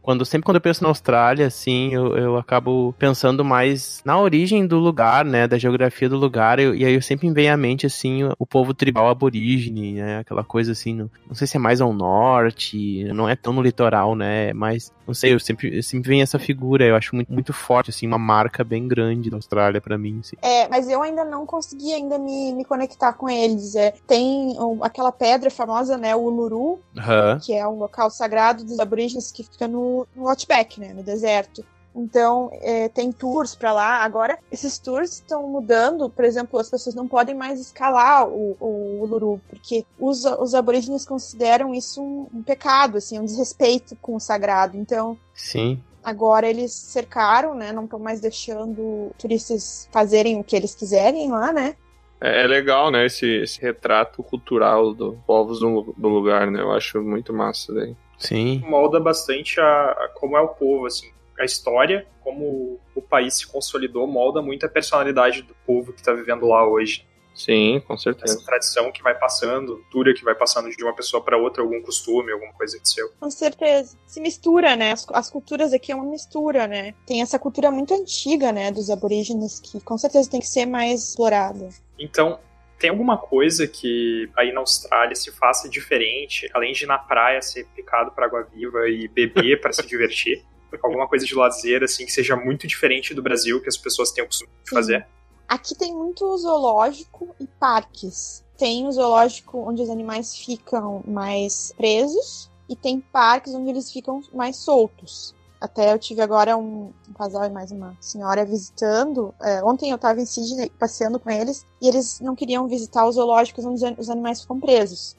Quando, 0.07 0.25
sempre 0.25 0.45
quando 0.45 0.55
eu 0.55 0.61
penso 0.61 0.85
na 0.85 0.89
Austrália, 0.89 1.49
assim, 1.49 1.93
eu, 1.93 2.17
eu 2.17 2.37
acabo 2.37 2.95
pensando 2.97 3.45
mais 3.45 4.01
na 4.05 4.17
origem 4.21 4.65
do 4.65 4.79
lugar, 4.79 5.25
né, 5.25 5.49
da 5.49 5.59
geografia 5.59 6.09
do 6.09 6.17
lugar, 6.17 6.61
eu- 6.61 6.77
e 6.77 6.85
aí 6.85 6.95
eu 6.95 7.03
sempre 7.03 7.27
me 7.27 7.35
vem 7.35 7.51
à 7.51 7.57
mente, 7.57 7.87
assim, 7.87 8.23
o, 8.39 8.47
povo 8.47 8.73
tribal 8.73 9.09
aborígene, 9.09 9.95
né, 9.95 10.19
aquela 10.19 10.45
coisa 10.45 10.71
assim, 10.71 10.95
no- 10.95 11.11
não 11.27 11.35
sei 11.35 11.49
se 11.49 11.57
é 11.57 11.59
mais 11.59 11.81
ao 11.81 11.93
norte, 11.93 13.03
não 13.13 13.29
é 13.29 13.35
tão 13.35 13.53
no 13.53 13.61
litoral, 13.61 14.15
né, 14.15 14.53
mas, 14.53 14.93
não 15.09 15.13
sei, 15.13 15.35
eu 15.35 15.41
sempre, 15.41 15.77
eu 15.77 15.83
sempre 15.83 16.09
vem 16.09 16.23
essa 16.23 16.39
figura, 16.39 16.85
eu 16.85 16.95
acho 16.95 17.13
muito, 17.13 17.33
muito 17.33 17.53
forte, 17.53 17.91
assim, 17.91 18.07
uma 18.07 18.17
marca 18.19 18.63
bem 18.63 18.87
grande 18.87 19.29
da 19.29 19.37
Austrália 19.37 19.81
pra 19.81 19.99
mim, 19.99 20.21
assim. 20.21 20.37
É, 20.41 20.69
mas 20.69 20.89
eu 20.89 21.03
ainda 21.03 21.25
não 21.25 21.45
consegui 21.45 21.93
ainda 21.93 22.17
me, 22.17 22.53
me 22.55 22.65
conectar 22.65 23.13
com 23.13 23.29
eles. 23.29 23.75
É, 23.75 23.93
tem 24.07 24.55
um, 24.61 24.85
aquela 24.85 25.11
pedra 25.11 25.51
famosa, 25.51 25.99
né, 25.99 26.15
o 26.15 26.21
Uluru, 26.21 26.79
Aham, 26.97 27.41
que 27.45 27.53
é 27.53 27.67
um 27.67 27.77
local 27.79 28.09
sagrado 28.09 28.65
dos 28.65 28.79
aborígenes 28.79 29.33
que 29.33 29.43
fica 29.43 29.67
no, 29.67 29.96
no 30.15 30.29
Outback, 30.29 30.81
né, 30.81 30.93
no 30.93 31.03
deserto. 31.03 31.65
Então, 31.97 32.51
é, 32.61 32.91
tem 32.91 33.11
tours 33.11 33.55
pra 33.55 33.73
lá. 33.73 34.05
Agora, 34.05 34.39
esses 34.53 34.79
tours 34.79 35.15
estão 35.15 35.49
mudando. 35.49 36.11
Por 36.11 36.27
exemplo, 36.27 36.61
as 36.61 36.69
pessoas 36.69 36.95
não 36.95 37.09
podem 37.09 37.35
mais 37.35 37.59
escalar 37.59 38.29
o, 38.29 38.55
o 38.61 39.01
Uluru, 39.01 39.41
porque 39.49 39.87
os, 39.99 40.27
os 40.27 40.55
aborígenes 40.55 41.07
consideram 41.07 41.75
isso 41.75 42.03
um, 42.03 42.27
um 42.35 42.43
pecado, 42.43 42.99
assim, 42.99 43.19
um 43.19 43.25
desrespeito 43.25 43.97
com 43.97 44.15
o 44.15 44.21
sagrado. 44.21 44.77
Então, 44.77 45.17
sim. 45.33 45.83
agora 46.05 46.47
eles 46.47 46.71
cercaram, 46.73 47.55
né, 47.55 47.73
não 47.73 47.85
estão 47.85 47.99
mais 47.99 48.21
deixando 48.21 49.11
turistas 49.19 49.89
fazerem 49.91 50.39
o 50.39 50.45
que 50.45 50.55
eles 50.55 50.75
quiserem 50.75 51.31
lá, 51.31 51.51
né? 51.51 51.77
É, 52.21 52.45
é 52.45 52.47
legal, 52.47 52.91
né, 52.91 53.07
esse, 53.07 53.27
esse 53.27 53.61
retrato 53.61 54.23
cultural 54.23 54.93
dos 54.93 55.17
povos 55.27 55.61
do, 55.61 55.95
do 55.97 56.09
lugar, 56.09 56.51
né? 56.51 56.61
Eu 56.61 56.73
acho 56.73 57.03
muito 57.03 57.33
massa 57.33 57.73
daí. 57.73 57.97
Sim. 58.19 58.63
molda 58.67 58.99
bastante 58.99 59.61
a, 59.61 59.91
a 59.91 60.11
como 60.15 60.37
é 60.37 60.41
o 60.41 60.49
povo, 60.49 60.87
assim. 60.87 61.11
A 61.39 61.45
história, 61.45 62.07
como 62.25 62.81
o 62.95 63.03
país 63.03 63.35
se 63.35 63.47
consolidou, 63.47 64.07
molda 64.07 64.41
muito 64.41 64.65
a 64.65 64.69
personalidade 64.69 65.43
do 65.43 65.55
povo 65.67 65.93
que 65.93 66.03
tá 66.03 66.13
vivendo 66.13 66.47
lá 66.47 66.67
hoje. 66.67 67.05
Sim, 67.37 67.83
com 67.87 67.99
certeza. 67.99 68.35
Essa 68.35 68.47
tradição 68.47 68.91
que 68.91 69.03
vai 69.03 69.15
passando, 69.15 69.77
cultura 69.77 70.15
que 70.15 70.25
vai 70.25 70.35
passando 70.35 70.71
de 70.71 70.83
uma 70.83 70.95
pessoa 70.95 71.23
para 71.23 71.37
outra, 71.37 71.63
algum 71.63 71.83
costume, 71.83 72.33
alguma 72.33 72.53
coisa 72.55 72.81
que 72.81 72.89
seu. 72.89 73.11
Com 73.21 73.31
certeza. 73.31 73.95
Se 74.07 74.21
mistura, 74.21 74.75
né? 74.75 74.93
As, 74.93 75.07
as 75.13 75.31
culturas 75.31 75.75
aqui 75.75 75.93
é 75.93 75.95
uma 75.95 76.07
mistura, 76.07 76.67
né? 76.67 76.95
Tem 77.07 77.21
essa 77.21 77.39
cultura 77.39 77.71
muito 77.71 77.93
antiga, 77.93 78.51
né, 78.53 78.73
dos 78.73 78.89
aborígenes, 78.89 79.61
que 79.61 79.79
com 79.81 79.99
certeza 79.99 80.31
tem 80.31 80.41
que 80.41 80.49
ser 80.49 80.65
mais 80.65 81.11
explorada. 81.11 81.69
Então, 81.99 82.39
Tem 82.79 82.91
alguma 82.91 83.17
coisa 83.17 83.67
que 83.67 84.31
aí 84.37 84.53
na 84.53 84.61
Austrália 84.61 85.15
se 85.15 85.33
faça 85.33 85.69
diferente, 85.69 86.49
além 86.53 86.73
de 86.73 86.85
ir 86.85 86.87
na 86.87 86.99
praia 86.99 87.41
ser 87.41 87.67
picado 87.75 88.13
para 88.13 88.27
água 88.27 88.43
viva 88.43 88.89
e 88.89 89.09
beber 89.09 89.61
para 89.61 89.73
se 89.73 89.87
divertir? 89.87 90.45
Alguma 90.83 91.09
coisa 91.09 91.25
de 91.25 91.35
lazer, 91.35 91.83
assim, 91.83 92.05
que 92.05 92.13
seja 92.13 92.37
muito 92.37 92.67
diferente 92.67 93.15
do 93.15 93.23
Brasil, 93.23 93.63
que 93.63 93.69
as 93.69 93.79
pessoas 93.79 94.13
têm 94.13 94.23
o 94.23 94.27
costume 94.27 94.51
de 94.63 94.71
fazer? 94.71 95.07
Aqui 95.49 95.75
tem 95.75 95.95
muito 95.95 96.37
zoológico 96.37 97.35
e 97.41 97.47
parques. 97.47 98.45
Tem 98.59 98.87
o 98.87 98.93
zoológico 98.93 99.59
onde 99.59 99.81
os 99.81 99.89
animais 99.89 100.37
ficam 100.37 101.03
mais 101.07 101.73
presos 101.77 102.51
e 102.69 102.75
tem 102.75 103.01
parques 103.01 103.55
onde 103.55 103.71
eles 103.71 103.91
ficam 103.91 104.21
mais 104.35 104.57
soltos. 104.57 105.35
Até 105.67 105.93
eu 105.93 105.99
tive 105.99 106.23
agora 106.23 106.57
um, 106.57 106.93
um 107.09 107.13
casal 107.13 107.45
e 107.45 107.51
mais 107.51 107.73
uma 107.73 107.97
senhora 108.01 108.45
visitando. 108.45 109.35
É, 109.43 109.65
ontem 109.65 109.91
eu 109.91 109.97
estava 109.97 110.21
em 110.21 110.25
Sydney 110.25 110.71
passeando 110.79 111.19
com 111.19 111.29
eles 111.29 111.67
e 111.83 111.89
eles 111.89 112.21
não 112.21 112.37
queriam 112.37 112.69
visitar 112.69 113.05
os 113.05 113.17
zoológicos 113.17 113.65
onde 113.65 113.85
os 113.99 114.09
animais 114.09 114.41
ficam 114.41 114.61
presos. 114.61 115.17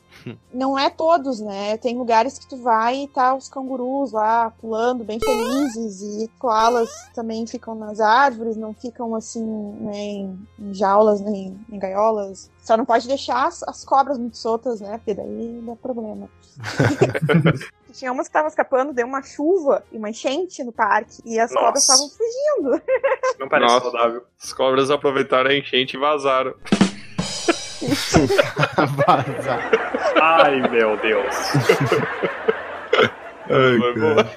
Não 0.53 0.77
é 0.77 0.89
todos, 0.89 1.39
né? 1.39 1.77
Tem 1.77 1.97
lugares 1.97 2.37
que 2.37 2.47
tu 2.47 2.57
vai 2.57 3.03
e 3.03 3.07
tá 3.07 3.35
os 3.35 3.49
cangurus 3.49 4.11
lá 4.11 4.51
pulando 4.51 5.03
bem 5.03 5.19
felizes 5.19 6.01
e 6.01 6.27
koalas 6.39 6.89
também 7.13 7.45
ficam 7.45 7.75
nas 7.75 7.99
árvores, 7.99 8.57
não 8.57 8.73
ficam 8.73 9.15
assim, 9.15 9.45
né, 9.79 9.97
em, 9.97 10.47
jaulas, 10.71 11.21
nem 11.21 11.57
em 11.69 11.79
gaiolas. 11.79 12.49
Só 12.61 12.75
não 12.75 12.85
pode 12.85 13.07
deixar 13.07 13.47
as, 13.47 13.63
as 13.63 13.85
cobras 13.85 14.17
muito 14.17 14.37
soltas, 14.37 14.81
né? 14.81 14.97
Porque 14.97 15.13
daí 15.13 15.61
dá 15.65 15.75
problema. 15.75 16.29
Tinha 17.93 18.11
umas 18.11 18.27
que 18.27 18.29
estavam 18.29 18.49
escapando, 18.49 18.93
deu 18.93 19.07
uma 19.07 19.23
chuva 19.23 19.83
e 19.91 19.97
uma 19.97 20.09
enchente 20.09 20.63
no 20.63 20.71
parque 20.71 21.21
e 21.25 21.39
as 21.39 21.51
Nossa. 21.51 21.65
cobras 21.65 21.83
estavam 21.83 22.09
fugindo. 22.09 22.81
Não 23.39 23.49
parece 23.49 23.73
Nossa. 23.73 23.91
saudável. 23.91 24.23
As 24.41 24.53
cobras 24.53 24.91
aproveitaram 24.91 25.49
a 25.49 25.55
enchente 25.55 25.95
e 25.95 25.99
vazaram. 25.99 26.53
Vazar. 29.05 29.71
Ai, 30.21 30.61
meu 30.69 30.97
Deus. 30.97 31.35
Boa. 33.97 34.29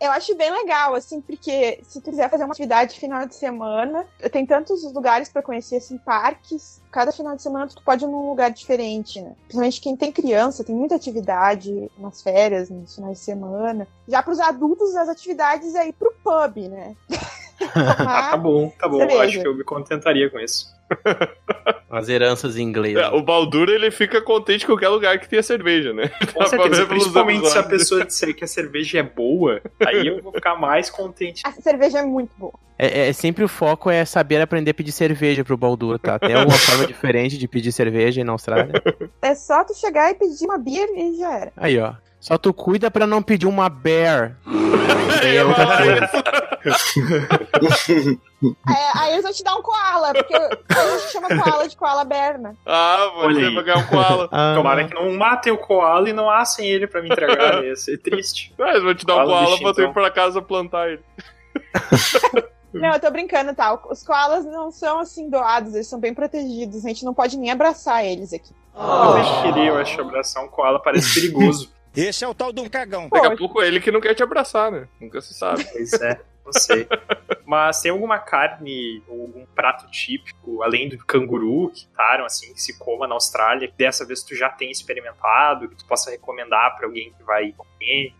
Eu 0.00 0.10
acho 0.10 0.34
bem 0.36 0.50
legal, 0.50 0.94
assim, 0.94 1.20
porque 1.20 1.80
se 1.82 2.00
tu 2.00 2.10
quiser 2.10 2.28
fazer 2.28 2.44
uma 2.44 2.52
atividade 2.52 2.98
final 2.98 3.26
de 3.26 3.34
semana, 3.34 4.04
tem 4.30 4.44
tantos 4.44 4.82
lugares 4.92 5.30
pra 5.30 5.42
conhecer, 5.42 5.76
assim, 5.76 5.96
parques. 5.98 6.82
Cada 6.90 7.10
final 7.10 7.34
de 7.34 7.42
semana 7.42 7.68
tu 7.68 7.82
pode 7.82 8.04
ir 8.04 8.08
num 8.08 8.28
lugar 8.28 8.50
diferente, 8.50 9.20
né? 9.22 9.34
Principalmente 9.44 9.80
quem 9.80 9.96
tem 9.96 10.12
criança, 10.12 10.64
tem 10.64 10.74
muita 10.74 10.96
atividade 10.96 11.90
nas 11.96 12.20
férias, 12.20 12.68
nos 12.68 12.94
finais 12.94 13.18
de 13.18 13.24
semana. 13.24 13.88
Já 14.06 14.22
pros 14.22 14.40
adultos, 14.40 14.94
as 14.94 15.08
atividades 15.08 15.74
é 15.74 15.88
ir 15.88 15.92
pro 15.94 16.14
pub, 16.22 16.68
né? 16.68 16.94
Ah, 17.74 18.30
tá 18.30 18.36
bom, 18.36 18.70
tá 18.78 18.88
bom. 18.88 18.98
Cerveja. 18.98 19.22
Acho 19.22 19.40
que 19.42 19.48
eu 19.48 19.54
me 19.56 19.64
contentaria 19.64 20.28
com 20.30 20.38
isso. 20.38 20.66
As 21.90 22.08
heranças 22.08 22.56
em 22.56 22.62
inglês. 22.62 22.96
É, 22.96 23.08
o 23.08 23.22
Baldur, 23.22 23.68
ele 23.68 23.90
fica 23.90 24.20
contente 24.20 24.64
em 24.64 24.66
qualquer 24.66 24.88
lugar 24.88 25.18
que 25.18 25.28
tenha 25.28 25.42
cerveja, 25.42 25.92
né? 25.92 26.10
Com 26.32 26.46
certeza. 26.46 26.86
Principalmente 26.86 27.48
se 27.48 27.58
a 27.58 27.62
pessoa 27.62 28.04
disser 28.04 28.34
que 28.34 28.44
a 28.44 28.46
cerveja 28.48 28.98
é 28.98 29.02
boa, 29.02 29.60
aí 29.86 30.06
eu 30.06 30.20
vou 30.22 30.32
ficar 30.32 30.56
mais 30.56 30.90
contente. 30.90 31.42
A 31.44 31.52
cerveja 31.52 31.98
é 32.00 32.02
muito 32.02 32.30
boa. 32.36 32.52
É, 32.76 33.08
é- 33.08 33.12
sempre 33.12 33.44
o 33.44 33.48
foco 33.48 33.88
é 33.88 34.04
saber 34.04 34.40
aprender 34.40 34.72
a 34.72 34.74
pedir 34.74 34.90
cerveja 34.90 35.44
pro 35.44 35.56
Baldur, 35.56 35.96
tá? 35.98 36.18
Tem 36.18 36.34
alguma 36.34 36.58
forma 36.58 36.84
diferente 36.88 37.38
de 37.38 37.46
pedir 37.46 37.70
cerveja 37.70 38.20
aí 38.20 38.24
na 38.24 38.32
Austrália? 38.32 38.72
É 39.22 39.34
só 39.34 39.62
tu 39.64 39.74
chegar 39.74 40.10
e 40.10 40.14
pedir 40.14 40.44
uma 40.44 40.58
beer 40.58 40.88
e 40.96 41.16
já 41.16 41.38
era. 41.38 41.52
Aí, 41.56 41.78
ó. 41.78 41.94
Só 42.24 42.38
tu 42.38 42.54
cuida 42.54 42.90
pra 42.90 43.06
não 43.06 43.22
pedir 43.22 43.46
uma 43.46 43.68
bear. 43.68 44.38
Daí 45.20 45.36
é 45.36 45.44
outra 45.44 45.76
coisa. 45.76 46.24
É, 48.66 48.98
aí 48.98 49.12
eles 49.12 49.22
vão 49.24 49.32
te 49.32 49.44
dar 49.44 49.54
um 49.56 49.62
koala, 49.62 50.14
porque 50.14 50.34
a 50.34 50.96
gente 50.98 51.12
chama 51.12 51.28
koala 51.28 51.68
de 51.68 51.76
koala 51.76 52.02
bear, 52.04 52.38
né? 52.38 52.54
Ah, 52.64 53.10
vai 53.20 53.34
ganhar 53.62 53.76
um 53.78 53.86
koala. 53.86 54.28
Ah, 54.32 54.54
Tomara 54.56 54.88
que 54.88 54.94
não 54.94 55.12
matem 55.14 55.52
o 55.52 55.58
koala 55.58 56.08
e 56.08 56.14
não 56.14 56.30
assem 56.30 56.66
ele 56.66 56.86
pra 56.86 57.02
me 57.02 57.10
entregar. 57.10 57.62
Ia 57.62 57.76
ser 57.76 57.98
triste. 57.98 58.54
Ah, 58.58 58.70
eles 58.70 58.82
vão 58.82 58.94
te 58.94 59.04
dar 59.04 59.16
um 59.16 59.16
Koala 59.16 59.30
koala 59.32 59.44
bichinho, 59.50 59.62
pra 59.62 59.74
tu 59.74 59.80
ir 59.80 59.82
então. 59.82 59.92
pra 59.92 60.10
casa 60.10 60.40
plantar 60.40 60.88
ele. 60.88 61.02
Não, 62.72 62.92
eu 62.92 62.98
tô 63.00 63.08
brincando, 63.10 63.54
tá? 63.54 63.78
Os 63.88 64.02
koalas 64.02 64.44
não 64.46 64.68
são 64.72 64.98
assim 64.98 65.30
doados, 65.30 65.74
eles 65.74 65.86
são 65.86 66.00
bem 66.00 66.12
protegidos. 66.12 66.84
A 66.84 66.88
gente 66.88 67.04
não 67.04 67.14
pode 67.14 67.36
nem 67.36 67.52
abraçar 67.52 68.04
eles 68.04 68.32
aqui. 68.32 68.52
Eu 68.74 69.14
mexeria, 69.14 69.68
eu 69.68 69.76
acho, 69.76 70.00
abraçar 70.00 70.42
um 70.42 70.48
koala 70.48 70.80
parece 70.80 71.14
perigoso. 71.14 71.70
Esse 71.96 72.24
é 72.24 72.28
o 72.28 72.34
tal 72.34 72.52
do 72.52 72.68
cagão. 72.68 73.08
Daqui 73.10 73.26
a 73.26 73.36
pouco 73.36 73.62
é 73.62 73.68
ele 73.68 73.80
que 73.80 73.90
não 73.90 74.00
quer 74.00 74.14
te 74.14 74.22
abraçar, 74.22 74.70
né? 74.70 74.88
Nunca 75.00 75.20
se 75.20 75.34
sabe. 75.34 75.64
Pois 75.72 75.92
é, 75.94 76.20
não 76.44 76.52
sei. 76.52 76.86
Mas 77.44 77.80
tem 77.80 77.90
alguma 77.90 78.18
carne 78.18 79.02
ou 79.08 79.22
algum 79.22 79.46
prato 79.46 79.90
típico, 79.90 80.62
além 80.62 80.88
do 80.88 80.98
canguru, 80.98 81.70
que 81.70 81.86
taram 81.88 82.24
assim, 82.24 82.52
que 82.52 82.60
se 82.60 82.78
coma 82.78 83.06
na 83.06 83.14
Austrália, 83.14 83.68
que 83.68 83.76
dessa 83.76 84.04
vez 84.04 84.22
tu 84.22 84.34
já 84.34 84.48
tem 84.48 84.70
experimentado, 84.70 85.68
que 85.68 85.76
tu 85.76 85.86
possa 85.86 86.10
recomendar 86.10 86.76
pra 86.76 86.86
alguém 86.86 87.12
que 87.12 87.22
vai 87.22 87.52
comer? 87.52 88.14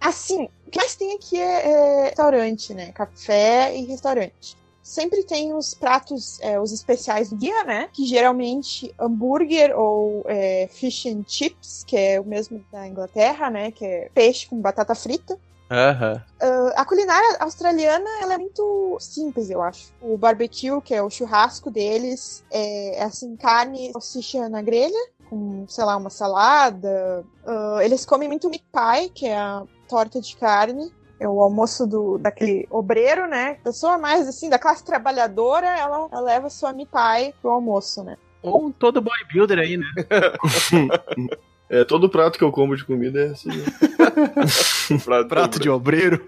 Assim, 0.00 0.48
o 0.66 0.70
que 0.70 0.78
mais 0.78 0.94
tem 0.94 1.16
aqui 1.16 1.38
é, 1.38 1.68
é 1.68 2.04
restaurante, 2.04 2.74
né? 2.74 2.92
Café 2.92 3.76
e 3.76 3.84
restaurante. 3.86 4.56
Sempre 4.86 5.24
tem 5.24 5.52
os 5.52 5.74
pratos, 5.74 6.38
é, 6.40 6.60
os 6.60 6.70
especiais 6.70 7.28
do 7.28 7.36
dia, 7.36 7.64
né? 7.64 7.88
Que 7.92 8.06
geralmente 8.06 8.94
hambúrguer 8.96 9.76
ou 9.76 10.22
é, 10.26 10.68
fish 10.70 11.06
and 11.06 11.24
chips, 11.26 11.82
que 11.84 11.96
é 11.96 12.20
o 12.20 12.24
mesmo 12.24 12.64
da 12.70 12.86
Inglaterra, 12.86 13.50
né? 13.50 13.72
Que 13.72 13.84
é 13.84 14.10
peixe 14.14 14.46
com 14.46 14.60
batata 14.60 14.94
frita. 14.94 15.36
Aham. 15.68 16.22
Uh, 16.40 16.72
a 16.76 16.84
culinária 16.84 17.36
australiana 17.40 18.08
ela 18.22 18.34
é 18.34 18.38
muito 18.38 18.96
simples, 19.00 19.50
eu 19.50 19.60
acho. 19.60 19.92
O 20.00 20.16
barbecue, 20.16 20.80
que 20.80 20.94
é 20.94 21.02
o 21.02 21.10
churrasco 21.10 21.68
deles, 21.68 22.44
é, 22.48 23.00
é 23.00 23.02
assim, 23.02 23.34
carne, 23.34 23.90
salsicha 23.90 24.48
na 24.48 24.62
grelha, 24.62 25.10
com, 25.28 25.66
sei 25.66 25.84
lá, 25.84 25.96
uma 25.96 26.10
salada. 26.10 27.24
Uh, 27.44 27.80
eles 27.80 28.06
comem 28.06 28.28
muito 28.28 28.48
meat 28.48 28.64
pie, 28.72 29.08
que 29.08 29.26
é 29.26 29.36
a 29.36 29.64
torta 29.88 30.20
de 30.20 30.36
carne. 30.36 30.92
É 31.18 31.28
o 31.28 31.40
almoço 31.40 31.86
do, 31.86 32.18
daquele 32.18 32.66
obreiro, 32.70 33.26
né? 33.26 33.54
Pessoa 33.64 33.96
mais 33.96 34.28
assim, 34.28 34.50
da 34.50 34.58
classe 34.58 34.84
trabalhadora, 34.84 35.66
ela, 35.66 36.08
ela 36.12 36.20
leva 36.20 36.50
sua 36.50 36.74
pie 36.74 37.34
pro 37.40 37.50
almoço, 37.50 38.04
né? 38.04 38.16
Ou 38.42 38.72
todo 38.72 39.00
bodybuilder 39.00 39.58
aí, 39.58 39.76
né? 39.76 39.86
É, 41.68 41.84
todo 41.84 42.08
prato 42.08 42.38
que 42.38 42.44
eu 42.44 42.52
como 42.52 42.76
de 42.76 42.84
comida 42.84 43.20
é 43.20 43.26
assim. 43.30 43.48
Prato, 45.28 45.58
de 45.58 45.68
obreiro. 45.68 46.24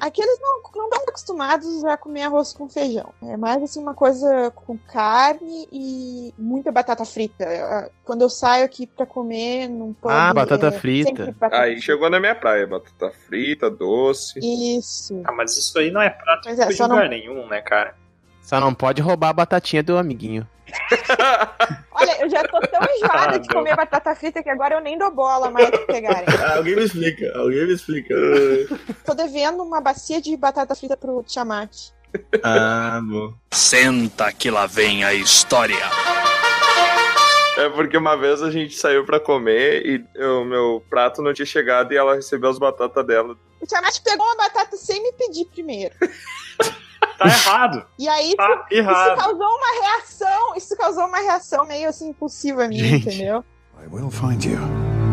Aqui 0.00 0.22
eles 0.22 0.38
não, 0.40 0.60
não 0.76 0.84
estão 0.88 1.02
acostumados 1.08 1.84
a 1.84 1.96
comer 1.96 2.22
arroz 2.22 2.52
com 2.52 2.68
feijão. 2.68 3.12
É 3.22 3.36
mais 3.36 3.60
assim 3.62 3.80
uma 3.80 3.94
coisa 3.94 4.52
com 4.54 4.78
carne 4.78 5.66
e 5.72 6.32
muita 6.38 6.70
batata 6.70 7.04
frita. 7.04 7.90
Quando 8.04 8.22
eu 8.22 8.30
saio 8.30 8.64
aqui 8.64 8.86
pra 8.86 9.04
comer 9.04 9.68
num 9.68 9.92
pub, 9.92 10.10
Ah, 10.10 10.32
batata 10.32 10.68
é 10.68 10.72
frita. 10.72 11.32
batata 11.38 11.56
Aí 11.62 11.72
frita. 11.72 11.86
chegou 11.86 12.08
na 12.08 12.20
minha 12.20 12.34
praia, 12.34 12.66
batata 12.66 13.12
frita, 13.26 13.68
doce. 13.68 14.38
Isso. 14.78 15.20
Ah, 15.24 15.32
mas 15.32 15.56
isso 15.56 15.76
aí 15.78 15.90
não 15.90 16.00
é 16.00 16.10
prato 16.10 16.48
é, 16.48 16.54
de 16.54 16.74
só 16.74 16.86
não- 16.86 16.94
lugar 16.96 17.08
nenhum, 17.08 17.46
né, 17.48 17.60
cara? 17.60 17.96
Só 18.40 18.60
não 18.60 18.72
pode 18.74 19.02
roubar 19.02 19.30
a 19.30 19.32
batatinha 19.32 19.82
do 19.82 19.96
amiguinho. 19.96 20.46
Olha, 21.92 22.20
eu 22.22 22.28
já 22.28 22.42
tô 22.44 22.60
tão 22.60 22.80
enjoada 22.96 23.36
Ah, 23.36 23.38
de 23.38 23.48
não. 23.48 23.54
comer 23.56 23.76
batata 23.76 24.14
frita 24.14 24.42
que 24.42 24.50
agora 24.50 24.74
eu 24.76 24.80
nem 24.80 24.98
dou 24.98 25.10
bola 25.12 25.50
mais 25.50 25.70
pra 25.70 25.78
pegarem. 25.80 26.24
Ah, 26.44 26.56
alguém 26.58 26.76
me 26.76 26.84
explica, 26.84 27.32
alguém 27.38 27.66
me 27.66 27.72
explica. 27.74 28.14
Tô 29.04 29.14
devendo 29.14 29.62
uma 29.62 29.80
bacia 29.80 30.20
de 30.20 30.36
batata 30.36 30.74
frita 30.74 30.96
pro 30.96 31.22
Tiamat. 31.22 31.70
Ah, 32.42 33.00
bom. 33.02 33.34
Senta 33.52 34.32
que 34.32 34.50
lá 34.50 34.66
vem 34.66 35.04
a 35.04 35.14
história. 35.14 35.76
É 37.56 37.68
porque 37.68 37.96
uma 37.96 38.16
vez 38.16 38.42
a 38.42 38.50
gente 38.50 38.74
saiu 38.76 39.04
pra 39.04 39.20
comer 39.20 39.82
e 39.86 40.24
o 40.24 40.44
meu 40.44 40.84
prato 40.90 41.22
não 41.22 41.32
tinha 41.32 41.46
chegado 41.46 41.92
e 41.92 41.96
ela 41.96 42.16
recebeu 42.16 42.50
as 42.50 42.58
batatas 42.58 43.06
dela. 43.06 43.36
O 43.60 43.66
Tiamat 43.66 44.00
pegou 44.02 44.26
uma 44.26 44.36
batata 44.36 44.76
sem 44.76 45.00
me 45.02 45.12
pedir 45.12 45.44
primeiro. 45.46 45.94
Tá 47.28 47.34
errado. 47.50 47.86
E 47.98 48.08
aí 48.08 48.34
Tá 48.36 48.66
isso 48.70 48.80
errado. 48.80 49.16
causou 49.18 49.46
uma 49.48 49.82
reação, 49.82 50.54
isso 50.56 50.76
causou 50.76 51.06
uma 51.06 51.18
reação 51.18 51.64
meio 51.66 51.88
assim 51.88 52.08
impulsiva 52.08 52.66
minha, 52.68 52.84
Gente. 52.84 53.08
entendeu? 53.08 53.44
I 53.82 53.86
will 53.90 54.10
find 54.10 54.44
you. 54.44 55.03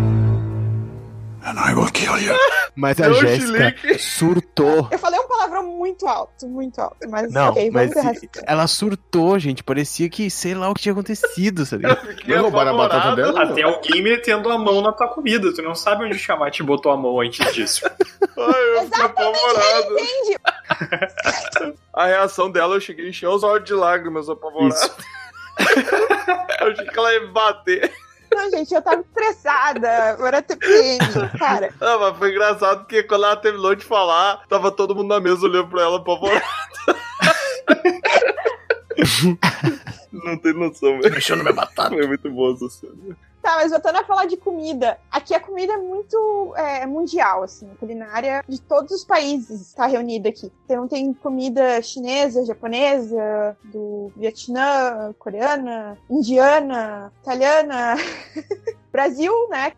And 1.52 1.60
I 1.60 1.74
will 1.74 1.92
kill 1.92 2.18
you. 2.18 2.34
Mas 2.78 2.98
a 3.02 3.12
Jéssica 3.12 3.76
surtou. 4.00 4.88
Eu 4.90 4.98
falei 4.98 5.20
um 5.20 5.28
palavrão 5.28 5.68
muito 5.68 6.08
alto, 6.08 6.48
muito 6.48 6.80
alto, 6.80 6.96
mas 7.10 7.30
Não, 7.30 7.50
ok, 7.50 7.70
mas 7.70 7.94
vamos 7.94 8.22
ver. 8.22 8.30
ela 8.48 8.66
surtou, 8.66 9.38
gente. 9.38 9.62
Parecia 9.62 10.10
que 10.10 10.30
sei 10.30 10.54
lá 10.56 10.70
o 10.70 10.74
que 10.74 10.84
tinha 10.84 10.94
acontecido, 10.94 11.66
sabe? 11.66 11.84
Não 12.26 12.42
roubaram 12.44 12.74
a 12.74 12.78
batata 12.78 13.16
dela? 13.18 13.44
Até 13.44 13.64
alguém 13.64 14.02
metendo 14.02 14.50
a 14.50 14.58
mão 14.58 14.82
na 14.82 14.94
tua 14.94 15.10
comida. 15.10 15.54
Tu 15.54 15.62
não 15.62 15.76
sabe 15.76 16.06
onde 16.06 16.16
o 16.16 16.20
Chamate 16.20 16.64
botou 16.64 16.94
a 16.94 16.96
mão 16.98 17.20
antes 17.20 17.54
disso. 17.54 17.86
Ai, 18.40 18.78
eu 18.78 18.84
fiquei 18.86 19.04
apavorado. 19.04 20.00
Entende? 20.00 21.76
A 21.94 22.06
reação 22.06 22.50
dela, 22.50 22.76
eu 22.76 22.80
cheguei 22.80 23.06
a 23.06 23.10
encher 23.10 23.28
os 23.28 23.44
olhos 23.44 23.66
de 23.68 23.74
lágrimas, 23.74 24.30
apavorado. 24.30 24.74
Eu 26.62 26.72
achei 26.72 26.86
que 26.86 26.98
ela 26.98 27.14
ia 27.14 27.28
bater. 27.28 27.92
Não, 28.34 28.50
gente, 28.50 28.74
eu 28.74 28.82
tava 28.82 29.02
estressada, 29.02 30.12
agora 30.12 30.42
TPM, 30.42 31.00
cara. 31.38 31.74
Ah, 31.82 31.98
mas 31.98 32.18
foi 32.18 32.32
engraçado 32.32 32.80
porque 32.80 33.04
quando 33.04 33.26
ela 33.26 33.36
terminou 33.36 33.76
de 33.76 33.84
falar, 33.84 34.48
tava 34.48 34.72
todo 34.72 34.96
mundo 34.96 35.10
na 35.10 35.20
mesa 35.20 35.46
olhando 35.46 35.70
pra 35.70 35.82
ela 35.82 35.98
apavorado. 35.98 36.42
Não 40.12 40.38
tem 40.38 40.54
noção, 40.54 41.00
velho. 41.00 41.14
Mexeu 41.14 41.36
na 41.36 41.44
minha 41.44 41.56
batata. 41.56 41.96
É 41.96 42.08
muito 42.08 42.30
bom 42.30 42.54
essa 42.54 42.70
cena. 42.70 43.18
Tá, 43.42 43.56
mas 43.56 43.72
voltando 43.72 43.98
a 43.98 44.04
falar 44.04 44.26
de 44.26 44.38
comida, 44.38 45.00
aqui 45.10 45.34
a 45.34 45.40
comida 45.40 45.74
é 45.74 45.78
muito 45.78 46.54
é, 46.56 46.86
mundial, 46.86 47.42
assim, 47.42 47.70
a 47.72 47.76
culinária 47.76 48.46
de 48.48 48.62
todos 48.62 48.92
os 48.92 49.04
países 49.04 49.62
está 49.62 49.88
reunida 49.88 50.30
aqui. 50.30 50.52
Então 50.66 50.88
tem 50.88 51.12
comida 51.12 51.82
chinesa, 51.82 52.46
japonesa, 52.46 53.58
do 53.64 54.12
Vietnã, 54.16 55.14
coreana, 55.18 55.98
indiana, 56.10 57.12
italiana. 57.22 57.96
Brasil, 58.92 59.34
né? 59.50 59.72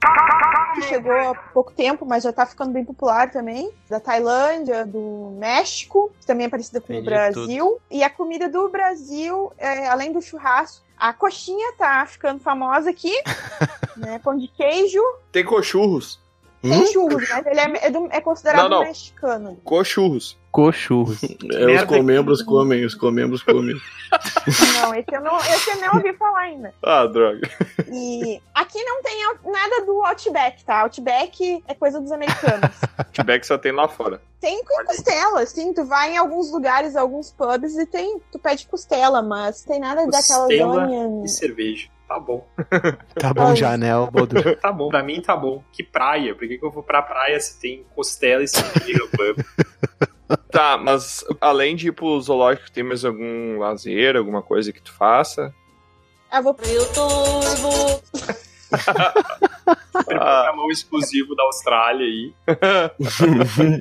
Que 0.73 0.81
chegou 0.83 1.11
há 1.11 1.35
pouco 1.35 1.71
tempo, 1.71 2.05
mas 2.05 2.23
já 2.23 2.33
tá 2.33 2.45
ficando 2.45 2.71
bem 2.71 2.83
popular 2.83 3.29
também. 3.29 3.71
Da 3.89 3.99
Tailândia, 3.99 4.85
do 4.85 5.35
México, 5.37 6.11
que 6.19 6.25
também 6.25 6.47
é 6.47 6.49
parecida 6.49 6.81
com 6.81 6.97
o 6.97 7.03
Brasil. 7.03 7.79
E 7.91 8.03
a 8.03 8.09
comida 8.09 8.49
do 8.49 8.69
Brasil, 8.69 9.51
é, 9.57 9.87
além 9.87 10.11
do 10.11 10.21
churrasco, 10.21 10.83
a 10.97 11.13
coxinha 11.13 11.73
tá 11.77 12.05
ficando 12.05 12.39
famosa 12.39 12.89
aqui, 12.89 13.13
né? 13.97 14.19
Pão 14.19 14.37
de 14.37 14.47
queijo. 14.47 15.01
Tem 15.31 15.43
cochurros. 15.43 16.22
Tem 16.63 16.85
churros, 16.93 17.27
mas 17.29 17.45
ele 17.45 17.59
é, 17.59 17.87
é 17.87 17.89
do- 17.91 18.07
é 18.09 18.21
considerado 18.21 18.69
Não, 18.69 18.79
não. 18.79 18.83
mexicano. 18.87 19.57
Cochurros. 19.65 20.37
Cochurros. 20.49 21.19
É, 21.51 21.65
os 21.75 21.83
comembros 21.83 22.41
comem, 22.41 22.85
os 22.85 22.95
comembros 22.95 23.43
comem. 23.43 23.75
Não, 24.81 24.93
esse 24.95 25.13
eu 25.13 25.21
não, 25.21 25.37
esse 25.39 25.69
eu 25.71 25.77
não 25.81 25.95
ouvi 25.95 26.13
falar 26.13 26.39
ainda. 26.41 26.73
Ah, 26.85 27.05
droga. 27.07 27.41
E 27.91 28.39
aqui 28.53 28.81
não 28.83 29.01
tem 29.01 29.25
nada 29.51 29.85
do 29.85 30.03
Outback, 30.05 30.63
tá? 30.63 30.81
Outback 30.81 31.63
é 31.67 31.73
coisa 31.73 31.99
dos 31.99 32.11
americanos. 32.11 32.69
Outback 32.97 33.45
só 33.47 33.57
tem 33.57 33.71
lá 33.71 33.87
fora. 33.87 34.21
Tem 34.39 34.63
com 34.63 34.85
costela, 34.85 35.41
assim, 35.41 35.73
tu 35.73 35.83
vai 35.85 36.13
em 36.13 36.17
alguns 36.17 36.51
lugares, 36.51 36.95
alguns 36.95 37.31
pubs 37.31 37.75
e 37.77 37.85
tem, 37.85 38.19
tu 38.31 38.37
pede 38.37 38.67
costela, 38.67 39.21
mas 39.21 39.63
tem 39.63 39.79
nada 39.79 40.05
daquela 40.05 40.45
Costela 40.45 40.73
zona. 40.87 41.25
E 41.25 41.29
cerveja. 41.29 41.87
Tá 42.13 42.19
bom. 42.19 42.47
Tá 43.15 43.33
bom 43.33 43.55
já, 43.55 43.75
né, 43.75 43.97
ô 43.97 44.05
Baldur? 44.11 44.55
Tá 44.61 44.71
bom. 44.71 44.89
Pra 44.89 45.01
mim 45.01 45.19
tá 45.19 45.35
bom. 45.35 45.63
Que 45.71 45.81
praia? 45.81 46.35
Por 46.35 46.47
que, 46.47 46.59
que 46.59 46.65
eu 46.65 46.69
vou 46.69 46.83
pra 46.83 47.01
praia 47.01 47.39
se 47.39 47.59
tem 47.59 47.83
costela 47.95 48.43
e 48.43 48.47
cerveja 48.47 48.99
no 48.99 49.07
pub? 49.07 49.43
Tá, 50.51 50.77
mas 50.77 51.25
além 51.41 51.75
de 51.75 51.87
ir 51.87 51.91
pro 51.91 52.21
zoológico, 52.21 52.71
tem 52.71 52.83
mais 52.83 53.03
algum 53.03 53.57
lazer, 53.57 54.15
alguma 54.15 54.43
coisa 54.43 54.71
que 54.71 54.81
tu 54.81 54.93
faça? 54.93 55.51
Ah, 56.29 56.41
vou 56.41 56.51
pro 56.55 56.67
YouTube. 56.67 57.45
Ah, 58.71 59.13
Programão 60.03 60.71
exclusivo 60.71 61.35
da 61.35 61.43
Austrália 61.43 62.07
aí. 62.07 62.33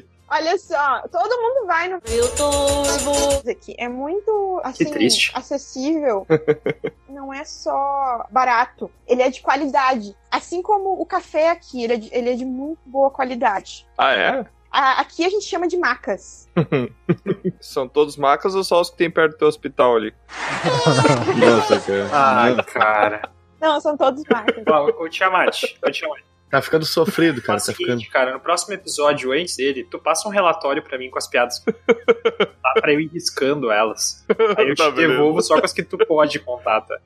Olha 0.35 0.57
só, 0.57 1.03
todo 1.09 1.43
mundo 1.43 1.67
vai 1.67 1.89
no 1.89 2.01
YouTube. 2.09 3.51
Aqui 3.51 3.75
é 3.77 3.87
muito 3.87 4.63
assim, 4.65 4.91
acessível. 5.35 6.27
Não 7.07 7.35
é 7.35 7.45
só 7.45 8.27
barato, 8.31 8.91
ele 9.07 9.21
é 9.21 9.29
de 9.29 9.43
qualidade. 9.43 10.17
Assim 10.31 10.63
como 10.63 10.99
o 10.99 11.05
café 11.05 11.51
aqui, 11.51 11.85
ele 11.85 11.93
é 11.93 11.97
de, 11.99 12.09
ele 12.15 12.31
é 12.31 12.35
de 12.35 12.47
muito 12.47 12.81
boa 12.87 13.11
qualidade. 13.11 13.87
ah, 13.99 14.15
é? 14.15 14.47
Aqui 14.73 15.23
a 15.23 15.29
gente 15.29 15.45
chama 15.45 15.69
de 15.69 15.77
macas. 15.77 16.49
São 17.61 17.87
todos 17.87 18.17
macas 18.17 18.55
ou 18.55 18.65
só 18.65 18.81
os 18.81 18.89
que 18.89 18.97
tem 18.97 19.11
perto 19.11 19.33
do 19.33 19.39
teu 19.39 19.49
hospital 19.49 19.97
ali? 19.97 20.15
Nossa, 21.39 21.79
cara. 21.79 22.09
Ai, 22.11 22.63
cara. 22.65 23.33
Não, 23.61 23.79
são 23.83 23.99
todos 23.99 24.25
macas. 24.31 24.65
Ó, 24.67 25.05
Ô, 25.05 25.09
Tiamat, 25.11 25.63
ô, 25.87 25.91
Tiamat. 25.91 26.23
Tá 26.53 26.61
ficando 26.63 26.85
sofrido, 26.85 27.41
cara. 27.43 27.59
Tá 27.59 27.73
ficando. 27.73 27.87
seguinte, 27.99 28.11
cara, 28.11 28.33
no 28.35 28.39
próximo 28.41 28.75
episódio, 28.75 29.33
antes 29.33 29.57
dele, 29.57 29.83
tu 29.91 29.99
passa 29.99 30.29
um 30.29 30.31
relatório 30.31 30.83
pra 30.83 30.99
mim 30.99 31.09
com 31.11 31.17
as 31.19 31.27
piadas. 31.27 31.61
tá? 31.65 32.73
Pra 32.81 32.93
eu 32.93 33.01
ir 33.01 33.09
riscando 33.09 33.71
elas. 33.71 34.25
Aí 34.59 34.69
eu 34.69 34.77
Tá, 34.77 34.85
te 34.91 34.93
beleza. 34.97 35.13
devolvo 35.15 35.41
só 35.43 35.59
com 35.59 35.65
as 35.65 35.73
que 35.73 35.83
tu 35.83 35.97
pode 35.99 36.39
contar, 36.41 36.83
tá? 36.83 36.99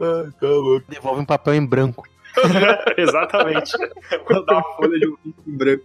Ah, 0.00 0.30
tá 0.40 0.46
louco. 0.48 0.84
Devolve 0.88 1.20
um 1.20 1.24
papel 1.24 1.54
em 1.54 1.64
branco. 1.64 2.02
Exatamente. 2.98 3.72
Vou 4.28 4.44
dar 4.44 4.54
uma 4.54 4.76
folha 4.76 4.98
de 4.98 5.06
um 5.08 5.16
em 5.46 5.56
branco. 5.56 5.84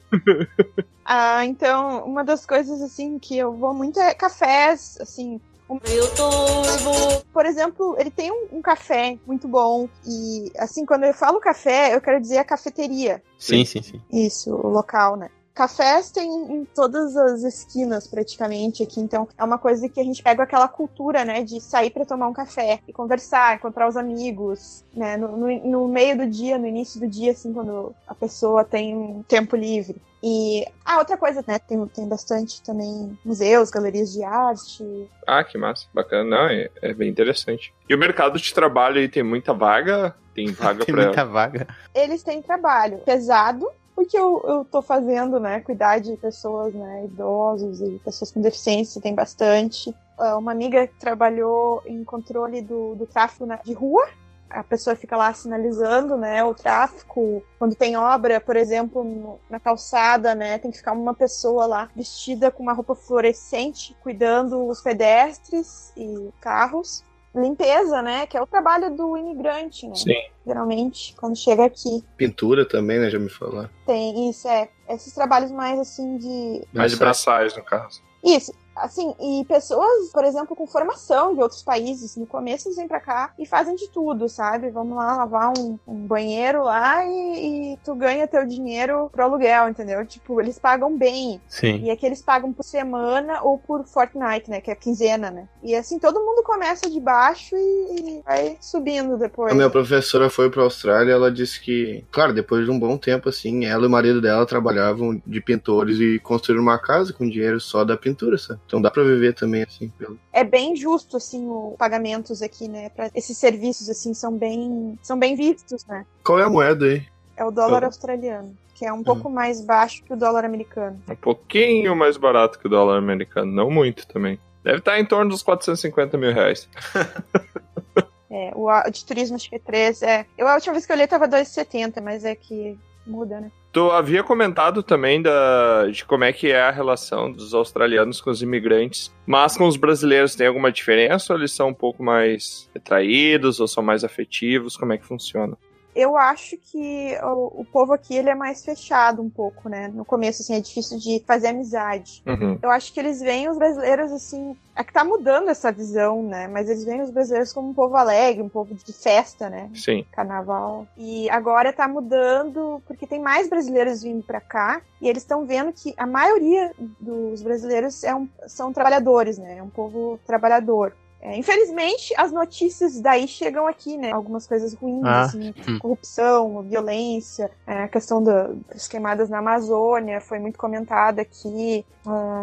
Ah, 1.06 1.46
então, 1.46 2.04
uma 2.06 2.24
das 2.24 2.46
coisas 2.46 2.82
assim 2.82 3.20
que 3.20 3.38
eu 3.38 3.54
vou 3.54 3.74
muito 3.76 4.00
é 4.00 4.14
cafés, 4.16 4.98
assim. 5.00 5.40
O 5.70 5.76
YouTube. 5.76 7.24
Por 7.32 7.46
exemplo, 7.46 7.96
ele 8.00 8.10
tem 8.10 8.32
um, 8.32 8.48
um 8.54 8.62
café 8.62 9.18
muito 9.26 9.48
bom. 9.48 9.88
E 10.06 10.52
assim, 10.58 10.84
quando 10.84 11.04
eu 11.04 11.14
falo 11.14 11.40
café, 11.40 11.96
eu 11.96 12.02
quero 12.02 12.20
dizer 12.20 12.40
a 12.40 12.44
cafeteria. 12.44 13.22
Sim, 13.38 13.64
sim, 13.64 13.82
sim. 13.82 14.02
Isso, 14.12 14.52
o 14.52 14.68
local, 14.68 15.16
né? 15.16 15.30
Cafés 15.60 16.10
tem 16.10 16.26
em 16.26 16.64
todas 16.64 17.18
as 17.18 17.44
esquinas, 17.44 18.08
praticamente, 18.08 18.82
aqui. 18.82 19.02
Então, 19.02 19.28
é 19.38 19.44
uma 19.44 19.58
coisa 19.58 19.90
que 19.90 20.00
a 20.00 20.04
gente 20.06 20.24
pega 20.24 20.44
aquela 20.44 20.70
cultura, 20.70 21.26
né? 21.26 21.44
De 21.44 21.60
sair 21.60 21.90
para 21.90 22.06
tomar 22.06 22.30
um 22.30 22.34
café 22.34 22.80
e 22.88 22.94
conversar, 22.94 23.56
encontrar 23.56 23.86
os 23.86 23.98
amigos, 23.98 24.86
né? 24.94 25.18
No, 25.18 25.36
no, 25.36 25.70
no 25.70 25.88
meio 25.90 26.18
do 26.18 26.26
dia, 26.26 26.58
no 26.58 26.66
início 26.66 26.98
do 26.98 27.08
dia, 27.08 27.34
assim, 27.34 27.52
quando 27.52 27.94
a 28.08 28.16
pessoa 28.16 28.64
tem 28.64 28.96
um 28.96 29.22
tempo 29.24 29.58
livre. 29.58 30.02
E, 30.24 30.66
ah, 30.86 31.00
outra 31.00 31.18
coisa, 31.18 31.44
né? 31.46 31.60
Tem, 31.60 31.86
tem 31.88 32.08
bastante 32.08 32.62
também 32.62 33.20
museus, 33.26 33.70
galerias 33.70 34.14
de 34.14 34.24
arte. 34.24 35.10
Ah, 35.28 35.44
que 35.44 35.58
massa. 35.58 35.88
Bacana. 35.94 36.24
Não, 36.24 36.48
é, 36.48 36.70
é 36.82 36.94
bem 36.94 37.10
interessante. 37.10 37.74
E 37.90 37.94
o 37.94 37.98
mercado 37.98 38.40
de 38.40 38.54
trabalho 38.54 38.98
aí 38.98 39.10
tem 39.10 39.24
muita 39.24 39.54
vaga? 39.54 40.16
Tem 40.34 40.52
vaga 40.56 40.86
Tem 40.86 40.96
pra. 40.96 41.04
muita 41.04 41.26
vaga. 41.26 41.68
Eles 41.94 42.24
têm 42.24 42.42
trabalho 42.42 43.00
pesado, 43.00 43.70
porque 44.00 44.18
eu, 44.18 44.42
eu 44.48 44.64
tô 44.64 44.82
fazendo, 44.82 45.42
né, 45.42 45.60
cuidar 45.60 46.00
de 46.00 46.16
pessoas, 46.16 46.74
né, 46.74 47.04
idosos 47.04 47.82
e 47.82 48.00
pessoas 48.00 48.32
com 48.32 48.40
deficiência, 48.40 49.02
tem 49.02 49.14
bastante. 49.14 49.94
Ah, 50.18 50.38
Uma 50.38 50.54
amiga 50.54 50.88
que 50.88 50.98
trabalhou 50.98 51.84
em 51.86 52.02
controle 52.06 52.62
do, 52.62 52.96
do 52.96 53.06
tráfego 53.06 53.46
na- 53.46 53.58
de 53.58 53.74
rua, 53.74 54.08
a 54.50 54.64
pessoa 54.64 54.96
fica 54.96 55.18
lá 55.18 55.34
sinalizando, 55.34 56.16
né, 56.16 56.42
o 56.46 56.54
tráfico. 56.56 57.44
Quando 57.60 57.76
tem 57.76 57.98
obra, 57.98 58.40
por 58.40 58.56
exemplo, 58.56 59.38
na 59.50 59.60
calçada, 59.60 60.34
né, 60.34 60.58
tem 60.60 60.72
que 60.72 60.78
ficar 60.78 60.94
uma 60.94 61.14
pessoa 61.14 61.66
lá 61.66 61.90
vestida 61.94 62.50
com 62.50 62.64
uma 62.64 62.72
roupa 62.72 62.96
fluorescente, 62.96 63.94
cuidando 64.02 64.66
os 64.66 64.80
pedestres 64.80 65.92
e 65.98 66.30
carros. 66.40 67.04
Limpeza, 67.36 68.02
né, 68.02 68.26
que 68.26 68.36
é 68.36 68.42
o 68.42 68.48
trabalho 68.48 68.96
do 68.96 69.16
imigrante, 69.16 69.88
né, 69.88 69.96
Sim. 69.96 70.16
geralmente, 70.46 71.16
quando 71.16 71.36
chega 71.36 71.66
aqui. 71.66 72.04
Pintura 72.18 72.66
também, 72.66 73.00
né? 73.00 73.10
Já 73.10 73.20
me 73.20 73.30
falaram. 73.30 73.70
Tem, 73.86 74.30
isso, 74.30 74.48
é. 74.48 74.68
Esses 74.90 75.14
trabalhos 75.14 75.52
mais 75.52 75.80
assim 75.80 76.18
de. 76.18 76.64
Mais 76.74 76.92
de 76.92 76.98
braçais, 76.98 77.56
no 77.56 77.64
caso. 77.64 78.02
Isso, 78.24 78.52
assim, 78.82 79.14
e 79.20 79.46
pessoas, 79.46 80.10
por 80.12 80.24
exemplo, 80.24 80.56
com 80.56 80.66
formação 80.66 81.34
de 81.34 81.42
outros 81.42 81.62
países, 81.62 82.16
no 82.16 82.26
começo 82.26 82.68
eles 82.68 82.78
vêm 82.78 82.88
pra 82.88 83.00
cá 83.00 83.34
e 83.38 83.46
fazem 83.46 83.76
de 83.76 83.88
tudo, 83.90 84.28
sabe? 84.28 84.70
Vamos 84.70 84.96
lá 84.96 85.18
lavar 85.18 85.54
um, 85.58 85.78
um 85.88 85.96
banheiro 85.96 86.64
lá 86.64 87.06
e, 87.06 87.74
e 87.74 87.78
tu 87.84 87.96
ganha 87.96 88.28
teu 88.28 88.46
dinheiro 88.46 89.10
pro 89.12 89.24
aluguel, 89.24 89.70
entendeu? 89.70 90.06
Tipo, 90.06 90.40
eles 90.42 90.58
pagam 90.58 90.98
bem. 90.98 91.42
Sim. 91.48 91.84
E 91.84 91.92
aqui 91.92 92.06
eles 92.06 92.22
pagam 92.22 92.52
por 92.52 92.64
semana 92.64 93.42
ou 93.44 93.58
por 93.58 93.86
fortnight, 93.86 94.50
né? 94.50 94.62
Que 94.62 94.72
é 94.72 94.76
quinzena, 94.76 95.30
né? 95.30 95.48
E 95.64 95.76
assim, 95.76 96.00
todo 96.00 96.20
mundo 96.20 96.44
começa 96.44 96.90
de 96.90 97.00
baixo 97.00 97.56
e, 97.56 98.20
e 98.20 98.22
vai 98.26 98.58
subindo 98.62 99.18
depois. 99.18 99.52
A 99.52 99.56
minha 99.56 99.70
professora 99.70 100.30
foi 100.30 100.50
pra 100.50 100.64
Austrália 100.64 101.14
ela 101.14 101.32
disse 101.32 101.60
que, 101.60 102.04
claro, 102.12 102.34
depois 102.34 102.66
de 102.66 102.72
um 102.72 102.80
bom 102.80 102.98
tempo, 102.98 103.30
assim, 103.30 103.66
ela 103.66 103.84
e 103.84 103.88
o 103.88 103.90
marido 103.90 104.22
dela 104.22 104.46
trabalhavam 104.46 105.22
de 105.26 105.42
pintores 105.42 106.00
e 106.00 106.20
construíram 106.20 106.64
uma 106.64 106.78
casa 106.78 107.14
com 107.14 107.28
dinheiro 107.28 107.60
só 107.60 107.84
da 107.84 107.98
pintura, 107.98 108.38
sabe? 108.38 108.60
Então 108.70 108.80
dá 108.80 108.92
pra 108.92 109.02
viver 109.02 109.34
também, 109.34 109.64
assim, 109.64 109.90
pelo... 109.98 110.20
é 110.32 110.44
bem 110.44 110.76
justo 110.76 111.18
assim 111.18 111.50
os 111.50 111.76
pagamentos 111.76 112.44
aqui, 112.44 112.68
né? 112.68 112.90
Pra 112.90 113.10
esses 113.16 113.36
serviços 113.36 113.90
assim 113.90 114.14
são 114.14 114.32
bem 114.32 114.96
são 115.02 115.18
bem 115.18 115.36
vistos, 115.36 115.84
né? 115.88 116.06
Qual 116.24 116.40
é 116.40 116.44
a 116.44 116.50
moeda 116.50 116.86
aí? 116.86 117.04
É 117.36 117.44
o 117.44 117.50
dólar 117.50 117.80
Tá. 117.80 117.86
australiano, 117.88 118.56
que 118.76 118.86
é 118.86 118.94
um 118.94 119.04
pouco 119.04 119.28
mais 119.28 119.60
baixo 119.60 120.04
que 120.04 120.14
o 120.14 120.16
dólar 120.16 120.46
americano. 120.46 121.02
Um 121.10 121.16
pouquinho 121.16 121.96
mais 121.96 122.16
barato 122.16 122.60
que 122.60 122.68
o 122.68 122.70
dólar 122.70 123.00
americano. 123.00 123.52
Não 123.52 123.72
muito 123.72 124.06
também. 124.08 124.40
Deve 124.64 124.78
estar 124.78 125.00
em 125.00 125.06
torno 125.06 125.32
dos 125.32 125.42
450 125.42 126.16
mil 126.16 126.32
reais. 126.32 126.70
É, 128.32 128.52
o 128.54 128.70
de 128.92 129.04
turismo 129.04 129.36
acho 129.36 129.50
que 129.50 129.56
é 129.56 129.60
3, 129.60 130.04
é. 130.04 130.24
Eu 130.38 130.48
a 130.48 130.54
última 130.54 130.74
vez 130.74 130.86
que 130.86 130.92
eu 130.92 130.96
olhei 130.96 131.08
tava 131.08 131.28
2,70, 131.28 132.00
mas 132.00 132.24
é 132.24 132.36
que 132.36 132.78
muda, 133.06 133.42
né? 133.42 133.52
Tu 133.72 133.92
havia 133.92 134.24
comentado 134.24 134.82
também 134.82 135.22
da, 135.22 135.86
de 135.88 136.04
como 136.04 136.24
é 136.24 136.34
que 136.34 136.52
é 136.52 136.60
a 136.60 136.72
relação 136.72 137.32
dos 137.32 137.54
australianos 137.54 138.20
com 138.20 138.32
os 138.32 138.42
imigrantes, 138.42 139.14
mas 139.28 139.56
com 139.56 139.68
os 139.68 139.78
brasileiros 139.78 140.34
tem 140.34 140.48
alguma 140.48 140.72
diferença 140.72 141.34
ou 141.34 141.40
eles 141.40 141.52
são 141.52 141.70
um 141.70 141.74
pouco 141.74 142.04
mais 142.04 142.68
retraídos 142.74 143.60
ou 143.60 143.68
são 143.68 143.84
mais 143.84 144.04
afetivos? 144.04 144.76
Como 144.76 144.92
é 144.92 144.98
que 144.98 145.06
funciona? 145.06 145.56
Eu 146.00 146.16
acho 146.18 146.56
que 146.58 147.18
o, 147.22 147.62
o 147.62 147.66
povo 147.66 147.94
aqui 147.94 148.16
ele 148.16 148.30
é 148.30 148.36
mais 148.36 148.64
fechado 148.64 149.22
um 149.22 149.30
pouco, 149.30 149.68
né? 149.68 149.88
No 149.90 150.06
começo 150.06 150.42
assim 150.42 150.56
é 150.56 150.60
difícil 150.60 150.98
de 150.98 151.24
fazer 151.28 151.48
amizade. 151.48 152.24
Uhum. 152.26 152.58
Eu 152.62 152.70
acho 152.72 152.94
que 152.94 153.00
eles 153.00 153.20
veem 153.20 153.50
os 153.50 153.58
brasileiros 153.58 154.12
assim. 154.12 154.56
É 154.76 154.84
que 154.84 154.94
tá 154.94 155.04
mudando 155.04 155.50
essa 155.50 155.72
visão, 155.74 156.24
né? 156.24 156.48
Mas 156.48 156.70
eles 156.70 156.86
veem 156.86 157.02
os 157.02 157.12
brasileiros 157.12 157.52
como 157.52 157.70
um 157.70 157.74
povo 157.74 157.98
alegre, 157.98 158.42
um 158.42 158.48
povo 158.48 158.74
de 158.74 158.94
festa, 158.94 159.50
né? 159.50 159.70
Sim. 159.76 160.06
Carnaval. 160.12 160.88
E 160.98 161.30
agora 161.30 161.74
tá 161.74 161.86
mudando 161.88 162.82
porque 162.88 163.06
tem 163.06 163.20
mais 163.20 163.50
brasileiros 163.50 164.02
vindo 164.04 164.24
pra 164.24 164.40
cá 164.40 164.82
e 165.02 165.10
eles 165.10 165.24
estão 165.24 165.46
vendo 165.46 165.74
que 165.74 165.94
a 165.98 166.06
maioria 166.06 166.72
dos 167.00 167.42
brasileiros 167.42 168.04
é 168.04 168.16
um- 168.16 168.30
são 168.48 168.72
trabalhadores, 168.72 169.38
né? 169.38 169.58
É 169.58 169.64
um 169.64 169.70
povo 169.70 170.18
trabalhador. 170.26 170.94
É, 171.22 171.36
infelizmente, 171.38 172.14
as 172.18 172.32
notícias 172.32 173.02
daí 173.02 173.28
chegam 173.28 173.68
aqui, 173.68 173.98
né? 173.98 174.12
Algumas 174.12 174.48
coisas 174.48 174.74
ruins, 174.74 175.04
Ah, 175.06 175.22
assim, 175.24 175.54
hum. 175.68 175.78
corrupção, 175.80 176.64
violência, 176.64 177.52
é, 177.68 177.84
a 177.84 177.88
questão 177.90 178.24
da- 178.24 178.52
das 178.74 178.88
queimadas 178.88 179.30
na 179.30 179.40
Amazônia 179.40 180.22
foi 180.22 180.40
muito 180.40 180.58
comentada 180.58 181.22
aqui, 181.22 181.86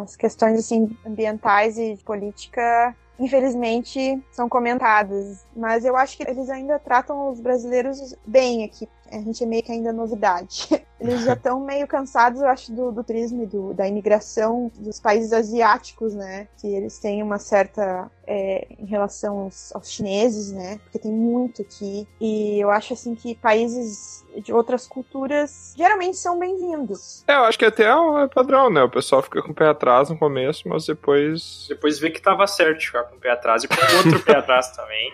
as 0.05 0.15
questões 0.15 0.59
assim 0.59 0.91
ambientais 1.07 1.79
e 1.79 1.95
de 1.95 2.05
política. 2.05 2.95
Infelizmente 3.19 4.23
são 4.31 4.47
comentadas, 4.47 5.47
mas 5.57 5.87
eu 5.87 5.97
acho 5.97 6.19
que 6.19 6.23
eles 6.29 6.51
ainda 6.51 6.79
tratam 6.79 7.31
os 7.31 7.41
brasileiros 7.41 8.15
bem 8.27 8.63
aqui. 8.63 8.87
A 9.11 9.17
gente 9.17 9.43
é 9.43 9.47
meio 9.47 9.63
que 9.63 9.73
ainda 9.73 9.93
novidade. 9.93 10.69
Eles 10.99 11.25
já 11.25 11.35
estão 11.35 11.61
meio 11.61 11.87
cansados, 11.87 12.41
eu 12.41 12.49
acho, 12.49 12.73
do, 12.73 12.91
do 12.91 13.05
turismo 13.05 13.43
e 13.43 13.47
do- 13.47 13.75
da 13.75 13.87
imigração 13.87 14.71
dos 14.79 14.99
países 14.99 15.31
asiáticos, 15.33 16.15
né? 16.15 16.49
Que 16.59 16.67
eles 16.75 16.99
têm 16.99 17.23
uma 17.23 17.39
certa 17.39 18.11
é, 18.27 18.67
em 18.79 18.87
relação 18.87 19.41
aos, 19.41 19.75
aos 19.77 19.91
chineses, 19.91 20.51
né? 20.53 20.81
Porque 20.85 20.99
tem 20.99 21.13
muito 21.13 21.61
aqui. 21.61 22.09
E 22.19 22.59
eu 22.59 22.71
acho 22.71 22.95
assim 22.95 23.15
que 23.15 23.35
países 23.35 24.25
de 24.43 24.53
outras 24.55 24.87
culturas 24.87 25.75
geralmente 25.77 26.17
são 26.17 26.39
bem-vindos. 26.39 27.23
É, 27.29 27.35
eu 27.37 27.45
acho 27.45 27.59
que 27.59 27.65
até 27.67 27.85
é 27.85 28.27
padrão, 28.35 28.71
né? 28.71 28.83
O 28.83 28.91
pessoal 28.91 29.23
fica 29.23 29.43
com 29.43 29.51
o 29.53 29.55
pé 29.55 29.69
atrás 29.69 30.09
no 30.09 30.19
começo, 30.19 30.67
mas 30.67 30.87
depois. 30.87 31.67
Depois 31.69 31.99
vê 31.99 32.11
que 32.11 32.23
tava 32.23 32.47
certo 32.47 32.81
ficar 32.81 33.05
com 33.05 33.17
o 33.17 33.21
pé 33.21 33.33
atrás 33.33 33.65
e 33.65 33.69
com 33.69 33.75
o 33.75 33.97
outro 33.99 34.19
pé 34.25 34.37
atrás 34.39 34.71
também. 34.71 35.13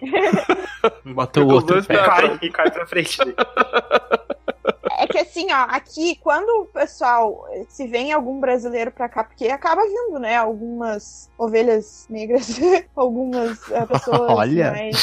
Bota 1.13 1.41
o 1.41 1.49
outro 1.53 1.85
pé. 1.85 1.95
E 1.95 1.99
cai, 1.99 2.39
e 2.43 2.51
cai 2.51 2.71
pra 2.71 2.87
frente. 2.87 3.19
É 4.99 5.07
que 5.07 5.19
assim, 5.19 5.51
ó, 5.51 5.65
aqui, 5.69 6.15
quando 6.17 6.49
o 6.63 6.67
pessoal 6.67 7.45
se 7.69 7.89
vem 7.89 8.13
algum 8.13 8.39
brasileiro 8.39 8.93
pra 8.93 9.09
cá, 9.09 9.25
porque 9.25 9.49
acaba 9.49 9.83
vindo, 9.83 10.19
né, 10.21 10.37
algumas 10.37 11.29
ovelhas 11.37 12.07
negras, 12.09 12.61
algumas 12.95 13.59
eh, 13.73 13.85
pessoas 13.87 14.21
Olha. 14.31 14.71
mais... 14.71 14.97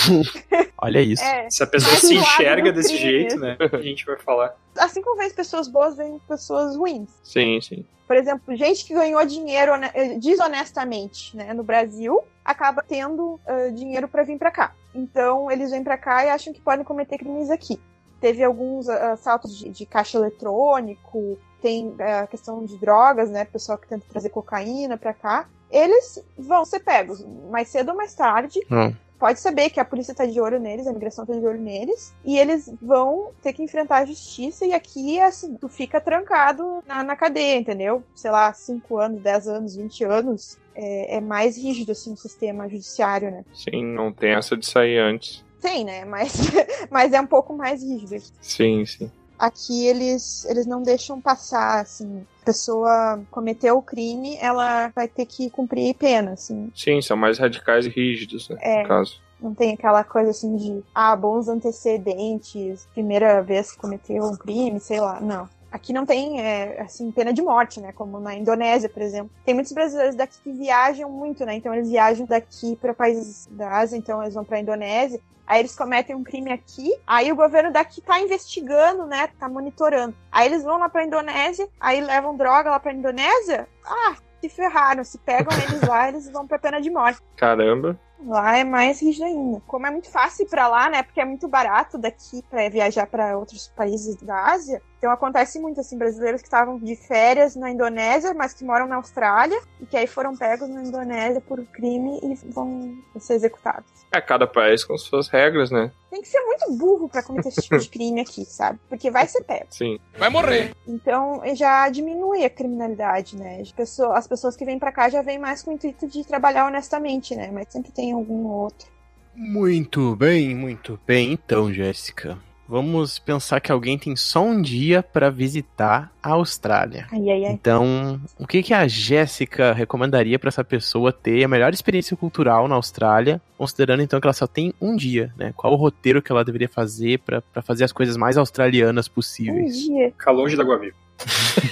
Olha 0.82 1.01
isso. 1.01 1.21
É, 1.23 1.49
Se 1.49 1.63
a 1.63 1.67
pessoa 1.67 1.95
se 1.97 2.15
enxerga 2.15 2.71
desse 2.71 2.93
crime 2.93 3.01
jeito, 3.11 3.39
né? 3.39 3.57
A 3.73 3.77
gente 3.82 4.05
vai 4.05 4.17
falar. 4.17 4.55
assim 4.77 5.01
como 5.01 5.17
vem 5.17 5.30
pessoas 5.32 5.67
boas, 5.67 5.97
vem 5.97 6.17
pessoas 6.27 6.77
ruins. 6.77 7.09
Sim, 7.23 7.59
sim. 7.59 7.84
Por 8.07 8.15
exemplo, 8.15 8.55
gente 8.55 8.86
que 8.86 8.93
ganhou 8.93 9.23
dinheiro 9.25 9.73
hone- 9.73 9.91
eh, 9.93 10.17
desonestamente, 10.17 11.36
né, 11.36 11.53
no 11.53 11.63
Brasil, 11.63 12.21
acaba 12.45 12.82
tendo 12.88 13.38
eh, 13.45 13.71
dinheiro 13.71 14.07
pra 14.07 14.23
vir 14.23 14.38
pra 14.38 14.51
cá. 14.51 14.73
Então, 14.95 15.51
eles 15.51 15.71
vêm 15.71 15.84
pra 15.84 15.97
cá 15.97 16.23
e 16.25 16.30
acham 16.30 16.53
que 16.53 16.61
podem 16.61 16.86
cometer 16.86 17.17
crimes 17.17 17.49
aqui. 17.49 17.80
Teve 18.20 18.43
alguns 18.43 18.89
ah, 18.89 19.13
assaltos 19.13 19.57
de, 19.57 19.70
de 19.70 19.86
caixa 19.86 20.17
eletrônico, 20.17 21.38
tem 21.61 21.93
a 21.99 22.28
questão 22.28 22.65
de 22.65 22.78
drogas, 22.78 23.30
né, 23.30 23.45
pessoal 23.45 23.78
que 23.78 23.88
tenta 23.88 24.05
trazer 24.09 24.30
cocaína 24.30 24.97
pra 24.97 25.13
cá. 25.13 25.47
Eles 25.70 26.24
vão 26.38 26.65
ser 26.65 26.80
pegos 26.80 27.26
mais 27.49 27.67
cedo 27.67 27.89
ou 27.89 27.97
mais 27.97 28.13
tarde. 28.13 28.59
Hum. 28.72 28.93
Pode 29.20 29.41
saber 29.41 29.70
que 29.70 29.82
a 29.82 29.86
polícia 29.86 30.15
tá 30.15 30.26
de 30.26 30.39
olho 30.39 30.61
neles, 30.61 30.88
a 30.88 30.91
imigração 30.91 31.26
tá 31.26 31.34
de 31.34 31.45
olho 31.45 31.59
neles, 31.59 32.15
e 32.24 32.39
eles 32.39 32.74
vão 32.82 33.32
ter 33.43 33.51
que 33.51 33.61
enfrentar 33.61 33.97
a 33.97 34.05
justiça, 34.05 34.65
e 34.65 34.74
aqui, 34.74 35.20
assim, 35.20 35.57
tu 35.57 35.67
fica 35.67 35.99
trancado 35.99 36.82
na, 36.88 37.03
na 37.03 37.17
cadeia, 37.17 37.57
entendeu? 37.57 38.01
Sei 38.15 38.32
lá, 38.32 38.53
5 38.53 38.97
anos, 38.97 39.22
10 39.22 39.47
anos, 39.49 39.76
20 39.76 40.03
anos. 40.05 40.57
É, 40.74 41.17
é 41.17 41.22
mais 41.22 41.57
rígido, 41.57 41.91
assim, 41.91 42.13
o 42.13 42.17
sistema 42.17 42.70
judiciário, 42.70 43.30
né? 43.30 43.43
Sim, 43.53 43.84
não 43.84 44.13
tem 44.13 44.32
essa 44.32 44.55
de 44.55 44.65
sair 44.65 44.97
antes. 44.97 45.43
Tem, 45.62 45.84
né? 45.84 46.05
Mas, 46.05 46.34
mas 46.89 47.14
é 47.14 47.22
um 47.22 47.28
pouco 47.28 47.55
mais 47.55 47.84
rígido. 47.84 48.24
Sim, 48.41 48.86
sim. 48.86 49.12
Aqui 49.38 49.88
eles, 49.88 50.43
eles 50.45 50.66
não 50.66 50.84
deixam 50.84 51.22
passar, 51.22 51.80
assim. 51.80 52.26
A 52.41 52.45
pessoa 52.45 53.22
cometeu 53.32 53.78
o 53.78 53.82
crime, 53.82 54.38
ela 54.41 54.89
vai 54.89 55.07
ter 55.07 55.26
que 55.26 55.49
cumprir 55.49 55.95
pena, 55.95 56.32
assim. 56.32 56.70
Sim, 56.76 57.01
são 57.01 57.16
mais 57.16 57.38
radicais 57.38 57.86
e 57.86 57.89
rígidos, 57.89 58.49
né? 58.49 58.57
É. 58.60 58.82
No 58.82 58.88
caso. 58.89 59.22
Não 59.41 59.53
tem 59.53 59.74
aquela 59.74 60.03
coisa 60.03 60.32
assim 60.32 60.57
de, 60.57 60.84
ah, 60.93 61.16
bons 61.16 61.47
antecedentes, 61.47 62.86
primeira 62.93 63.41
vez 63.41 63.72
que 63.72 63.78
cometeu 63.78 64.26
um 64.26 64.36
crime, 64.36 64.80
sei 64.82 64.99
lá. 64.99 65.22
Não. 65.22 65.47
Aqui 65.72 65.93
não 65.93 66.05
tem, 66.05 66.41
é, 66.41 66.82
assim, 66.82 67.11
pena 67.11 67.32
de 67.32 67.41
morte, 67.41 67.80
né? 67.80 67.91
Como 67.91 68.20
na 68.20 68.36
Indonésia, 68.36 68.89
por 68.89 69.01
exemplo. 69.01 69.32
Tem 69.45 69.53
muitos 69.53 69.72
brasileiros 69.72 70.15
daqui 70.15 70.39
que 70.43 70.51
viajam 70.51 71.09
muito, 71.09 71.45
né? 71.45 71.55
Então 71.55 71.74
eles 71.74 71.89
viajam 71.89 72.26
daqui 72.26 72.76
para 72.76 72.93
países 72.93 73.47
da 73.51 73.78
Ásia, 73.78 73.97
então 73.97 74.22
eles 74.22 74.34
vão 74.34 74.43
pra 74.43 74.59
Indonésia. 74.59 75.22
Aí 75.45 75.61
eles 75.61 75.76
cometem 75.76 76.15
um 76.15 76.24
crime 76.24 76.51
aqui, 76.51 76.93
aí 77.07 77.32
o 77.32 77.36
governo 77.36 77.72
daqui 77.72 78.01
tá 78.01 78.20
investigando, 78.20 79.05
né? 79.07 79.30
Tá 79.39 79.49
monitorando. 79.49 80.15
Aí 80.32 80.47
eles 80.47 80.63
vão 80.63 80.78
lá 80.78 80.88
pra 80.88 81.03
Indonésia, 81.03 81.67
aí 81.80 82.01
levam 82.01 82.38
droga 82.38 82.70
lá 82.70 82.80
pra 82.80 82.93
Indonésia. 82.93 83.67
Ah, 83.84 84.15
se 84.39 84.47
ferraram. 84.47 85.03
Se 85.03 85.17
pegam 85.17 85.51
eles 85.57 85.82
lá, 85.82 86.07
eles 86.07 86.30
vão 86.30 86.47
pra 86.47 86.59
pena 86.59 86.80
de 86.80 86.89
morte. 86.89 87.20
Caramba. 87.36 87.99
Lá 88.26 88.57
é 88.57 88.63
mais 88.63 89.01
rígido 89.01 89.26
ainda. 89.26 89.61
Como 89.65 89.88
é 89.88 89.91
muito 89.91 90.09
fácil 90.09 90.45
ir 90.45 90.49
pra 90.49 90.67
lá, 90.67 90.89
né? 90.89 91.03
Porque 91.03 91.22
é 91.22 91.26
muito 91.26 91.47
barato 91.47 91.97
daqui 91.97 92.43
pra 92.49 92.67
viajar 92.70 93.07
pra 93.07 93.38
outros 93.38 93.70
países 93.70 94.17
da 94.17 94.51
Ásia. 94.51 94.82
Então 95.00 95.12
acontece 95.12 95.60
muito 95.60 95.80
assim, 95.80 95.97
brasileiros 95.97 96.41
que 96.41 96.47
estavam 96.47 96.78
de 96.78 96.93
férias 96.93 97.56
na 97.56 97.72
Indonésia, 97.72 98.34
mas 98.34 98.54
que 98.54 98.66
moram 98.66 98.86
na 98.86 98.97
Austrália 98.97 99.58
e 99.80 99.86
que 99.86 99.95
aí 99.95 100.06
foram 100.06 100.36
pegos 100.36 100.68
na 100.68 100.84
Indonésia 100.84 101.39
por 101.39 101.64
crime 101.68 102.20
e 102.22 102.36
vão 102.52 102.97
ser 103.18 103.36
executados. 103.36 103.89
É 104.14 104.20
cada 104.20 104.45
país 104.45 104.84
com 104.84 104.97
suas 104.97 105.30
regras, 105.30 105.72
né? 105.72 105.89
Tem 106.12 106.22
que 106.22 106.28
ser 106.28 106.41
muito 106.41 106.74
burro 106.74 107.08
pra 107.08 107.24
cometer 107.24 107.47
esse 107.47 107.62
tipo 107.62 107.78
de 107.78 107.88
crime 107.89 108.20
aqui, 108.20 108.43
sabe? 108.43 108.78
Porque 108.89 109.10
vai 109.10 109.26
ser 109.26 109.41
pego. 109.45 109.68
Sim. 109.70 109.97
Vai 110.18 110.30
morrer. 110.30 110.76
Então 110.86 111.41
já 111.56 111.88
diminui 111.88 112.43
a 112.43 112.50
criminalidade, 112.50 113.38
né? 113.38 113.62
As 113.62 113.72
pessoas, 113.72 114.18
as 114.18 114.28
pessoas 114.28 114.58
que 114.58 114.66
vêm 114.66 114.78
pra 114.78 114.91
cá 114.91 115.08
já 115.08 115.22
vêm 115.22 115.39
mais 115.39 115.64
com 115.64 115.72
o 115.72 115.74
intuito 115.74 116.08
de 116.08 116.26
trabalhar 116.26 116.68
honestamente, 116.68 117.34
né? 117.36 117.50
Mas 117.54 117.72
sempre 117.72 117.91
tem 117.91 118.12
algum 118.12 118.47
ou 118.47 118.64
outro. 118.64 118.88
Muito 119.34 120.14
bem, 120.18 120.54
muito 120.54 121.00
bem. 121.08 121.32
Então, 121.32 121.72
Jéssica, 121.72 122.38
vamos 122.70 123.17
pensar 123.17 123.59
que 123.59 123.72
alguém 123.72 123.97
tem 123.97 124.15
só 124.15 124.43
um 124.43 124.61
dia 124.61 125.01
pra 125.01 125.30
visitar 125.30 126.11
a 126.22 126.30
Austrália. 126.34 127.07
Ai, 127.11 127.30
ai, 127.30 127.45
ai. 127.45 127.51
Então, 127.53 128.22
o 128.38 128.45
que, 128.45 128.61
que 128.61 128.74
a 128.74 128.88
Jéssica 128.88 129.74
recomendaria 129.74 130.38
pra 130.38 130.49
essa 130.49 130.63
pessoa 130.63 131.11
ter 131.11 131.43
a 131.43 131.47
melhor 131.47 131.74
experiência 131.74 132.15
cultural 132.15 132.67
na 132.67 132.76
Austrália, 132.76 133.41
considerando 133.57 134.03
então 134.03 134.20
que 134.22 134.28
ela 134.28 134.34
só 134.34 134.45
tem 134.45 134.74
um 134.80 134.95
dia, 134.95 135.34
né? 135.36 135.51
Qual 135.57 135.74
o 135.74 135.76
roteiro 135.76 136.22
que 136.22 136.32
ela 136.32 136.45
deveria 136.45 136.70
fazer 136.70 137.20
pra 137.20 137.41
pra 137.41 137.61
fazer 137.61 137.84
as 137.84 137.91
coisas 137.91 138.15
mais 138.15 138.38
australianas 138.38 139.07
Um 139.07 139.13
possíveis? 139.13 139.76
dia. 139.76 140.11
Ficar 140.11 140.32
longe 140.32 140.55
da 140.55 140.61
água 140.63 140.78
viva. 140.78 140.95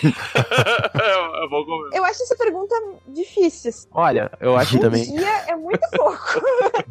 É 0.03 1.47
comer. 1.49 1.89
Eu 1.97 2.05
acho 2.05 2.23
essa 2.23 2.35
pergunta 2.35 2.75
difícil. 3.07 3.71
Olha, 3.91 4.31
eu 4.39 4.55
acho 4.55 4.77
Um 4.77 4.79
também. 4.79 5.03
dia 5.03 5.29
é 5.47 5.55
muito 5.55 5.79
pouco. 5.95 6.41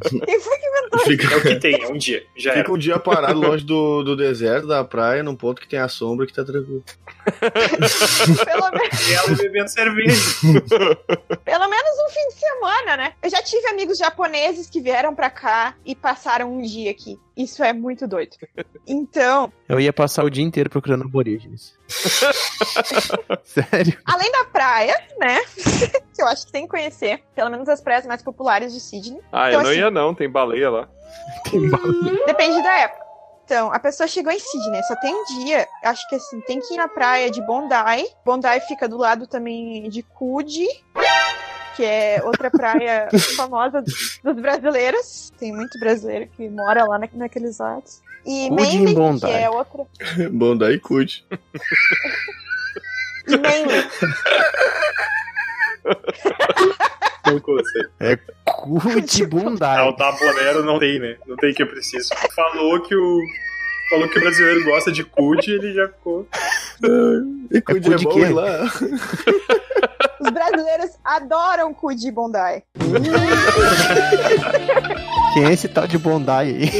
Quem 0.24 0.40
foi 0.40 0.58
que 0.58 0.66
inventou? 0.66 1.00
Fica, 1.00 1.34
É 1.34 1.36
o 1.36 1.42
que 1.42 1.56
tem, 1.56 1.82
é 1.82 1.88
um 1.88 1.96
dia. 1.98 2.24
Já 2.36 2.50
era. 2.52 2.60
fica 2.60 2.72
um 2.72 2.78
dia 2.78 2.98
parado 2.98 3.38
longe 3.38 3.64
do, 3.64 4.02
do 4.02 4.16
deserto, 4.16 4.66
da 4.66 4.84
praia, 4.84 5.22
num 5.22 5.36
ponto 5.36 5.60
que 5.60 5.68
tem 5.68 5.78
a 5.78 5.88
sombra 5.88 6.26
que 6.26 6.32
tá 6.32 6.44
tranquilo. 6.44 6.82
Pelo, 8.44 8.70
menos, 8.70 9.08
E 9.08 9.14
ela 9.14 9.36
bebendo 9.36 9.68
cerveja. 9.68 10.16
pelo 11.44 11.68
menos 11.68 11.90
um 12.06 12.10
fim 12.10 12.28
de 12.28 12.34
semana, 12.34 12.96
né? 12.96 13.12
Eu 13.22 13.30
já 13.30 13.42
tive 13.42 13.66
amigos 13.68 13.98
japoneses 13.98 14.68
que 14.70 14.80
vieram 14.80 15.14
pra 15.14 15.28
cá 15.30 15.74
e 15.84 15.94
passaram 15.94 16.52
um 16.52 16.62
dia 16.62 16.90
aqui. 16.90 17.18
Isso 17.36 17.62
é 17.62 17.72
muito 17.72 18.06
doido. 18.08 18.36
Então, 18.86 19.52
Eu 19.68 19.78
ia 19.78 19.92
passar 19.92 20.24
o 20.24 20.30
dia 20.30 20.42
inteiro 20.44 20.70
procurando 20.70 21.04
aborígenes. 21.04 21.76
Sério? 23.44 23.98
além 24.04 24.30
da 24.32 24.44
praia, 24.44 24.96
né? 25.18 25.40
que 26.14 26.22
eu 26.22 26.26
acho 26.26 26.46
que 26.46 26.52
tem 26.52 26.62
que 26.64 26.70
conhecer, 26.70 27.22
pelo 27.34 27.50
menos 27.50 27.68
as 27.68 27.80
praias 27.80 28.06
mais 28.06 28.22
populares 28.22 28.72
de 28.72 28.80
Sydney. 28.80 29.20
Ah, 29.32 29.48
Então, 29.50 29.60
eu 29.60 29.64
não 29.64 29.70
assim- 29.70 29.78
ia 29.80 29.90
não, 29.90 30.14
tem 30.14 30.30
baleia 30.30 30.70
lá. 30.70 30.88
Tem 31.50 31.68
bala. 31.68 31.84
Depende 32.26 32.62
da 32.62 32.72
época. 32.78 33.06
Então, 33.44 33.72
a 33.72 33.78
pessoa 33.78 34.08
chegou 34.08 34.32
em 34.32 34.40
Sydney, 34.40 34.82
só 34.84 34.96
tem 34.96 35.14
um 35.14 35.24
dia. 35.44 35.68
Acho 35.84 36.08
que 36.08 36.16
assim, 36.16 36.40
tem 36.40 36.58
que 36.58 36.74
ir 36.74 36.76
na 36.78 36.88
praia 36.88 37.30
de 37.30 37.40
Bondi. 37.42 37.68
Bondi 38.24 38.48
fica 38.66 38.88
do 38.88 38.96
lado 38.96 39.26
também 39.28 39.88
de 39.88 40.02
Coogee, 40.02 40.66
que 41.76 41.84
é 41.84 42.20
outra 42.24 42.50
praia 42.50 43.08
famosa 43.36 43.82
dos 43.82 44.40
brasileiros. 44.40 45.32
Tem 45.38 45.52
muito 45.52 45.78
brasileiro 45.78 46.28
que 46.36 46.48
mora 46.48 46.84
lá 46.84 46.98
na, 46.98 47.08
naqueles 47.14 47.58
lados. 47.58 48.00
E 48.24 48.50
Manly, 48.50 48.94
Bondi. 48.94 49.20
que 49.20 49.32
é 49.32 49.48
outra. 49.48 49.84
Bom, 50.32 50.56
daí 50.56 50.80
cuide. 50.80 51.24
E 53.28 53.36
Manly. 53.36 53.86
Não 57.26 57.40
consigo. 57.40 57.88
Cude 58.44 59.26
Bundai. 59.26 59.78
Ah, 59.78 59.88
o 59.88 59.92
Tablero 59.92 60.64
não 60.64 60.78
tem, 60.78 61.00
né? 61.00 61.16
Não 61.26 61.36
tem 61.36 61.52
que 61.52 61.62
eu 61.62 61.66
preciso. 61.66 62.10
Falou 62.34 62.80
que 62.82 62.94
o. 62.94 63.20
Falou 63.90 64.08
que 64.08 64.18
o 64.18 64.20
brasileiro 64.20 64.64
gosta 64.64 64.90
de 64.92 65.04
CUD, 65.04 65.52
ele 65.52 65.74
já 65.74 65.88
ficou. 65.88 66.26
E 67.50 67.60
cuide 67.60 67.88
cu 67.88 67.94
é 67.94 67.96
de 67.96 68.04
bom 68.04 68.34
lá. 68.34 68.58
Os 70.56 70.62
brasileiros 70.62 70.98
adoram 71.04 71.74
Coogee 71.74 72.08
e 72.08 72.10
Bondi. 72.10 72.62
Quem 75.34 75.44
é 75.44 75.52
esse 75.52 75.68
tal 75.68 75.86
de 75.86 75.98
Bondi 75.98 76.30
aí? 76.30 76.70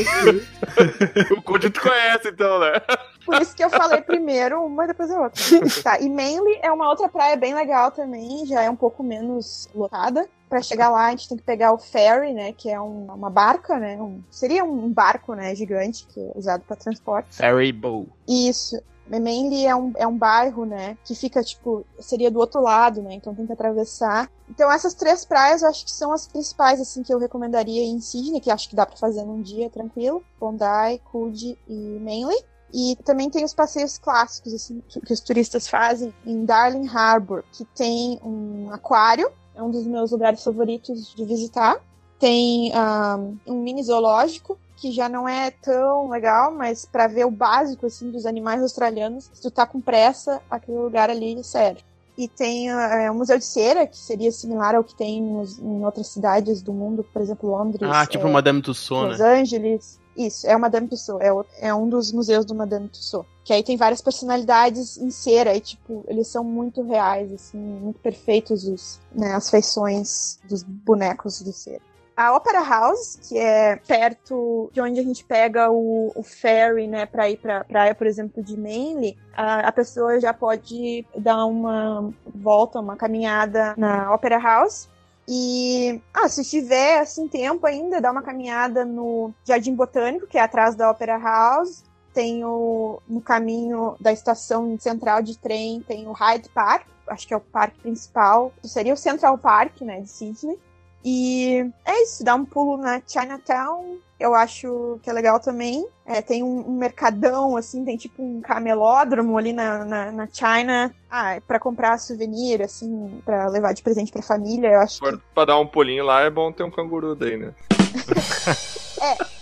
o 1.37 1.43
Code 1.43 1.69
tu 1.69 1.83
conhece, 1.83 2.29
então, 2.29 2.59
né? 2.59 2.81
Por 3.25 3.43
isso 3.43 3.55
que 3.55 3.63
eu 3.63 3.69
falei 3.69 4.01
primeiro 4.01 4.65
uma 4.65 4.85
e 4.85 4.87
depois 4.87 5.11
a 5.11 5.21
outra. 5.21 5.43
Tá, 5.83 6.01
e 6.01 6.09
Manly 6.09 6.59
é 6.63 6.73
uma 6.73 6.89
outra 6.89 7.09
praia 7.09 7.37
bem 7.37 7.55
legal 7.55 7.91
também, 7.91 8.47
já 8.47 8.63
é 8.63 8.71
um 8.71 8.77
pouco 8.77 9.03
menos 9.03 9.69
lotada. 9.75 10.27
Pra 10.49 10.63
chegar 10.63 10.89
lá, 10.91 11.07
a 11.07 11.11
gente 11.11 11.29
tem 11.29 11.37
que 11.37 11.43
pegar 11.43 11.73
o 11.73 11.79
ferry, 11.79 12.33
né? 12.33 12.53
Que 12.53 12.71
é 12.71 12.81
um, 12.81 13.07
uma 13.07 13.29
barca, 13.29 13.79
né? 13.81 13.97
Um, 14.01 14.23
seria 14.31 14.65
um 14.65 14.89
barco, 14.89 15.35
né? 15.35 15.55
Gigante, 15.57 16.07
que 16.07 16.21
é 16.21 16.33
usado 16.37 16.63
para 16.63 16.77
transporte. 16.77 17.37
Ferry 17.37 17.73
boat. 17.73 18.09
Isso. 18.29 18.81
Manly 19.09 19.67
é 19.67 19.75
um, 19.75 19.93
é 19.97 20.07
um 20.07 20.17
bairro, 20.17 20.65
né? 20.65 20.97
Que 21.05 21.15
fica, 21.15 21.43
tipo, 21.43 21.85
seria 22.01 22.31
do 22.31 22.39
outro 22.39 22.61
lado, 22.61 23.03
né? 23.03 23.15
Então 23.15 23.35
tem 23.35 23.47
que 23.47 23.53
atravessar. 23.53 24.31
Então 24.49 24.71
essas 24.71 24.95
três 24.95 25.25
praias 25.25 25.63
eu 25.63 25.69
acho 25.69 25.85
que 25.85 25.91
são 25.91 26.13
as 26.13 26.27
principais, 26.27 26.81
assim, 26.81 27.03
que 27.03 27.13
eu 27.13 27.19
recomendaria 27.19 27.85
em 27.85 28.01
Sydney, 28.01 28.41
que 28.41 28.51
acho 28.51 28.69
que 28.69 28.77
dá 28.77 28.87
para 28.87 28.97
fazer 28.97 29.25
num 29.25 29.43
dia 29.43 29.71
tranquilo. 29.71 30.23
Bondi, 30.41 31.01
Coogee 31.11 31.59
e 31.69 31.99
Manly. 32.01 32.37
E 32.75 32.97
também 33.05 33.31
tem 33.31 33.45
os 33.45 33.55
passeios 33.55 33.97
clássicos, 33.97 34.53
assim, 34.53 34.83
que 34.89 35.13
os 35.13 35.21
turistas 35.21 35.69
fazem 35.69 36.13
em 36.27 36.45
Darling 36.45 36.89
Harbour, 36.89 37.45
que 37.53 37.65
tem 37.65 38.21
um 38.23 38.71
aquário, 38.73 39.31
é 39.55 39.63
um 39.63 39.71
dos 39.71 39.87
meus 39.87 40.11
lugares 40.11 40.43
favoritos 40.43 41.15
de 41.15 41.25
visitar. 41.25 41.81
Tem 42.19 42.73
um, 42.75 43.39
um 43.47 43.63
mini 43.63 43.83
zoológico, 43.83 44.59
que 44.77 44.93
já 44.93 45.09
não 45.09 45.29
é 45.29 45.51
tão 45.51 46.09
legal, 46.09 46.53
mas 46.53 46.85
para 46.85 47.07
ver 47.07 47.25
o 47.25 47.31
básico 47.31 47.87
assim 47.87 48.11
dos 48.11 48.27
animais 48.27 48.63
australianos, 48.63 49.31
se 49.33 49.41
tu 49.41 49.51
tá 49.51 49.67
com 49.67 49.81
pressa, 49.81 50.41
aquele 50.51 50.79
lugar 50.79 51.11
ali 51.11 51.43
serve. 51.43 51.83
E 52.17 52.29
tem 52.29 52.71
uh, 52.73 53.13
o 53.13 53.15
Museu 53.15 53.39
de 53.39 53.45
Cera, 53.45 53.87
que 53.87 53.97
seria 53.97 54.33
similar 54.33 54.75
ao 54.75 54.83
que 54.83 54.95
tem 54.95 55.23
nos, 55.23 55.59
em 55.59 55.85
outras 55.85 56.07
cidades 56.07 56.63
do 56.63 56.73
mundo, 56.73 57.05
por 57.13 57.21
exemplo, 57.21 57.51
Londres. 57.51 57.83
Ah, 57.91 58.07
tipo 58.07 58.27
é, 58.27 58.31
Madame 58.31 58.63
Tussauds, 58.63 59.19
Los 59.19 59.21
Angeles. 59.21 59.99
Isso, 60.17 60.47
é 60.47 60.57
o 60.57 60.61
Madame 60.61 60.89
Tussauds, 60.89 61.27
é, 61.27 61.31
o, 61.31 61.45
é 61.59 61.75
um 61.75 61.87
dos 61.87 62.11
museus 62.13 62.47
do 62.47 62.55
Madame 62.55 62.89
Tussauds. 62.89 63.31
Que 63.45 63.53
aí 63.53 63.63
tem 63.63 63.77
várias 63.77 64.01
personalidades 64.01 64.97
em 64.97 65.11
cera, 65.11 65.55
e 65.55 65.61
tipo, 65.61 66.05
eles 66.09 66.27
são 66.29 66.43
muito 66.43 66.83
reais, 66.83 67.31
assim, 67.33 67.59
muito 67.59 68.01
perfeitos 68.01 68.67
os, 68.67 68.99
né, 69.15 69.35
as 69.35 69.51
feições 69.51 70.39
dos 70.49 70.63
bonecos 70.63 71.45
de 71.45 71.53
cera. 71.53 71.83
A 72.17 72.35
Opera 72.35 72.63
House, 72.63 73.19
que 73.29 73.37
é 73.37 73.77
perto 73.77 74.71
de 74.73 74.81
onde 74.81 74.99
a 74.99 75.03
gente 75.03 75.23
pega 75.23 75.71
o, 75.71 76.13
o 76.15 76.23
ferry, 76.23 76.87
né, 76.87 77.05
para 77.05 77.29
ir 77.29 77.37
para 77.37 77.63
praia, 77.65 77.95
por 77.95 78.07
exemplo, 78.07 78.43
de 78.43 78.57
Manly, 78.57 79.19
a, 79.37 79.69
a, 79.69 79.73
pessoa 79.73 80.19
já 80.19 80.33
pode 80.33 81.07
dar 81.15 81.45
uma 81.45 82.11
volta, 82.25 82.81
uma 82.81 82.97
caminhada 82.97 83.75
na 83.77 84.15
Opera 84.15 84.39
House. 84.39 84.89
E, 85.29 86.01
ah, 86.15 86.27
se 86.27 86.43
tiver, 86.43 87.01
assim, 87.01 87.29
tempo 87.29 87.67
ainda, 87.67 88.01
dá 88.01 88.11
uma 88.11 88.23
caminhada 88.23 88.83
no 88.83 89.35
Jardim 89.45 89.75
Botânico, 89.75 90.27
que 90.27 90.39
é 90.39 90.41
atrás 90.41 90.75
da 90.75 90.91
Opera 90.91 91.19
House. 91.19 91.85
Tem 92.15 92.43
o, 92.47 92.99
no 93.07 93.21
caminho 93.21 93.95
da 94.01 94.11
estação 94.11 94.79
central 94.79 95.21
de 95.21 95.37
trem, 95.37 95.83
tem 95.87 96.09
o 96.09 96.13
Hyde 96.13 96.49
Park, 96.49 96.87
acho 97.09 97.29
que 97.29 97.35
é 97.35 97.37
o 97.37 97.41
parque 97.41 97.79
principal. 97.81 98.53
Seria 98.65 98.95
o 98.95 98.97
Central 98.97 99.37
Park, 99.37 99.83
né, 99.83 100.01
de 100.01 100.09
Sydney. 100.09 100.59
E 101.05 101.71
é 101.85 102.03
isso, 102.03 102.25
dá 102.25 102.35
um 102.35 102.45
pulo 102.45 102.77
na 102.77 103.01
Chinatown. 103.07 103.99
Eu 104.19 104.35
acho 104.35 104.99
que 105.03 105.11
é 105.11 105.13
legal 105.13 105.39
também. 105.39 105.87
É, 106.05 106.23
tem 106.23 106.43
um, 106.43 106.69
um, 106.69 106.79
mercadão, 106.79 107.57
assim, 107.57 107.85
tem 107.85 107.97
tipo 107.97 108.23
um 108.23 108.41
camelódromo 108.41 109.37
ali 109.37 109.53
na, 109.53 109.85
na, 109.85 110.11
na 110.11 110.29
China. 110.33 110.95
Ah, 111.11 111.35
é 111.35 111.41
pra 111.41 111.61
comprar 111.61 111.99
souvenir, 111.99 112.63
assim, 112.63 113.21
pra 113.25 113.49
levar 113.49 113.73
de 113.75 113.83
presente 113.83 114.11
pra 114.11 114.23
família, 114.23 114.69
eu 114.69 114.81
acho. 114.81 115.01
que... 115.01 115.19
Pra 115.35 115.45
dar 115.45 115.59
um 115.59 115.67
pulinho 115.67 116.05
lá 116.05 116.23
é 116.23 116.31
bom 116.31 116.51
ter 116.51 116.63
um 116.63 116.71
canguru 116.71 117.15
daí, 117.15 117.37
né? 117.37 117.53
é. 119.03 119.37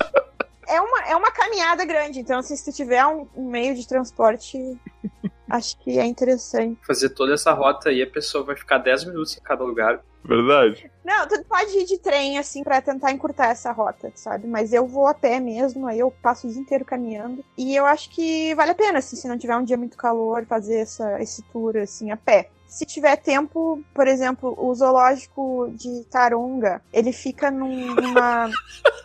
É 0.67 0.81
uma, 0.81 1.01
é 1.07 1.15
uma 1.15 1.31
caminhada 1.31 1.85
grande, 1.85 2.21
então 2.21 2.39
assim, 2.39 2.57
se 2.57 2.65
tu 2.65 2.75
tiver 2.75 3.05
um, 3.07 3.29
um 3.37 3.49
meio 3.49 3.75
de 3.75 3.87
transporte, 3.87 4.59
acho 5.49 5.79
que 5.79 5.99
é 5.99 6.05
interessante. 6.05 6.81
Fazer 6.87 7.11
toda 7.11 7.35
essa 7.35 7.53
rota 7.53 7.91
aí, 7.91 8.03
a 8.03 8.07
pessoa 8.07 8.43
vai 8.43 8.57
ficar 8.57 8.79
10 8.79 9.05
minutos 9.05 9.37
em 9.37 9.41
cada 9.41 9.63
lugar. 9.63 10.03
Verdade. 10.25 10.91
Não, 11.05 11.29
tu 11.29 11.45
pode 11.45 11.77
ir 11.77 11.85
de 11.85 11.99
trem, 11.99 12.39
assim, 12.39 12.65
para 12.65 12.81
tentar 12.81 13.13
encurtar 13.13 13.51
essa 13.51 13.71
rota, 13.71 14.11
sabe? 14.15 14.47
Mas 14.47 14.73
eu 14.73 14.87
vou 14.87 15.07
a 15.07 15.13
pé 15.13 15.39
mesmo, 15.39 15.87
aí 15.87 15.99
eu 15.99 16.11
passo 16.11 16.47
o 16.47 16.51
dia 16.51 16.61
inteiro 16.61 16.85
caminhando. 16.85 17.45
E 17.59 17.77
eu 17.77 17.85
acho 17.85 18.09
que 18.09 18.55
vale 18.55 18.71
a 18.71 18.75
pena, 18.75 18.99
assim, 19.01 19.17
se 19.17 19.29
não 19.29 19.37
tiver 19.37 19.57
um 19.57 19.65
dia 19.65 19.77
muito 19.77 19.99
calor, 19.99 20.47
fazer 20.47 20.77
essa, 20.77 21.21
esse 21.21 21.43
tour, 21.53 21.77
assim, 21.77 22.11
a 22.11 22.17
pé. 22.17 22.49
Se 22.67 22.87
tiver 22.87 23.17
tempo, 23.17 23.85
por 23.93 24.09
exemplo, 24.09 24.55
o 24.59 24.75
zoológico 24.75 25.71
de 25.75 26.05
Tarunga, 26.11 26.83
ele 26.93 27.13
fica 27.13 27.51
num, 27.51 27.95
numa. 27.95 28.51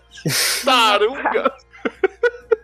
Tarunga! 0.64 1.54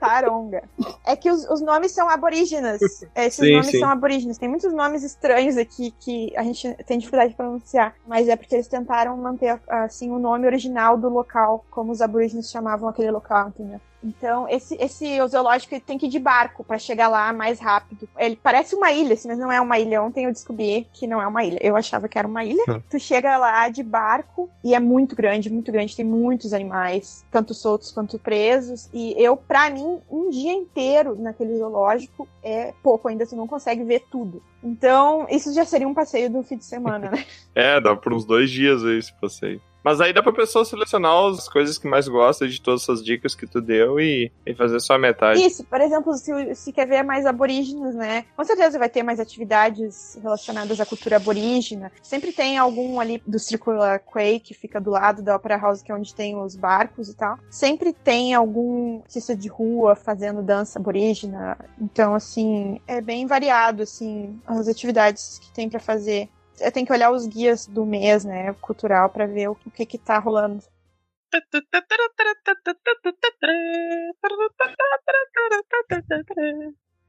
Taronga. 0.08 0.64
É 1.06 1.16
que 1.16 1.30
os, 1.30 1.50
os 1.50 1.62
nomes 1.62 1.92
são 1.92 2.10
aborígenes. 2.10 2.82
Esses 3.16 3.36
sim, 3.36 3.52
nomes 3.52 3.68
sim. 3.68 3.80
são 3.80 3.90
aborígenes. 3.90 4.38
Tem 4.38 4.50
muitos 4.50 4.74
nomes 4.74 5.04
estranhos 5.04 5.58
aqui 5.58 5.94
que 6.00 6.34
a 6.36 6.44
gente 6.44 6.74
tem 6.86 6.98
dificuldade 6.98 7.32
de 7.32 7.36
pronunciar. 7.38 7.96
Mas 8.08 8.28
é 8.28 8.36
porque 8.36 8.56
eles 8.56 8.68
tentaram 8.68 9.16
manter, 9.18 9.60
assim, 9.68 10.10
o 10.12 10.20
nome 10.20 10.46
original 10.46 10.98
do 10.98 11.10
local, 11.10 11.66
como 11.70 11.92
os 11.92 12.02
aborígenes 12.02 12.50
chamavam 12.50 12.90
aquele 12.90 13.12
local, 13.12 13.50
entendeu? 13.50 13.80
Então, 14.06 14.48
esse, 14.48 14.76
esse 14.80 15.18
zoológico 15.28 15.80
tem 15.82 15.98
que 15.98 16.06
ir 16.06 16.10
de 16.10 16.20
barco 16.20 16.64
para 16.64 16.78
chegar 16.78 17.08
lá 17.08 17.34
mais 17.34 17.60
rápido. 17.60 18.08
Ele 18.18 18.40
parece 18.42 18.76
uma 18.76 18.92
ilha, 18.92 19.16
assim, 19.16 19.28
mas 19.28 19.40
não 19.40 19.52
é 19.52 19.60
uma 19.60 19.80
ilha. 19.80 20.02
Ontem 20.02 20.26
eu 20.26 20.32
descobri 20.32 20.88
que 20.94 21.08
não 21.08 21.20
é 21.20 21.26
uma 21.26 21.44
ilha. 21.44 21.58
Eu 21.62 21.76
achava 21.76 22.08
que 22.08 22.18
era 22.18 22.28
uma 22.28 22.46
ilha. 22.46 22.64
Hum. 22.70 22.82
Tu 22.90 23.00
chega 23.00 23.36
lá 23.38 23.68
de 23.70 23.82
barco 23.82 24.50
e 24.64 24.76
é 24.76 24.80
muito 24.80 25.16
grande, 25.16 25.52
muito 25.52 25.72
grande. 25.72 25.96
Tem 25.96 26.06
muitos 26.06 26.54
animais, 26.54 27.26
tanto 27.32 27.54
soltos 27.54 27.92
quanto 27.92 28.20
presos. 28.20 28.88
E 28.94 29.16
eu, 29.18 29.36
pra 29.36 29.72
mim, 29.72 30.00
um 30.10 30.30
dia 30.30 30.54
inteiro 30.54 31.16
naquele 31.18 31.58
zoológico 31.58 32.28
é 32.44 32.74
pouco. 32.84 33.08
Ainda 33.08 33.26
tu 33.26 33.36
não 33.36 33.48
consegue 33.48 33.84
ver 33.84 34.04
tudo. 34.12 34.44
Então, 34.64 35.26
isso 35.30 35.54
já 35.54 35.66
seria 35.66 35.88
um 35.88 35.94
passeio 35.94 36.30
do 36.30 36.44
fim 36.44 36.58
de 36.58 36.66
semana, 36.66 37.10
né? 37.10 37.26
é, 37.56 37.82
dá 37.82 37.96
por 37.96 38.14
uns 38.14 38.26
dois 38.26 38.52
dias 38.52 38.84
aí 38.84 39.00
esse 39.00 39.14
passeio. 39.14 39.62
Mas 39.86 40.02
aí 40.02 40.12
dá 40.12 40.24
pra 40.24 40.34
pessoa 40.34 40.66
selecionar 40.66 41.14
as 41.28 41.48
coisas 41.48 41.78
que 41.78 41.88
mais 41.88 42.08
gosta 42.08 42.48
de 42.48 42.60
todas 42.60 42.82
essas 42.82 43.06
dicas 43.06 43.36
que 43.36 43.46
tu 43.46 43.62
deu 43.62 44.00
e, 44.00 44.32
e 44.44 44.56
fazer 44.56 44.80
só 44.80 44.96
a 44.96 44.98
metade. 44.98 45.40
Isso, 45.46 45.64
por 45.64 45.80
exemplo, 45.80 46.12
se, 46.14 46.56
se 46.56 46.74
quer 46.74 46.88
ver 46.88 47.04
mais 47.04 47.24
aborígenes, 47.24 47.94
né? 47.94 48.26
Com 48.36 48.44
certeza 48.44 48.80
vai 48.80 48.90
ter 48.90 49.04
mais 49.04 49.20
atividades 49.20 50.18
relacionadas 50.20 50.82
à 50.82 50.88
cultura 50.88 51.18
aborígena. 51.18 51.92
Sempre 52.02 52.32
tem 52.32 52.58
algum 52.58 53.00
ali 53.00 53.22
do 53.28 53.38
Circular 53.38 54.00
Quay, 54.00 54.40
que 54.40 54.56
fica 54.56 54.82
do 54.82 54.90
lado 54.90 55.22
da 55.22 55.36
Opera 55.36 55.56
House, 55.56 55.84
que 55.84 55.92
é 55.92 55.96
onde 55.96 56.16
tem 56.16 56.36
os 56.36 56.56
barcos 56.56 57.08
e 57.08 57.16
tal. 57.16 57.38
Sempre 57.48 57.94
tem 57.94 58.34
algum 58.34 59.02
artista 59.02 59.36
de 59.36 59.48
rua 59.48 59.96
fazendo 59.96 60.42
dança 60.42 60.80
aborígena. 60.80 61.60
Então, 61.80 62.16
assim, 62.16 62.82
é 62.88 63.00
bem 63.02 63.28
variado, 63.28 63.84
assim, 63.84 64.36
as 64.48 64.68
atividades 64.68 65.38
que 65.38 65.52
tem 65.54 65.70
para 65.70 65.80
fazer 65.80 66.28
eu 66.60 66.72
tenho 66.72 66.86
que 66.86 66.94
olhar 66.94 67.12
os 67.12 67.26
guias 67.26 67.66
do 67.66 67.86
mês, 67.86 68.24
né, 68.24 68.54
cultural, 68.62 69.10
para 69.10 69.26
ver 69.26 69.50
o 69.50 69.56
que 69.56 69.86
que 69.86 69.98
tá 69.98 70.18
rolando. 70.20 70.64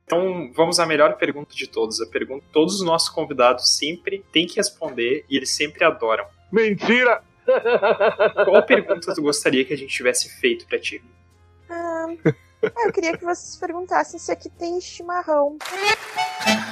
Então 0.04 0.52
vamos 0.52 0.78
à 0.78 0.86
melhor 0.86 1.16
pergunta 1.16 1.54
de 1.54 1.66
todos. 1.68 2.00
A 2.00 2.06
pergunta 2.06 2.44
que 2.44 2.52
todos 2.52 2.76
os 2.76 2.82
nossos 2.84 3.08
convidados 3.08 3.76
sempre 3.76 4.24
têm 4.32 4.46
que 4.46 4.56
responder 4.56 5.24
e 5.28 5.36
eles 5.36 5.50
sempre 5.50 5.84
adoram. 5.84 6.26
Mentira! 6.50 7.22
Qual 8.44 8.62
pergunta 8.64 9.14
tu 9.14 9.22
gostaria 9.22 9.64
que 9.64 9.72
a 9.72 9.76
gente 9.76 9.94
tivesse 9.94 10.28
feito 10.40 10.66
pra 10.66 10.78
ti? 10.78 11.02
Ah, 11.68 12.06
eu 12.84 12.92
queria 12.92 13.16
que 13.16 13.24
vocês 13.24 13.56
perguntassem 13.56 14.18
se 14.18 14.30
aqui 14.32 14.48
tem 14.48 14.80
chimarrão. 14.80 15.56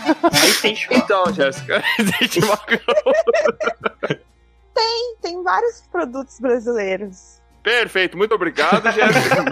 Aí 0.07 0.55
tem 0.61 0.77
chimarrão. 0.77 1.05
Então, 1.05 1.33
Jéssica, 1.33 1.83
tem 2.19 2.29
chimarrão. 2.29 2.81
Tem, 4.75 5.17
tem 5.23 5.43
vários 5.43 5.83
produtos 5.93 6.39
brasileiros. 6.41 7.41
Perfeito, 7.63 8.17
muito 8.17 8.35
obrigado, 8.35 8.91
Jéssica. 8.93 9.45